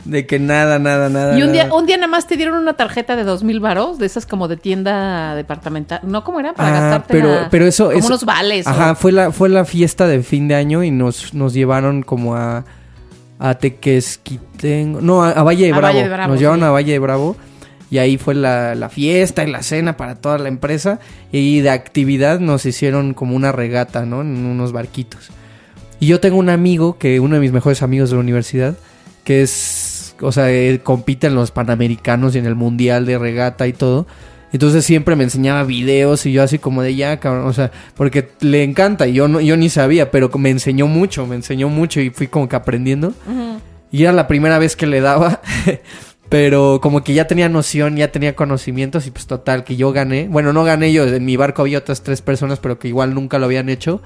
de 0.05 0.25
que 0.25 0.39
nada, 0.39 0.79
nada, 0.79 1.09
nada. 1.09 1.37
y 1.37 1.43
un 1.43 1.51
día, 1.51 1.65
nada. 1.65 1.75
un 1.75 1.85
día 1.85 1.97
nada 1.97 2.07
más 2.07 2.25
te 2.27 2.35
dieron 2.37 2.57
una 2.57 2.73
tarjeta 2.73 3.15
de 3.15 3.23
dos 3.23 3.43
mil 3.43 3.59
varos, 3.59 3.99
de 3.99 4.05
esas 4.07 4.25
como 4.25 4.47
de 4.47 4.57
tienda 4.57 5.35
departamental. 5.35 5.99
No, 6.03 6.23
¿cómo 6.23 6.39
era? 6.39 6.53
Para 6.53 6.69
Ah, 6.69 6.81
gastarte 6.81 7.13
pero, 7.13 7.29
la- 7.33 7.49
pero 7.49 7.65
eso, 7.67 7.85
como 7.85 7.97
eso- 7.99 8.07
unos 8.07 8.25
vales. 8.25 8.65
o- 8.65 8.69
Ajá, 8.71 8.95
fue 8.95 9.11
la, 9.11 9.31
fue 9.31 9.49
la 9.49 9.63
fiesta 9.65 10.07
de 10.07 10.23
fin 10.23 10.47
de 10.47 10.55
año 10.55 10.83
y 10.83 10.91
nos, 10.91 11.33
nos 11.33 11.53
llevaron 11.53 12.01
como 12.03 12.35
a, 12.35 12.65
a 13.39 13.53
Tequesquitengo, 13.55 15.01
no, 15.01 15.23
a, 15.23 15.31
a 15.31 15.43
Valle 15.43 15.65
de 15.65 15.73
A 15.73 15.77
Bravo. 15.77 15.93
Valle 15.93 16.03
de 16.03 16.09
Bravo, 16.13 16.31
nos 16.31 16.39
llevaron 16.39 16.63
a 16.63 16.71
Valle 16.71 16.91
de 16.93 16.99
Bravo 16.99 17.35
y 17.89 17.97
ahí 17.97 18.17
fue 18.17 18.33
la, 18.35 18.73
la 18.75 18.89
fiesta 18.89 19.43
y 19.43 19.51
la 19.51 19.63
cena 19.63 19.97
para 19.97 20.15
toda 20.15 20.37
la 20.37 20.47
empresa 20.47 20.99
y 21.31 21.59
de 21.59 21.69
actividad 21.69 22.39
nos 22.39 22.65
hicieron 22.65 23.13
como 23.13 23.35
una 23.35 23.51
regata, 23.51 24.05
¿no? 24.05 24.21
En 24.21 24.45
unos 24.45 24.71
barquitos. 24.71 25.29
Y 25.99 26.07
yo 26.07 26.19
tengo 26.19 26.37
un 26.37 26.49
amigo, 26.49 26.97
que 26.97 27.19
uno 27.19 27.35
de 27.35 27.41
mis 27.41 27.51
mejores 27.51 27.83
amigos 27.83 28.09
de 28.09 28.15
la 28.15 28.21
universidad, 28.21 28.75
que 29.23 29.41
es, 29.43 29.51
o 30.21 30.31
sea, 30.31 30.49
él 30.51 30.81
compite 30.81 31.27
en 31.27 31.35
los 31.35 31.51
Panamericanos 31.51 32.35
y 32.35 32.39
en 32.39 32.45
el 32.45 32.55
Mundial 32.55 33.05
de 33.05 33.17
regata 33.17 33.67
y 33.67 33.73
todo. 33.73 34.07
Entonces 34.53 34.83
siempre 34.83 35.15
me 35.15 35.23
enseñaba 35.23 35.63
videos 35.63 36.25
y 36.25 36.33
yo 36.33 36.43
así 36.43 36.59
como 36.59 36.81
de 36.81 36.95
ya, 36.95 37.19
cabrón, 37.19 37.47
o 37.47 37.53
sea, 37.53 37.71
porque 37.95 38.29
le 38.41 38.63
encanta 38.63 39.07
y 39.07 39.13
yo 39.13 39.27
no, 39.27 39.39
yo 39.39 39.55
ni 39.55 39.69
sabía, 39.69 40.11
pero 40.11 40.29
me 40.37 40.49
enseñó 40.49 40.87
mucho, 40.87 41.25
me 41.25 41.35
enseñó 41.35 41.69
mucho 41.69 42.01
y 42.01 42.09
fui 42.09 42.27
como 42.27 42.49
que 42.49 42.57
aprendiendo. 42.57 43.13
Y 43.91 44.03
era 44.03 44.11
la 44.11 44.27
primera 44.27 44.59
vez 44.59 44.75
que 44.75 44.87
le 44.87 44.99
daba, 44.99 45.41
pero 46.29 46.79
como 46.81 47.03
que 47.03 47.13
ya 47.13 47.27
tenía 47.27 47.47
noción, 47.47 47.95
ya 47.95 48.11
tenía 48.11 48.35
conocimientos 48.35 49.07
y 49.07 49.11
pues 49.11 49.25
total, 49.25 49.63
que 49.63 49.77
yo 49.77 49.93
gané. 49.93 50.27
Bueno, 50.29 50.51
no 50.51 50.65
gané 50.65 50.91
yo, 50.91 51.05
en 51.05 51.23
mi 51.23 51.37
barco 51.37 51.61
había 51.61 51.77
otras 51.77 52.03
tres 52.03 52.21
personas, 52.21 52.59
pero 52.59 52.77
que 52.77 52.89
igual 52.89 53.13
nunca 53.13 53.39
lo 53.39 53.45
habían 53.45 53.69
hecho. 53.69 54.01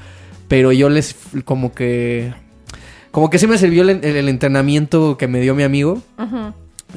Pero 0.48 0.72
yo 0.72 0.90
les 0.90 1.16
como 1.44 1.74
que... 1.74 2.34
Como 3.16 3.30
que 3.30 3.40
sí 3.40 3.48
me 3.48 3.58
sirvió 3.58 3.84
el, 3.84 3.92
el- 3.92 4.04
el 4.18 4.28
entrenamiento 4.28 5.16
que 5.18 5.30
me 5.30 5.40
dio 5.40 5.56
mi 5.56 5.64
amigo. 5.64 6.02
Ujú. 6.20 6.54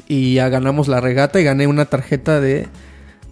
Y 0.09 0.33
ya 0.33 0.49
ganamos 0.49 0.89
la 0.89 0.99
regata 0.99 1.39
y 1.39 1.45
gané 1.45 1.65
una 1.65 1.85
tarjeta 1.85 2.41
de 2.41 2.67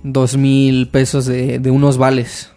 dos 0.03 0.37
mil 0.37 0.87
pesos 0.87 1.25
de, 1.25 1.59
de 1.59 1.69
unos 1.69 1.97
vales. 1.97 2.49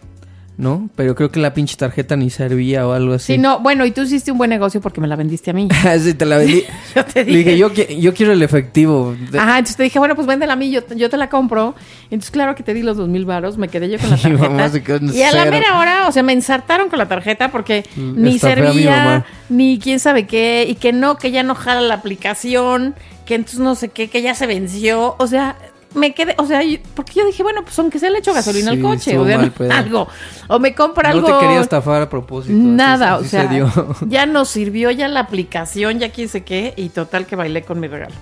¿No? 0.61 0.89
Pero 0.95 1.15
creo 1.15 1.31
que 1.31 1.39
la 1.39 1.53
pinche 1.55 1.75
tarjeta 1.75 2.15
ni 2.15 2.29
servía 2.29 2.87
o 2.87 2.93
algo 2.93 3.15
así. 3.15 3.33
Sí, 3.33 3.37
no, 3.39 3.59
bueno, 3.61 3.83
y 3.85 3.91
tú 3.91 4.01
hiciste 4.03 4.31
un 4.31 4.37
buen 4.37 4.51
negocio 4.51 4.79
porque 4.79 5.01
me 5.01 5.07
la 5.07 5.15
vendiste 5.15 5.49
a 5.49 5.53
mí. 5.53 5.67
sí, 5.99 6.13
te 6.13 6.25
la 6.25 6.37
vendí. 6.37 6.63
Yo 6.95 7.03
te 7.03 7.25
Le 7.25 7.37
dije, 7.39 7.57
yo, 7.57 7.73
qui- 7.73 7.99
yo 7.99 8.13
quiero 8.13 8.31
el 8.33 8.43
efectivo. 8.43 9.15
Ajá, 9.37 9.57
entonces 9.57 9.75
te 9.75 9.83
dije, 9.83 9.97
bueno, 9.97 10.13
pues 10.15 10.27
véndela 10.27 10.53
a 10.53 10.55
mí, 10.55 10.69
yo, 10.69 10.81
yo 10.95 11.09
te 11.09 11.17
la 11.17 11.29
compro. 11.29 11.73
Entonces, 12.05 12.29
claro 12.29 12.53
que 12.55 12.61
te 12.63 12.73
di 12.75 12.83
los 12.83 12.97
dos 12.97 13.09
mil 13.09 13.25
varos, 13.25 13.57
me 13.57 13.69
quedé 13.69 13.89
yo 13.89 13.97
con 13.97 14.09
la 14.11 14.17
mamá 14.37 14.39
tarjeta. 14.57 14.69
se 14.69 14.83
quedó 14.83 14.97
en 14.97 15.15
y 15.15 15.21
a 15.23 15.31
la 15.31 15.39
cero. 15.45 15.51
mera 15.51 15.79
hora, 15.79 16.07
o 16.07 16.11
sea, 16.11 16.21
me 16.21 16.33
ensartaron 16.33 16.89
con 16.89 16.99
la 16.99 17.07
tarjeta 17.07 17.49
porque 17.51 17.83
Mm, 17.95 18.21
ni 18.23 18.37
servía, 18.39 19.25
ni 19.49 19.79
quién 19.79 19.99
sabe 19.99 20.27
qué, 20.27 20.65
y 20.69 20.75
que 20.75 20.93
no, 20.93 21.17
que 21.17 21.31
ya 21.31 21.41
no 21.43 21.55
jala 21.55 21.81
la 21.81 21.95
aplicación, 21.95 22.93
que 23.25 23.35
entonces 23.35 23.59
no 23.59 23.75
sé 23.75 23.89
qué, 23.89 24.09
que 24.09 24.21
ya 24.21 24.35
se 24.35 24.45
venció. 24.45 25.15
O 25.17 25.25
sea, 25.27 25.55
me 25.93 26.13
quedé, 26.13 26.35
o 26.37 26.45
sea, 26.45 26.61
porque 26.95 27.13
yo 27.15 27.25
dije, 27.25 27.43
bueno, 27.43 27.63
pues 27.63 27.77
aunque 27.79 27.99
sea 27.99 28.09
le 28.09 28.19
echo 28.19 28.33
gasolina 28.33 28.71
al 28.71 28.79
coche, 28.81 29.17
o 29.17 29.25
sea, 29.25 29.37
mal 29.37 29.51
pedo. 29.57 29.71
algo. 29.73 30.07
O 30.47 30.59
me 30.59 30.73
compra 30.73 31.09
no 31.13 31.15
algo. 31.25 31.37
te 31.39 31.45
quería 31.45 31.59
estafar 31.61 32.01
a 32.01 32.09
propósito. 32.09 32.53
Nada, 32.57 33.15
así 33.15 33.25
o 33.25 33.29
sea, 33.29 33.49
se 33.49 34.05
ya 34.07 34.25
nos 34.27 34.49
sirvió 34.49 34.89
ya 34.91 35.07
la 35.07 35.19
aplicación, 35.21 35.99
ya 35.99 36.09
quién 36.11 36.29
sé 36.29 36.43
qué, 36.43 36.73
y 36.77 36.89
total 36.89 37.25
que 37.25 37.35
bailé 37.35 37.63
con 37.63 37.79
mi 37.79 37.87
regalo. 37.87 38.15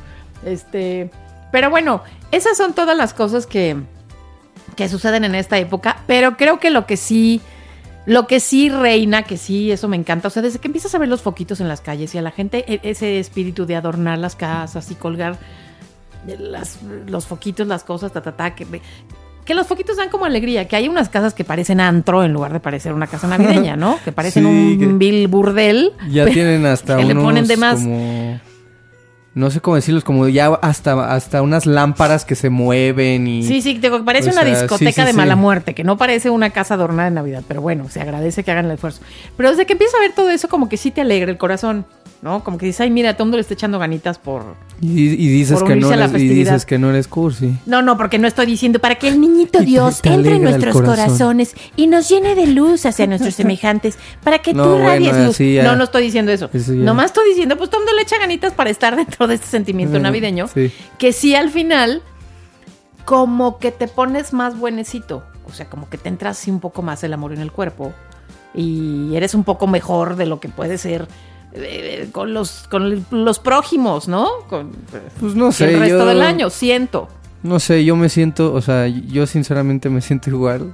Este, 0.46 1.10
pero 1.52 1.70
bueno, 1.70 2.02
esas 2.32 2.58
son 2.58 2.74
todas 2.74 2.96
las 2.98 3.14
cosas 3.14 3.46
que, 3.46 3.78
que 4.76 4.90
suceden 4.90 5.24
en 5.24 5.36
esta 5.36 5.58
época, 5.58 5.98
pero 6.08 6.38
creo 6.38 6.60
que 6.60 6.70
lo 6.72 6.86
que 6.86 6.98
sí, 6.98 7.42
lo 8.06 8.26
que 8.26 8.40
sí 8.40 8.70
reina, 8.70 9.24
que 9.24 9.38
sí, 9.38 9.72
eso 9.72 9.88
me 9.88 9.98
encanta, 9.98 10.30
o 10.30 10.32
sea, 10.32 10.42
desde 10.42 10.60
que 10.60 10.68
empiezas 10.70 10.96
a 10.96 10.98
ver 10.98 11.10
los 11.10 11.22
foquitos 11.22 11.60
en 11.60 11.68
las 11.68 11.82
calles 11.82 12.16
y 12.16 12.18
a 12.18 12.22
la 12.22 12.32
gente 12.32 12.66
e- 12.72 12.80
ese 12.90 13.20
espíritu 13.20 13.66
de 13.66 13.76
adornar 13.76 14.18
las 14.18 14.36
casas 14.36 14.90
y 14.92 14.96
colgar 14.96 15.38
las- 16.28 16.80
los 17.08 17.26
foquitos, 17.28 17.68
las 17.68 17.84
cosas, 17.84 18.12
ta, 18.12 18.22
ta, 18.22 18.32
ta, 18.34 18.56
que, 18.56 18.66
que 19.46 19.54
los 19.56 19.66
foquitos 19.68 19.98
dan 19.98 20.10
como 20.10 20.26
alegría, 20.26 20.68
que 20.68 20.76
hay 20.76 20.88
unas 20.88 21.10
casas 21.10 21.34
que 21.34 21.44
parecen 21.44 21.80
antro 21.80 22.24
en 22.24 22.34
lugar 22.34 22.54
de 22.54 22.60
parecer 22.60 22.94
una 22.94 23.08
casa 23.08 23.28
navideña, 23.28 23.76
¿no? 23.76 23.98
Que 24.06 24.12
parecen 24.12 24.44
Sí, 24.44 24.84
un 24.86 25.00
vil 25.00 25.28
burdel. 25.28 25.94
Ya 26.12 26.26
tienen 26.32 26.66
hasta 26.66 26.98
que 26.98 27.06
le 27.06 27.16
ponen 27.16 27.48
de 27.48 27.58
más. 27.58 27.80
como... 27.80 28.40
No 29.36 29.52
sé 29.52 29.62
cómo 29.62 29.76
decirlos, 29.76 30.04
como 30.04 30.28
ya 30.28 30.48
hasta, 30.48 31.14
hasta 31.14 31.42
unas 31.44 31.66
lámparas 31.68 32.26
que 32.26 32.34
se 32.36 32.50
mueven 32.50 33.28
y... 33.28 33.44
Sí, 33.44 33.62
sí, 33.62 33.76
digo, 33.78 34.04
parece 34.04 34.32
una 34.32 34.42
sea, 34.42 34.60
discoteca 34.62 35.04
sí, 35.04 35.08
de 35.08 35.14
mala 35.14 35.36
muerte, 35.36 35.76
que 35.76 35.84
no 35.84 35.98
parece 35.98 36.32
una 36.32 36.50
casa 36.50 36.74
adornada 36.74 37.10
de 37.10 37.16
Navidad, 37.16 37.44
pero 37.48 37.62
bueno, 37.62 37.88
se 37.90 38.02
agradece 38.02 38.44
que 38.44 38.52
hagan 38.52 38.66
el 38.66 38.72
esfuerzo. 38.72 39.02
Pero 39.38 39.52
desde 39.52 39.66
que 39.68 39.74
empieza 39.74 39.96
a 39.98 40.02
ver 40.02 40.14
todo 40.14 40.30
eso, 40.32 40.50
como 40.50 40.68
que 40.68 40.78
sí 40.78 40.90
te 40.92 41.02
alegra 41.02 41.32
el 41.32 41.38
corazón, 41.38 41.86
¿no? 42.22 42.44
Como 42.44 42.58
que 42.58 42.66
dices, 42.66 42.82
ay, 42.82 42.90
mira, 42.90 43.14
todo 43.14 43.24
el 43.24 43.28
mundo 43.28 43.38
le 43.38 43.42
está 43.42 43.54
echando 43.54 43.80
ganitas 43.80 44.18
por... 44.20 44.56
Y, 44.82 44.88
y 45.10 45.28
dices 45.30 45.60
Por 45.60 45.68
que 45.68 45.76
no 45.76 45.88
unirse 45.88 45.94
a 45.94 45.98
la 45.98 46.06
eres, 46.06 46.22
y 46.22 46.28
dices 46.30 46.66
que 46.66 46.78
no 46.78 46.90
eres 46.90 47.08
cursi. 47.08 47.54
No, 47.66 47.82
no, 47.82 47.98
porque 47.98 48.18
no 48.20 48.28
estoy 48.28 48.46
diciendo 48.46 48.80
para 48.80 48.96
que 48.96 49.08
el 49.08 49.20
niñito 49.20 49.60
te- 49.60 49.66
Dios 49.66 50.02
te 50.02 50.10
entre 50.14 50.36
en 50.36 50.44
nuestros 50.44 50.82
corazones 50.82 51.54
y 51.76 51.88
nos 51.88 52.08
llene 52.10 52.36
de 52.36 52.48
luz 52.48 52.86
hacia 52.86 53.08
nuestros 53.08 53.36
semejantes, 53.36 53.98
para 54.24 54.40
que 54.40 54.54
No, 54.54 54.64
tú 54.64 54.70
bueno, 54.72 54.86
radies 54.88 55.18
luz. 55.18 55.40
No, 55.64 55.76
no 55.76 55.84
estoy 55.86 56.04
diciendo 56.04 56.32
eso. 56.32 56.50
Eso 56.54 56.72
Nomás 56.74 57.08
estoy 57.08 57.30
diciendo, 57.30 57.58
pues 57.58 57.70
todo 57.70 57.82
el 57.82 57.86
mundo 57.88 57.96
le 57.98 58.04
echa 58.04 58.18
ganitas 58.20 58.54
para 58.54 58.70
estar 58.70 58.96
dentro 58.96 59.28
de 59.28 59.36
este 59.36 59.48
sentimiento 59.48 60.00
navideño, 60.00 60.48
sí. 60.48 60.72
que 60.98 61.14
sí 61.14 61.36
al 61.36 61.50
final 61.50 62.02
como 63.06 63.58
que 63.60 63.72
te 63.72 63.88
pones 63.88 64.34
más 64.34 64.58
buenecito, 64.58 65.24
o 65.46 65.54
sea, 65.54 65.68
como 65.70 65.90
que 65.90 65.98
te 65.98 66.10
entra 66.10 66.30
así 66.32 66.52
un 66.52 66.60
poco 66.60 66.82
más 66.82 67.04
el 67.04 67.14
amor 67.14 67.34
en 67.34 67.40
el 67.42 67.52
cuerpo 67.52 67.94
y 68.54 69.16
eres 69.16 69.34
un 69.34 69.44
poco 69.44 69.68
mejor 69.68 70.16
de 70.16 70.26
lo 70.26 70.40
que 70.40 70.50
puede 70.50 70.78
ser 70.78 71.08
eh, 71.54 72.10
con 72.12 72.34
los 72.34 72.68
con 72.70 73.06
los 73.12 73.40
prójimos, 73.40 74.08
¿no? 74.08 74.28
Con 74.50 74.72
Pues 75.20 75.36
no 75.36 75.52
sé, 75.52 75.74
el 75.74 75.80
resto 75.80 76.00
yo- 76.00 76.06
del 76.06 76.22
año, 76.22 76.50
siento. 76.50 77.08
No 77.44 77.60
sé, 77.60 77.86
yo 77.86 77.96
me 77.96 78.10
siento, 78.10 78.54
o 78.54 78.62
sea, 78.62 78.88
yo 78.88 79.26
sinceramente 79.26 79.90
me 79.90 80.02
siento 80.02 80.30
igual. 80.30 80.74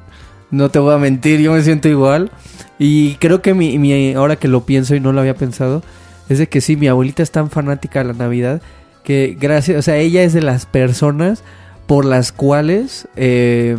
No 0.52 0.70
te 0.70 0.80
voy 0.80 0.94
a 0.94 0.98
mentir, 0.98 1.40
yo 1.40 1.54
me 1.54 1.62
siento 1.62 1.88
igual. 1.88 2.32
Y 2.80 3.16
creo 3.16 3.42
que 3.42 3.54
mi, 3.54 3.78
mi- 3.78 4.14
ahora 4.14 4.36
que 4.36 4.48
lo 4.48 4.66
pienso 4.66 4.96
y 4.96 5.00
no 5.00 5.12
lo 5.12 5.20
había 5.22 5.36
pensado, 5.36 5.84
es 6.28 6.40
de 6.40 6.48
que 6.50 6.62
sí, 6.62 6.76
mi 6.76 6.88
abuelita 6.88 7.22
es 7.24 7.32
tan 7.32 7.50
fanática 7.52 8.00
de 8.00 8.06
la 8.06 8.14
Navidad 8.14 8.62
que 9.04 9.38
gracias, 9.40 9.78
o 9.78 9.82
sea, 9.84 9.98
ella 9.98 10.24
es 10.24 10.34
de 10.34 10.42
las 10.42 10.66
personas 10.66 11.44
por 11.86 12.04
las 12.06 12.32
cuales 12.32 13.08
eh, 13.16 13.78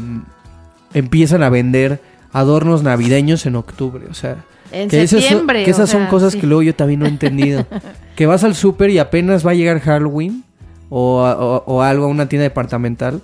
empiezan 0.94 1.42
a 1.42 1.50
vender 1.50 2.00
adornos 2.32 2.82
navideños 2.84 3.46
en 3.46 3.56
octubre, 3.56 4.06
o 4.10 4.14
sea, 4.14 4.44
En 4.72 4.88
que 4.88 5.02
esas 5.02 5.24
que 5.24 5.34
o 5.36 5.52
esas 5.66 5.88
son 5.90 6.06
cosas 6.06 6.32
sí. 6.32 6.40
que 6.40 6.46
luego 6.46 6.62
yo 6.62 6.74
también 6.74 7.00
no 7.00 7.06
he 7.06 7.10
entendido. 7.10 7.66
que 8.16 8.26
vas 8.26 8.44
al 8.44 8.54
súper 8.54 8.90
y 8.90 8.98
apenas 8.98 9.46
va 9.46 9.52
a 9.52 9.54
llegar 9.54 9.80
Halloween 9.80 10.44
o, 10.88 11.22
o- 11.22 11.64
o 11.66 11.82
algo 11.82 12.04
a 12.06 12.08
una 12.08 12.28
tienda 12.28 12.44
departamental 12.44 13.20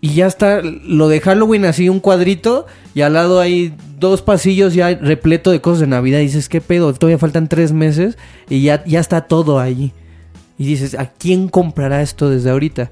y 0.00 0.14
ya 0.14 0.26
está 0.26 0.60
lo 0.62 1.08
de 1.08 1.20
Halloween 1.20 1.64
así 1.64 1.88
un 1.88 2.00
cuadrito 2.00 2.66
y 2.94 3.00
al 3.00 3.14
lado 3.14 3.40
hay 3.40 3.74
dos 3.98 4.22
pasillos 4.22 4.74
ya 4.74 4.94
repleto 4.94 5.50
de 5.50 5.60
cosas 5.60 5.80
de 5.80 5.86
Navidad 5.86 6.18
y 6.20 6.24
dices, 6.24 6.48
¿qué 6.48 6.60
pedo? 6.60 6.92
Todavía 6.94 7.18
faltan 7.18 7.48
tres 7.48 7.72
meses 7.72 8.16
y 8.48 8.62
ya, 8.62 8.84
ya 8.84 9.00
está 9.00 9.22
todo 9.22 9.58
allí. 9.58 9.92
Y 10.58 10.66
dices, 10.66 10.94
¿a 10.94 11.06
quién 11.10 11.48
comprará 11.48 12.02
esto 12.02 12.30
desde 12.30 12.50
ahorita? 12.50 12.90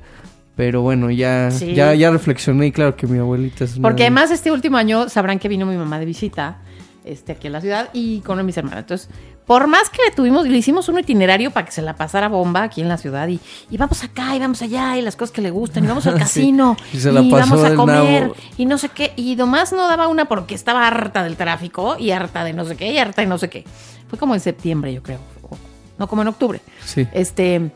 Pero 0.57 0.83
bueno, 0.83 1.11
ya, 1.11 1.51
Sí. 1.51 1.75
ya, 1.75 1.95
ya 1.95 2.11
reflexioné 2.11 2.67
y 2.69 2.73
claro 2.73 2.97
que 2.97 3.07
mi 3.07 3.19
abuelita 3.19 3.65
es 3.65 3.77
una- 3.77 3.89
Porque 3.89 4.03
además 4.05 4.31
este 4.31 4.51
último 4.51 4.77
año 4.77 5.09
sabrán 5.09 5.39
que 5.39 5.49
vino 5.49 5.67
mi 5.67 5.77
mamá 5.77 5.99
de 5.99 6.05
visita 6.07 6.59
este, 7.05 7.33
aquí 7.33 7.49
a 7.49 7.51
la 7.51 7.61
ciudad 7.61 7.91
y 7.93 8.21
con 8.21 8.35
una 8.35 8.43
de 8.43 8.47
mis 8.47 8.57
hermanas. 8.57 8.81
Entonces, 8.81 9.09
por 9.47 9.67
más 9.67 9.91
que 9.91 9.99
le 10.09 10.11
tuvimos, 10.15 10.47
le 10.47 10.57
hicimos 10.57 10.89
un 10.89 10.99
itinerario 10.99 11.51
para 11.51 11.67
que 11.67 11.73
se 11.73 11.83
la 11.83 11.95
pasara 11.97 12.29
bomba 12.29 12.63
aquí 12.63 12.81
en 12.81 12.89
la 12.89 12.97
ciudad 12.97 13.29
y, 13.29 13.39
y 13.71 13.77
vamos 13.77 14.03
acá 14.03 14.35
y 14.35 14.39
vamos 14.39 14.63
allá 14.63 14.97
y 14.97 15.03
las 15.03 15.17
cosas 15.17 15.33
que 15.33 15.43
le 15.43 15.51
gustan 15.51 15.85
y 15.85 15.87
vamos 15.89 16.07
al 16.07 16.15
Sí. 16.17 16.19
casino 16.21 16.77
Y 16.93 16.99
se 17.01 17.13
la 17.13 17.21
pasó 17.23 17.57
vamos 17.57 17.65
a 17.65 17.75
comer 17.75 18.23
nabo. 18.23 18.37
y 18.57 18.65
no 18.67 18.79
sé 18.79 18.89
qué. 18.89 19.13
Y 19.17 19.37
nomás 19.37 19.73
no 19.73 19.87
daba 19.87 20.09
una 20.09 20.25
porque 20.25 20.55
estaba 20.55 20.87
harta 20.87 21.23
del 21.23 21.37
tráfico 21.37 21.97
y 21.99 22.11
harta 22.11 22.43
de 22.45 22.53
no 22.55 22.65
sé 22.65 22.77
qué 22.77 22.91
y 22.91 22.99
harta 22.99 23.21
de 23.23 23.29
no 23.29 23.37
sé 23.39 23.51
qué. 23.51 23.65
Fue 24.09 24.19
como 24.19 24.35
en 24.35 24.41
septiembre, 24.41 24.95
yo 24.95 25.03
creo. 25.03 25.19
o- 25.43 25.57
No, 25.99 26.07
como 26.09 26.23
en 26.23 26.29
octubre. 26.29 26.61
Sí. 26.85 27.07
Este... 27.13 27.71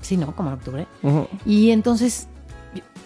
Sí, 0.00 0.16
no, 0.16 0.34
como 0.36 0.50
en 0.50 0.54
octubre. 0.56 0.86
Y 1.46 1.70
entonces, 1.70 2.28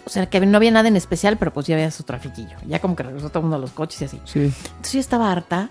o 0.06 0.10
sea, 0.10 0.26
que 0.26 0.40
no 0.44 0.56
había 0.56 0.70
nada 0.70 0.88
en 0.88 0.96
especial, 0.96 1.36
pero 1.38 1.52
pues 1.52 1.66
ya 1.66 1.74
había 1.74 1.90
su 1.90 2.02
trafiquillo. 2.02 2.56
Ya 2.66 2.78
como 2.80 2.96
que 2.96 3.02
regresó 3.02 3.28
todo 3.28 3.38
el 3.40 3.42
mundo 3.44 3.56
a 3.56 3.60
los 3.60 3.70
coches 3.70 4.02
y 4.02 4.04
así. 4.04 4.20
Sí. 4.24 4.40
Entonces 4.40 4.92
yo 4.92 5.00
estaba 5.00 5.30
harta 5.32 5.70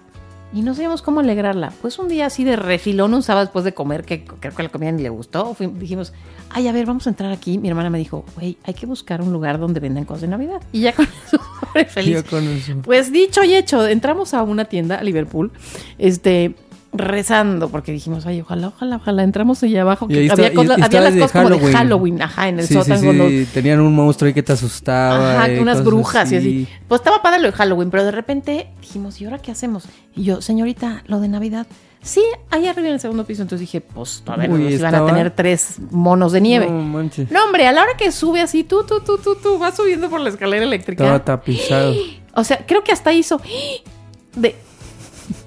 y 0.53 0.61
no 0.61 0.75
sabíamos 0.75 1.01
cómo 1.01 1.19
alegrarla. 1.21 1.73
Pues 1.81 1.97
un 1.99 2.07
día 2.07 2.27
así 2.27 2.43
de 2.43 2.55
refilón, 2.55 3.13
un 3.13 3.23
sábado 3.23 3.45
después 3.45 3.65
de 3.65 3.73
comer, 3.73 4.03
que 4.05 4.23
creo 4.25 4.53
que 4.55 4.63
la 4.63 4.69
comida 4.69 4.91
ni 4.91 5.01
le 5.01 5.09
gustó, 5.09 5.53
fui- 5.55 5.67
dijimos, 5.67 6.13
ay, 6.51 6.67
a 6.67 6.71
ver, 6.71 6.85
vamos 6.85 7.07
a 7.07 7.09
entrar 7.09 7.31
aquí. 7.31 7.57
Mi 7.57 7.69
hermana 7.69 7.89
me 7.89 7.97
dijo, 7.97 8.23
güey, 8.35 8.57
hay 8.63 8.73
que 8.75 8.85
buscar 8.85 9.21
un 9.21 9.33
lugar 9.33 9.59
donde 9.59 9.79
vendan 9.79 10.05
cosas 10.05 10.21
de 10.21 10.27
Navidad. 10.27 10.61
Y 10.71 10.81
ya 10.81 10.93
con 10.93 11.07
eso, 11.25 11.39
feliz. 11.89 12.13
Yo 12.23 12.25
con 12.29 12.47
eso. 12.47 12.73
Pues 12.83 13.11
dicho 13.11 13.43
y 13.43 13.55
hecho, 13.55 13.87
entramos 13.87 14.33
a 14.35 14.43
una 14.43 14.65
tienda, 14.65 14.97
a 14.99 15.03
Liverpool, 15.03 15.51
este, 15.97 16.55
rezando, 16.93 17.69
porque 17.69 17.91
dijimos, 17.91 18.25
ay, 18.25 18.41
ojalá, 18.41 18.67
ojalá, 18.67 18.97
ojalá, 18.97 19.23
entramos 19.23 19.61
allá 19.63 19.81
abajo, 19.81 20.07
que 20.07 20.21
está- 20.21 20.33
había, 20.33 20.53
cosas, 20.53 20.71
había 20.73 20.85
estaba 20.85 21.09
las 21.09 21.13
cosas 21.15 21.31
como 21.31 21.49
de 21.49 21.73
Halloween. 21.73 22.21
Ajá, 22.21 22.49
en 22.49 22.59
el 22.59 22.67
Sí, 22.67 22.73
sótano. 22.75 22.99
sí, 22.99 23.39
los- 23.41 23.47
tenían 23.49 23.79
un 23.79 23.93
monstruo 23.95 24.27
ahí 24.27 24.33
que 24.33 24.43
te 24.43 24.53
asustaba. 24.53 25.37
Ajá, 25.39 25.51
y 25.51 25.59
unas 25.59 25.83
brujas 25.83 26.31
y 26.31 26.35
así. 26.35 26.67
Pues 26.87 27.01
estaba 27.01 27.21
padre 27.21 27.39
lo 27.41 27.47
de 27.47 27.53
Halloween, 27.53 27.89
pero 27.89 28.03
de 28.05 28.11
repente 28.11 28.67
dijimos, 28.81 29.19
¿y 29.21 29.25
ahora 29.25 29.39
qué 29.39 29.51
hacemos? 29.51 29.85
Y 30.15 30.23
yo, 30.23 30.41
señorita, 30.41 31.03
lo 31.07 31.19
de 31.19 31.27
Navidad. 31.29 31.65
Sí, 32.01 32.21
ahí 32.51 32.67
arriba 32.67 32.89
en 32.89 32.95
el 32.95 32.99
segundo 32.99 33.25
piso. 33.25 33.41
Entonces 33.43 33.61
dije, 33.61 33.79
pues, 33.79 34.23
a 34.27 34.35
ver, 34.35 34.51
Uy, 34.51 34.63
nos 34.63 34.71
iban 34.73 34.93
a 34.93 34.97
estaba- 34.97 35.09
tener 35.09 35.31
tres 35.31 35.77
monos 35.89 36.33
de 36.33 36.41
nieve. 36.41 36.65
No 36.69 36.73
No, 36.73 36.81
manches. 36.83 37.29
hombre, 37.45 37.65
a 37.65 37.71
la 37.71 37.81
hora 37.83 37.95
que 37.97 38.11
sube 38.11 38.41
así, 38.41 38.65
tú, 38.65 38.83
tú, 38.83 38.99
tú, 38.99 39.17
tú, 39.17 39.35
tú, 39.41 39.57
vas 39.57 39.75
subiendo 39.77 40.09
por 40.09 40.19
la 40.19 40.29
escalera 40.29 40.63
eléctrica. 40.65 41.03
Estaba 41.05 41.23
tapizado. 41.23 41.93
O 42.35 42.43
sea, 42.43 42.65
creo 42.65 42.83
que 42.83 42.91
hasta 42.91 43.13
hizo 43.13 43.39
de, 44.35 44.55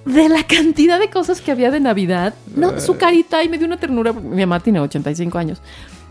de 0.07 0.29
la 0.29 0.45
cantidad 0.45 0.99
de 0.99 1.11
cosas 1.11 1.41
que 1.41 1.51
había 1.53 1.71
de 1.71 1.81
Navidad. 1.81 2.33
No, 2.55 2.81
su 2.81 2.97
carita, 2.97 3.43
y 3.45 3.49
me 3.49 3.59
dio 3.59 3.67
una 3.67 3.77
ternura. 3.77 4.13
Mi 4.13 4.41
mamá 4.47 4.61
tiene 4.61 4.81
85 4.81 5.37
años. 5.37 5.61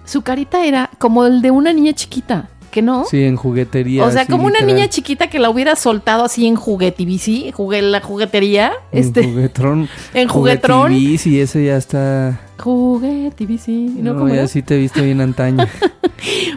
Su 0.03 0.21
carita 0.21 0.63
era 0.65 0.91
como 0.99 1.25
el 1.25 1.41
de 1.41 1.49
una 1.49 1.73
niña 1.73 1.93
chiquita, 1.93 2.49
que 2.69 2.81
no. 2.81 3.05
Sí, 3.05 3.23
en 3.23 3.37
juguetería. 3.37 4.03
o 4.03 4.11
sea, 4.11 4.27
como 4.27 4.45
una 4.45 4.59
niña 4.59 4.87
chiquita 4.89 5.27
que 5.27 5.39
la 5.39 5.49
hubiera 5.49 5.75
soltado 5.75 6.25
así 6.25 6.45
en 6.45 6.55
juguetibici, 6.55 7.51
jugué 7.53 7.81
la 7.81 8.01
juguetería, 8.01 8.73
En 8.91 8.99
este, 8.99 9.23
juguetrón. 9.23 9.89
en 10.13 10.27
juguetrón. 10.27 10.93
Sí, 11.17 11.39
ese 11.39 11.65
ya 11.65 11.77
está. 11.77 12.39
juguetibici, 12.59 13.95
¿no? 13.97 14.13
No, 14.13 14.19
¿Cómo 14.19 14.35
ya 14.35 14.47
sí 14.47 14.61
te 14.61 14.77
viste 14.77 15.01
bien 15.01 15.21
antaño. 15.21 15.65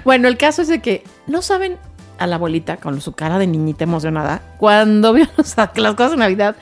Bueno, 0.04 0.28
el 0.28 0.38
caso 0.38 0.62
es 0.62 0.68
de 0.68 0.80
que 0.80 1.02
no 1.26 1.42
saben 1.42 1.76
a 2.18 2.26
la 2.26 2.36
abuelita 2.36 2.76
con 2.78 3.00
su 3.00 3.12
cara 3.12 3.38
de 3.38 3.46
niñita 3.46 3.84
emocionada 3.84 4.42
cuando 4.58 5.12
vio 5.14 5.26
los- 5.36 5.56
las 5.56 5.94
cosas 5.94 6.12
de 6.12 6.16
Navidad 6.18 6.56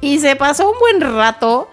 y 0.00 0.18
se 0.18 0.34
pasó 0.36 0.70
un 0.70 0.78
buen 0.78 1.00
rato 1.14 1.68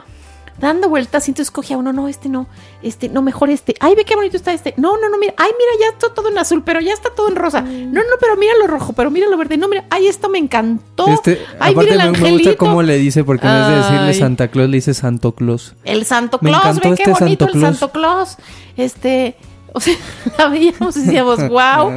dando 0.59 0.89
vueltas 0.89 1.25
y 1.25 1.31
entonces 1.31 1.51
cogía 1.51 1.77
uno, 1.77 1.93
no, 1.93 2.09
este 2.09 2.27
no, 2.27 2.45
este, 2.83 3.07
no, 3.07 3.21
mejor 3.21 3.49
este. 3.49 3.75
Ay, 3.79 3.95
ve 3.95 4.03
qué 4.03 4.15
bonito 4.17 4.35
está 4.35 4.51
este. 4.51 4.73
No, 4.75 4.97
no, 4.97 5.07
no, 5.09 5.17
mira, 5.17 5.33
ay, 5.37 5.49
mira, 5.57 5.71
ya 5.79 5.93
está 5.93 6.13
todo 6.13 6.27
en 6.27 6.37
azul, 6.37 6.63
pero 6.65 6.81
ya 6.81 6.91
está 6.91 7.09
todo 7.15 7.29
en 7.29 7.37
rosa. 7.37 7.61
Mm. 7.61 7.93
No, 7.93 8.01
no, 8.01 8.09
pero 8.19 8.35
mira 8.35 8.51
lo 8.59 8.67
rojo, 8.67 8.91
pero 8.91 9.09
mira 9.09 9.27
lo 9.29 9.37
verde. 9.37 9.55
No, 9.55 9.69
mira, 9.69 9.85
ay, 9.89 10.07
esto 10.07 10.27
me 10.27 10.37
encantó. 10.37 11.07
Este, 11.07 11.39
ay, 11.61 11.71
aparte 11.71 11.91
mira 11.91 12.03
el 12.03 12.11
me, 12.11 12.19
me 12.19 12.31
gusta 12.31 12.57
cómo 12.57 12.81
le 12.83 12.97
dice, 12.97 13.23
porque 13.23 13.47
en 13.47 13.53
vez 13.53 13.67
de 13.69 13.75
decirle. 13.77 14.13
Santa 14.15 14.49
Claus, 14.49 14.69
le 14.69 14.75
dice 14.75 14.93
Santo 14.93 15.33
Claus. 15.33 15.75
El 15.85 16.03
Santo 16.05 16.39
Me 16.41 16.49
Claus, 16.49 16.65
encantó 16.65 16.89
ve 16.89 16.95
qué 16.97 17.03
este 17.03 17.23
bonito 17.23 17.45
Santo 17.45 17.57
el. 17.57 17.63
Santo 17.73 17.91
Claus. 17.93 18.37
Este, 18.75 19.37
o 19.73 19.79
sea, 19.79 19.95
la 20.37 20.47
veíamos 20.47 20.95
y 20.97 21.01
decíamos, 21.01 21.47
wow, 21.49 21.91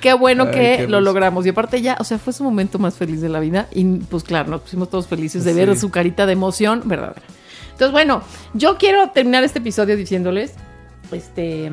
qué 0.00 0.12
bueno 0.14 0.44
Ay, 0.44 0.50
que 0.50 0.76
qué 0.78 0.86
lo 0.88 1.00
logramos. 1.00 1.44
Y 1.46 1.50
aparte 1.50 1.80
ya, 1.82 1.96
o 2.00 2.04
sea, 2.04 2.18
fue 2.18 2.32
su 2.32 2.44
momento 2.44 2.78
más 2.78 2.94
feliz 2.96 3.20
de 3.20 3.28
la 3.28 3.40
vida. 3.40 3.68
Y 3.72 3.84
pues 3.84 4.22
claro, 4.24 4.50
nos 4.50 4.60
pusimos 4.62 4.90
todos 4.90 5.06
felices 5.06 5.44
de 5.44 5.52
Sí. 5.52 5.56
ver 5.58 5.76
su 5.78 5.90
carita 5.90 6.26
de 6.26 6.32
emoción 6.32 6.82
verdadera. 6.84 7.22
Entonces, 7.72 7.92
bueno, 7.92 8.22
yo 8.54 8.76
quiero 8.78 9.10
terminar 9.10 9.42
este 9.44 9.58
episodio 9.58 9.96
diciéndoles, 9.96 10.52
este... 11.10 11.70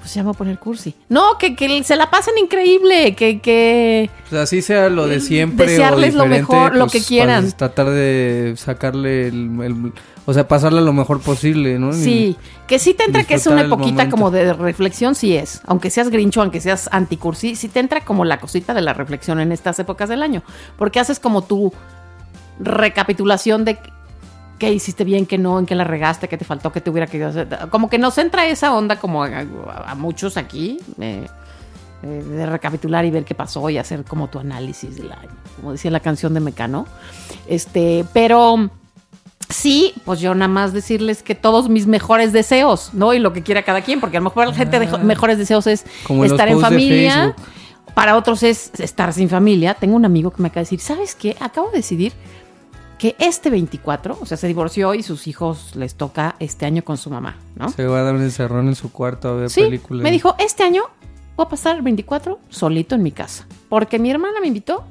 Pues 0.00 0.12
ya 0.14 0.22
me 0.22 0.26
voy 0.26 0.34
a 0.34 0.38
poner 0.38 0.58
cursi. 0.58 0.94
No, 1.08 1.38
que, 1.38 1.56
que 1.56 1.82
se 1.82 1.96
la 1.96 2.10
pasen 2.10 2.36
increíble, 2.36 3.14
que, 3.14 3.40
que... 3.40 4.10
Pues 4.28 4.42
así 4.42 4.60
sea 4.60 4.90
lo 4.90 5.06
de 5.06 5.18
siempre. 5.20 5.66
Desearles 5.66 6.14
o 6.14 6.18
lo 6.18 6.26
mejor, 6.26 6.74
lo 6.76 6.86
pues, 6.88 6.92
que 7.02 7.08
quieran. 7.08 7.50
tratar 7.52 7.88
de 7.88 8.52
sacarle 8.58 9.28
el, 9.28 9.50
el- 9.62 9.92
O 10.26 10.32
sea, 10.32 10.48
pasarle 10.48 10.80
lo 10.80 10.92
mejor 10.92 11.20
posible, 11.20 11.78
¿no? 11.78 11.92
Sí, 11.92 12.36
que 12.66 12.78
sí 12.78 12.94
te 12.94 13.04
entra 13.04 13.24
que 13.24 13.34
es 13.34 13.46
una 13.46 13.68
poquita 13.68 14.08
como 14.08 14.30
de 14.30 14.52
reflexión, 14.54 15.14
sí 15.14 15.36
es. 15.36 15.60
Aunque 15.66 15.90
seas 15.90 16.08
grincho, 16.08 16.40
aunque 16.40 16.60
seas 16.60 16.88
anticursi, 16.92 17.56
sí 17.56 17.68
te 17.68 17.80
entra 17.80 18.04
como 18.04 18.24
la 18.24 18.40
cosita 18.40 18.72
de 18.72 18.80
la 18.80 18.94
reflexión 18.94 19.38
en 19.40 19.52
estas 19.52 19.78
épocas 19.78 20.08
del 20.08 20.22
año. 20.22 20.42
Porque 20.78 20.98
haces 20.98 21.20
como 21.20 21.42
tu 21.42 21.72
recapitulación 22.58 23.64
de 23.64 23.78
qué 24.58 24.72
hiciste 24.72 25.04
bien, 25.04 25.26
qué 25.26 25.36
no, 25.36 25.58
en 25.58 25.66
qué 25.66 25.74
la 25.74 25.84
regaste, 25.84 26.28
qué 26.28 26.38
te 26.38 26.44
faltó, 26.44 26.72
qué 26.72 26.80
te 26.80 26.88
hubiera 26.88 27.06
querido 27.06 27.28
hacer. 27.28 27.48
Como 27.70 27.90
que 27.90 27.98
nos 27.98 28.16
entra 28.16 28.46
esa 28.46 28.74
onda 28.74 28.96
como 28.96 29.24
a, 29.24 29.44
a 29.86 29.94
muchos 29.94 30.36
aquí. 30.38 30.78
eh, 31.00 31.26
eh, 32.04 32.22
de 32.22 32.44
recapitular 32.44 33.02
y 33.06 33.10
ver 33.10 33.24
qué 33.24 33.34
pasó 33.34 33.70
y 33.70 33.78
hacer 33.78 34.04
como 34.04 34.28
tu 34.28 34.38
análisis 34.38 34.96
del 34.96 35.10
año, 35.10 35.30
como 35.56 35.72
decía 35.72 35.90
la 35.90 36.00
canción 36.00 36.34
de 36.34 36.40
Mecano. 36.40 36.86
Este, 37.46 38.04
pero 38.12 38.68
sí, 39.54 39.94
pues 40.04 40.20
yo 40.20 40.34
nada 40.34 40.48
más 40.48 40.72
decirles 40.72 41.22
que 41.22 41.34
todos 41.34 41.68
mis 41.68 41.86
mejores 41.86 42.32
deseos, 42.32 42.90
¿no? 42.92 43.14
Y 43.14 43.18
lo 43.18 43.32
que 43.32 43.42
quiera 43.42 43.62
cada 43.62 43.80
quien, 43.82 44.00
porque 44.00 44.16
a 44.16 44.20
lo 44.20 44.24
mejor 44.24 44.46
la 44.48 44.54
gente 44.54 44.78
de 44.80 44.86
jo- 44.88 44.98
mejores 44.98 45.38
deseos 45.38 45.66
es 45.66 45.84
Ah. 45.86 45.90
Como 46.06 46.24
estar 46.24 46.48
en 46.48 46.60
familia. 46.60 47.34
Para 47.94 48.16
otros 48.16 48.42
es 48.42 48.72
estar 48.80 49.12
sin 49.12 49.28
familia. 49.28 49.74
Tengo 49.74 49.94
un 49.94 50.04
amigo 50.04 50.32
que 50.32 50.42
me 50.42 50.48
acaba 50.48 50.60
de 50.60 50.64
decir, 50.64 50.80
¿sabes 50.80 51.14
qué? 51.14 51.36
Acabo 51.38 51.70
de 51.70 51.76
decidir 51.76 52.12
que 52.98 53.14
este 53.18 53.50
24, 53.50 54.18
o 54.20 54.26
sea, 54.26 54.36
se 54.36 54.46
divorció 54.48 54.94
y 54.94 55.02
sus 55.02 55.26
hijos 55.28 55.76
les 55.76 55.94
toca 55.94 56.34
este 56.40 56.66
año 56.66 56.82
con 56.82 56.96
su 56.96 57.10
mamá, 57.10 57.36
¿no? 57.54 57.68
Se 57.68 57.86
va 57.86 58.00
a 58.00 58.02
dar 58.02 58.14
un 58.14 58.22
encerrón 58.22 58.66
en 58.68 58.74
su 58.74 58.90
cuarto 58.90 59.28
a 59.28 59.32
ver 59.34 59.50
Sí, 59.50 59.60
películas. 59.62 60.02
me 60.02 60.10
dijo, 60.10 60.34
este 60.38 60.62
año 60.64 60.82
voy 61.36 61.46
a 61.46 61.48
pasar 61.48 61.76
el 61.76 61.82
24 61.82 62.38
solito 62.50 62.94
en 62.94 63.02
mi 63.02 63.12
casa. 63.12 63.46
Porque 63.68 63.98
mi 63.98 64.10
hermana 64.10 64.40
me 64.40 64.48
invitó 64.48 64.84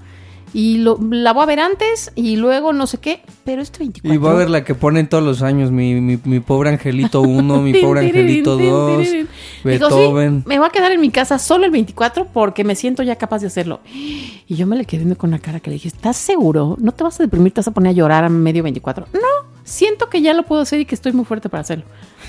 y 0.53 0.77
lo- 0.77 0.99
la 1.09 1.33
voy 1.33 1.43
a 1.43 1.45
ver 1.47 1.59
antes 1.59 2.11
y 2.15 2.35
luego 2.35 2.73
no 2.73 2.85
sé 2.87 2.99
qué, 2.99 3.21
pero 3.43 3.61
este 3.61 3.79
24... 3.79 4.13
Y 4.13 4.17
va 4.17 4.31
a 4.31 4.35
ver 4.35 4.49
la 4.49 4.63
que 4.63 4.75
ponen 4.75 5.07
todos 5.09 5.23
los 5.23 5.41
años, 5.41 5.71
mi, 5.71 5.99
mi, 5.99 6.19
mi 6.23 6.39
pobre 6.39 6.69
angelito 6.69 7.21
1, 7.21 7.61
mi 7.61 7.73
pobre 7.81 8.01
angelito 8.01 8.57
tin, 8.57 8.69
2, 8.69 8.97
tirirín. 9.01 9.27
Dijo, 9.63 9.89
Beethoven. 9.89 10.41
sí, 10.41 10.49
me 10.49 10.59
voy 10.59 10.67
a 10.67 10.69
quedar 10.69 10.91
en 10.91 11.01
mi 11.01 11.09
casa 11.09 11.39
solo 11.39 11.65
el 11.65 11.71
24 11.71 12.27
porque 12.31 12.63
me 12.63 12.75
siento 12.75 13.01
ya 13.03 13.15
capaz 13.15 13.39
de 13.39 13.47
hacerlo. 13.47 13.79
Y 13.93 14.55
yo 14.55 14.67
me 14.67 14.75
le 14.75 14.85
quedé 14.85 14.99
viendo 14.99 15.17
con 15.17 15.31
la 15.31 15.39
cara 15.39 15.59
que 15.59 15.69
le 15.69 15.75
dije, 15.75 15.87
¿estás 15.87 16.17
seguro? 16.17 16.75
¿No 16.79 16.91
te 16.91 17.03
vas 17.03 17.19
a 17.19 17.23
deprimir? 17.23 17.51
¿Te 17.53 17.61
vas 17.61 17.67
a 17.67 17.71
poner 17.71 17.89
a 17.89 17.93
llorar 17.93 18.23
a 18.23 18.29
medio 18.29 18.61
24? 18.63 19.07
No, 19.13 19.19
siento 19.63 20.09
que 20.09 20.21
ya 20.21 20.33
lo 20.33 20.43
puedo 20.43 20.61
hacer 20.61 20.79
y 20.79 20.85
que 20.85 20.95
estoy 20.95 21.13
muy 21.13 21.25
fuerte 21.25 21.49
para 21.49 21.61
hacerlo. 21.61 21.85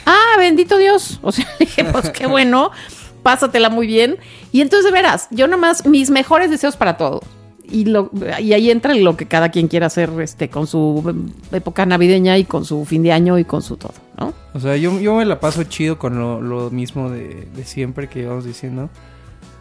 Ah, 0.06 0.36
bendito 0.38 0.78
Dios. 0.78 1.20
O 1.22 1.32
sea, 1.32 1.46
le 1.58 1.66
dije, 1.66 1.84
pues 1.84 2.10
qué 2.10 2.26
bueno, 2.26 2.70
pásatela 3.22 3.68
muy 3.70 3.86
bien. 3.86 4.16
Y 4.52 4.60
entonces, 4.60 4.86
de 4.86 4.92
veras, 4.92 5.28
yo 5.30 5.46
nomás, 5.48 5.86
mis 5.86 6.10
mejores 6.10 6.50
deseos 6.50 6.76
para 6.76 6.96
todos. 6.96 7.22
Y, 7.70 7.86
lo, 7.86 8.10
y 8.40 8.52
ahí 8.52 8.70
entra 8.70 8.94
lo 8.94 9.16
que 9.16 9.26
cada 9.26 9.50
quien 9.50 9.68
quiera 9.68 9.86
hacer 9.86 10.10
este, 10.20 10.50
con 10.50 10.66
su 10.66 11.14
época 11.50 11.86
navideña 11.86 12.36
y 12.36 12.44
con 12.44 12.64
su 12.64 12.84
fin 12.84 13.02
de 13.02 13.12
año 13.12 13.38
y 13.38 13.44
con 13.44 13.62
su 13.62 13.76
todo, 13.76 13.94
¿no? 14.18 14.34
O 14.52 14.60
sea, 14.60 14.76
yo, 14.76 15.00
yo 15.00 15.16
me 15.16 15.24
la 15.24 15.40
paso 15.40 15.64
chido 15.64 15.98
con 15.98 16.18
lo, 16.18 16.40
lo 16.40 16.70
mismo 16.70 17.10
de, 17.10 17.48
de 17.56 17.64
siempre 17.64 18.08
que 18.08 18.20
íbamos 18.20 18.44
diciendo. 18.44 18.90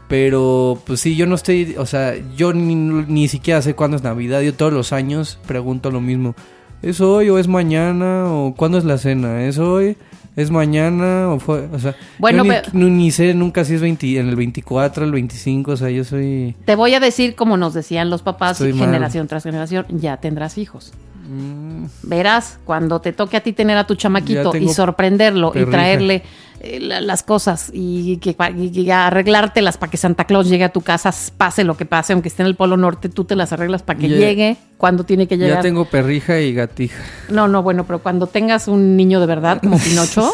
Pero, 0.07 0.79
pues 0.85 0.99
sí, 0.99 1.15
yo 1.15 1.25
no 1.25 1.35
estoy, 1.35 1.75
o 1.77 1.85
sea, 1.85 2.13
yo 2.35 2.53
ni, 2.53 2.75
ni 2.75 3.27
siquiera 3.27 3.61
sé 3.61 3.73
cuándo 3.73 3.97
es 3.97 4.03
Navidad. 4.03 4.41
Yo 4.41 4.53
todos 4.53 4.73
los 4.73 4.93
años 4.93 5.39
pregunto 5.47 5.89
lo 5.89 6.01
mismo. 6.01 6.35
¿Es 6.81 6.99
hoy 6.99 7.29
o 7.29 7.39
es 7.39 7.47
mañana? 7.47 8.25
¿O 8.31 8.53
cuándo 8.55 8.77
es 8.77 8.83
la 8.83 8.97
cena? 8.97 9.45
¿Es 9.45 9.57
hoy? 9.57 9.95
¿Es 10.35 10.49
mañana 10.49 11.29
o 11.29 11.39
fue? 11.39 11.67
O 11.71 11.77
sea, 11.79 11.95
Bueno, 12.17 12.37
yo 12.39 12.43
ni, 12.43 12.49
pero- 12.49 12.69
ni- 12.73 12.89
ni 12.89 13.11
sé 13.11 13.33
nunca 13.35 13.63
si 13.65 13.75
es 13.75 13.81
20 13.81 14.19
en 14.19 14.29
el 14.29 14.35
24, 14.35 15.05
el 15.05 15.11
25, 15.11 15.71
o 15.71 15.77
sea, 15.77 15.89
yo 15.91 16.03
soy... 16.03 16.55
Te 16.65 16.75
voy 16.75 16.93
a 16.95 16.99
decir, 16.99 17.35
como 17.35 17.55
nos 17.55 17.73
decían 17.75 18.09
los 18.09 18.23
papás, 18.23 18.57
mal. 18.59 18.73
generación 18.73 19.27
tras 19.27 19.43
generación, 19.43 19.85
ya 19.89 20.17
tendrás 20.17 20.57
hijos. 20.57 20.91
Mm, 21.27 21.85
Verás, 22.03 22.59
cuando 22.65 22.99
te 23.01 23.13
toque 23.13 23.37
a 23.37 23.41
ti 23.41 23.53
tener 23.53 23.77
a 23.77 23.85
tu 23.87 23.95
chamaquito 23.95 24.55
y 24.55 24.69
sorprenderlo 24.69 25.51
y 25.55 25.65
traerle 25.65 26.23
eh, 26.59 26.79
la- 26.79 27.01
las 27.01 27.23
cosas 27.23 27.69
y, 27.73 28.17
que, 28.17 28.35
y 28.57 28.71
que 28.85 28.93
arreglártelas 28.93 29.77
para 29.77 29.89
que 29.91 29.97
Santa 29.97 30.23
Claus 30.25 30.47
llegue 30.47 30.63
a 30.63 30.69
tu 30.69 30.81
casa, 30.81 31.13
pase 31.37 31.63
lo 31.63 31.75
que 31.75 31.85
pase, 31.85 32.13
aunque 32.13 32.29
esté 32.29 32.43
en 32.43 32.47
el 32.47 32.55
Polo 32.55 32.77
Norte, 32.77 33.09
tú 33.09 33.25
te 33.25 33.35
las 33.35 33.51
arreglas 33.51 33.83
para 33.83 33.99
que 33.99 34.07
Ya- 34.09 34.15
llegue 34.17 34.57
cuando 34.77 35.03
tiene 35.03 35.27
que 35.27 35.37
llegar. 35.37 35.57
ya 35.57 35.61
tengo 35.61 35.85
perrija 35.85 36.39
y 36.39 36.53
gatija. 36.53 37.01
No, 37.29 37.47
no, 37.47 37.63
bueno, 37.63 37.85
pero 37.85 37.99
cuando 37.99 38.27
tengas 38.27 38.67
un 38.67 38.95
niño 38.95 39.19
de 39.19 39.25
verdad, 39.25 39.59
como 39.61 39.77
Pinocho, 39.83 40.33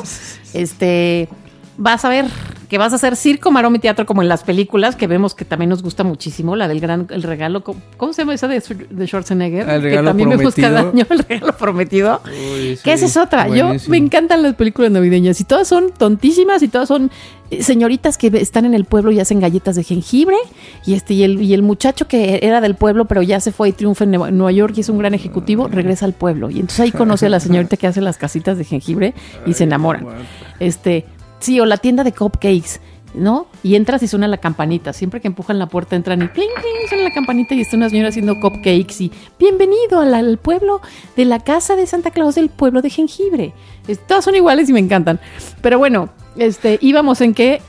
este, 0.53 1.29
vas 1.77 2.05
a 2.05 2.09
ver 2.09 2.25
que 2.69 2.77
vas 2.77 2.93
a 2.93 2.97
hacer 2.97 3.15
circo, 3.15 3.51
maroma 3.51 3.77
y 3.77 3.79
teatro 3.79 4.05
como 4.05 4.21
en 4.21 4.29
las 4.29 4.43
películas, 4.43 4.95
que 4.95 5.07
vemos 5.07 5.33
que 5.33 5.43
también 5.43 5.69
nos 5.69 5.81
gusta 5.81 6.03
muchísimo, 6.03 6.55
la 6.55 6.67
del 6.67 6.79
gran, 6.79 7.07
el 7.09 7.23
regalo, 7.23 7.63
¿cómo, 7.63 8.13
se 8.13 8.21
llama 8.21 8.35
esa 8.35 8.47
de, 8.47 8.61
de 8.91 9.07
Schwarzenegger? 9.07 9.67
El 9.67 9.81
que 9.81 9.89
regalo 9.89 10.09
también 10.09 10.29
vemos 10.29 10.53
cada 10.53 10.83
prometido. 10.83 10.91
año, 10.93 11.05
el 11.23 11.27
regalo 11.27 11.57
prometido. 11.57 12.21
Uy, 12.25 12.77
Que 12.83 12.93
esa 12.93 13.07
sí, 13.07 13.11
es 13.11 13.17
otra. 13.17 13.47
Yo 13.49 13.71
me 13.87 13.97
encantan 13.97 14.43
las 14.43 14.53
películas 14.53 14.91
navideñas 14.91 15.41
y 15.41 15.45
todas 15.45 15.67
son 15.67 15.91
tontísimas 15.91 16.61
y 16.61 16.67
todas 16.67 16.87
son 16.87 17.09
eh, 17.49 17.63
señoritas 17.63 18.19
que 18.19 18.27
están 18.27 18.65
en 18.65 18.75
el 18.75 18.85
pueblo 18.85 19.11
y 19.11 19.19
hacen 19.19 19.39
galletas 19.39 19.75
de 19.75 19.83
jengibre 19.83 20.37
y 20.85 20.93
este 20.93 21.15
y 21.15 21.23
el, 21.23 21.41
y 21.41 21.55
el 21.55 21.63
muchacho 21.63 22.07
que 22.07 22.39
era 22.43 22.61
del 22.61 22.75
pueblo 22.75 23.05
pero 23.05 23.23
ya 23.23 23.39
se 23.39 23.51
fue 23.51 23.69
y 23.69 23.71
triunfa 23.71 24.03
en 24.03 24.11
Nueva 24.11 24.51
York 24.51 24.75
y 24.77 24.81
es 24.81 24.89
un 24.89 24.99
gran 24.99 25.15
ejecutivo 25.15 25.67
regresa 25.67 26.05
al 26.05 26.13
pueblo 26.13 26.51
y 26.51 26.55
entonces 26.59 26.81
ahí 26.81 26.91
conoce 26.91 27.25
a 27.25 27.29
la 27.29 27.39
señorita 27.39 27.77
que 27.77 27.87
hace 27.87 28.01
las 28.01 28.17
casitas 28.17 28.57
de 28.59 28.65
jengibre 28.65 29.15
y 29.47 29.53
se 29.53 29.63
enamoran. 29.63 30.05
Este, 30.59 31.05
sí, 31.39 31.59
o 31.59 31.65
la 31.65 31.77
tienda 31.77 32.03
de 32.03 32.11
cupcakes. 32.11 32.79
¿No? 33.15 33.47
Y 33.63 33.73
entras 33.73 34.03
y 34.03 34.07
suena 34.07 34.27
la 34.27 34.37
campanita. 34.37 34.93
Siempre 34.93 35.19
que 35.19 35.27
empujan 35.27 35.57
la 35.57 35.65
puerta 35.65 35.95
entran 35.95 36.21
y 36.21 36.27
cling, 36.27 36.47
cling, 36.55 36.87
suena 36.89 37.05
la 37.05 37.11
campanita 37.11 37.55
y 37.55 37.61
está 37.61 37.75
una 37.75 37.89
señora 37.89 38.09
haciendo 38.09 38.39
cupcakes 38.39 39.01
y 39.01 39.11
bienvenido 39.39 39.99
al, 39.99 40.13
al 40.13 40.37
pueblo 40.37 40.79
de 41.17 41.25
la 41.25 41.39
casa 41.39 41.75
de 41.75 41.87
Santa 41.87 42.11
Claus 42.11 42.35
del 42.35 42.49
pueblo 42.49 42.83
de 42.83 42.91
jengibre. 42.91 43.53
Es- 43.87 44.05
todas 44.05 44.23
son 44.25 44.35
iguales 44.35 44.69
y 44.69 44.73
me 44.73 44.79
encantan. 44.79 45.19
Pero 45.61 45.79
bueno, 45.79 46.09
este, 46.37 46.77
íbamos 46.83 47.19
en 47.21 47.33
que 47.33 47.63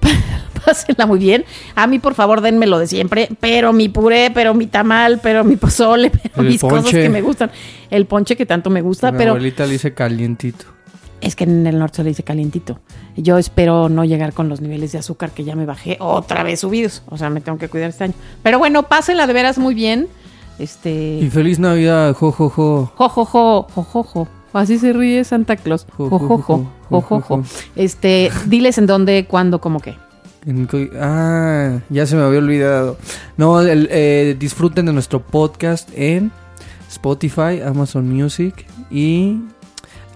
pásenla 0.64 1.06
muy 1.06 1.20
bien. 1.20 1.44
A 1.76 1.86
mí, 1.86 2.00
por 2.00 2.14
favor, 2.14 2.40
denme 2.40 2.66
lo 2.66 2.80
de 2.80 2.88
siempre. 2.88 3.28
Pero 3.38 3.72
mi 3.72 3.88
puré, 3.88 4.32
pero 4.34 4.52
mi 4.52 4.66
tamal, 4.66 5.20
pero 5.22 5.44
mi 5.44 5.54
pozole, 5.54 6.10
pero 6.10 6.42
El 6.42 6.46
mis 6.48 6.60
cosas 6.60 6.90
que 6.90 7.08
me 7.08 7.22
gustan. 7.22 7.52
El 7.88 8.06
ponche 8.06 8.36
que 8.36 8.46
tanto 8.46 8.68
me 8.68 8.82
gusta, 8.82 9.12
Mi 9.12 9.18
pero 9.18 9.30
abuelita 9.30 9.64
le 9.64 9.72
dice 9.72 9.94
calientito. 9.94 10.64
Es 11.22 11.36
que 11.36 11.44
en 11.44 11.66
el 11.66 11.78
norte 11.78 11.96
se 11.96 12.02
le 12.04 12.10
dice 12.10 12.22
calientito. 12.22 12.78
Yo 13.16 13.38
espero 13.38 13.88
no 13.88 14.04
llegar 14.04 14.32
con 14.34 14.48
los 14.48 14.60
niveles 14.60 14.92
de 14.92 14.98
azúcar 14.98 15.30
que 15.30 15.44
ya 15.44 15.56
me 15.56 15.64
bajé 15.66 15.96
otra 16.00 16.42
vez 16.42 16.60
subidos. 16.60 17.02
O 17.08 17.16
sea, 17.16 17.30
me 17.30 17.40
tengo 17.40 17.56
que 17.58 17.68
cuidar 17.68 17.90
este 17.90 18.04
año. 18.04 18.14
Pero 18.42 18.58
bueno, 18.58 18.82
pásenla 18.84 19.26
de 19.26 19.32
veras 19.32 19.56
muy 19.58 19.74
bien. 19.74 20.08
Este. 20.58 21.18
Y 21.20 21.30
feliz 21.30 21.58
Navidad, 21.58 22.14
jo, 22.14 22.30
jo, 22.32 22.50
jo. 22.50 22.92
Jo, 22.94 23.08
jo, 23.08 23.24
jo, 23.24 23.66
jo, 23.74 23.82
jo, 23.82 24.02
jo. 24.02 24.28
Así 24.52 24.78
se 24.78 24.92
ríe 24.92 25.24
Santa 25.24 25.56
Claus. 25.56 25.86
Jo, 25.96 26.10
jo, 26.10 26.18
jo, 26.18 26.38
jo, 26.90 27.00
jo, 27.00 27.20
jo. 27.22 27.42
Este, 27.74 28.30
diles 28.46 28.76
en 28.76 28.86
dónde, 28.86 29.24
cuándo, 29.26 29.60
cómo 29.60 29.80
qué. 29.80 29.96
Ah, 31.00 31.78
ya 31.88 32.06
se 32.06 32.16
me 32.16 32.22
había 32.22 32.38
olvidado. 32.40 32.98
No, 33.36 33.60
el- 33.60 33.88
eh, 33.90 34.36
disfruten 34.38 34.86
de 34.86 34.92
nuestro 34.92 35.20
podcast 35.22 35.88
en 35.94 36.30
Spotify, 36.90 37.60
Amazon 37.64 38.08
Music 38.14 38.66
y 38.90 39.38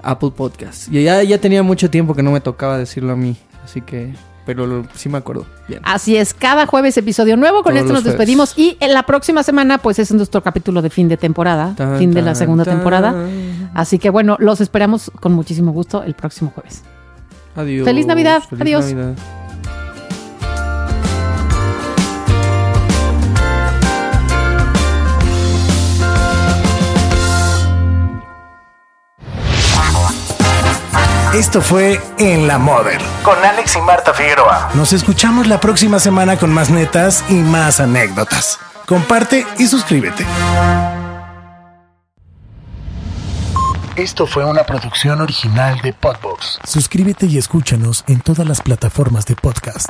Apple 0.03 0.31
Podcast. 0.37 0.93
Y 0.93 1.03
ya, 1.05 1.23
ya 1.23 1.39
tenía 1.39 1.63
mucho 1.63 1.91
tiempo 1.91 2.15
que 2.15 2.23
no 2.23 2.31
me 2.33 2.41
tocaba 2.41 2.79
decirlo 2.79 3.13
a 3.13 3.17
mí, 3.17 3.37
así 3.65 3.81
que, 3.81 4.13
pero 4.45 4.67
lo- 4.67 4.87
sí 4.95 5.09
me 5.09 5.19
acuerdo. 5.19 5.45
Bien. 5.69 5.81
Así 5.85 6.17
es, 6.17 6.33
cada 6.35 6.67
jueves 6.67 6.97
episodio 6.97 7.37
nuevo. 7.37 7.63
Con 7.63 7.73
Todos 7.73 7.81
esto 7.83 7.93
nos 7.93 8.03
jueves. 8.03 8.19
despedimos. 8.19 8.55
Y 8.57 8.77
en 8.81 8.93
la 8.95 9.03
próxima 9.05 9.43
semana, 9.43 9.79
pues 9.79 9.99
es 9.99 10.13
nuestro 10.13 10.43
capítulo 10.43 10.83
de 10.83 10.91
fin 10.91 11.09
de 11.09 11.17
temporada, 11.17 11.75
Tan, 11.77 11.99
fin 11.99 12.13
de 12.13 12.23
la 12.23 12.35
segunda 12.35 12.65
tan. 12.65 12.75
temporada. 12.77 13.15
Así 13.75 13.99
que 13.99 14.11
bueno, 14.11 14.37
los 14.39 14.61
esperamos 14.61 15.11
con 15.21 15.33
muchísimo 15.33 15.73
gusto 15.73 16.03
el 16.03 16.15
próximo 16.15 16.53
jueves. 16.55 16.83
Adiós. 17.57 17.85
Feliz 17.85 18.07
Navidad, 18.07 18.43
Feliz 18.49 18.63
adiós. 18.63 18.85
Navidad. 18.93 19.15
Esto 31.35 31.61
fue 31.61 32.01
En 32.18 32.47
la 32.47 32.57
Model 32.57 33.01
con 33.22 33.37
Alex 33.45 33.77
y 33.77 33.81
Marta 33.81 34.14
Figueroa. 34.14 34.70
Nos 34.74 34.93
escuchamos 34.93 35.47
la 35.47 35.61
próxima 35.61 35.99
semana 35.99 36.39
con 36.39 36.53
más 36.55 36.70
netas 36.70 37.24
y 37.29 37.35
más 37.35 37.81
anécdotas. 37.81 38.59
Comparte 38.87 39.45
y 39.59 39.66
suscríbete. 39.66 40.24
Esto 43.97 44.27
fue 44.27 44.45
una 44.45 44.64
producción 44.64 45.20
original 45.20 45.81
de 45.83 45.93
Podbox. 45.93 46.61
Suscríbete 46.64 47.27
y 47.27 47.39
escúchanos 47.39 48.05
en 48.07 48.20
todas 48.20 48.47
las 48.47 48.62
plataformas 48.62 49.27
de 49.27 49.35
podcast. 49.35 49.89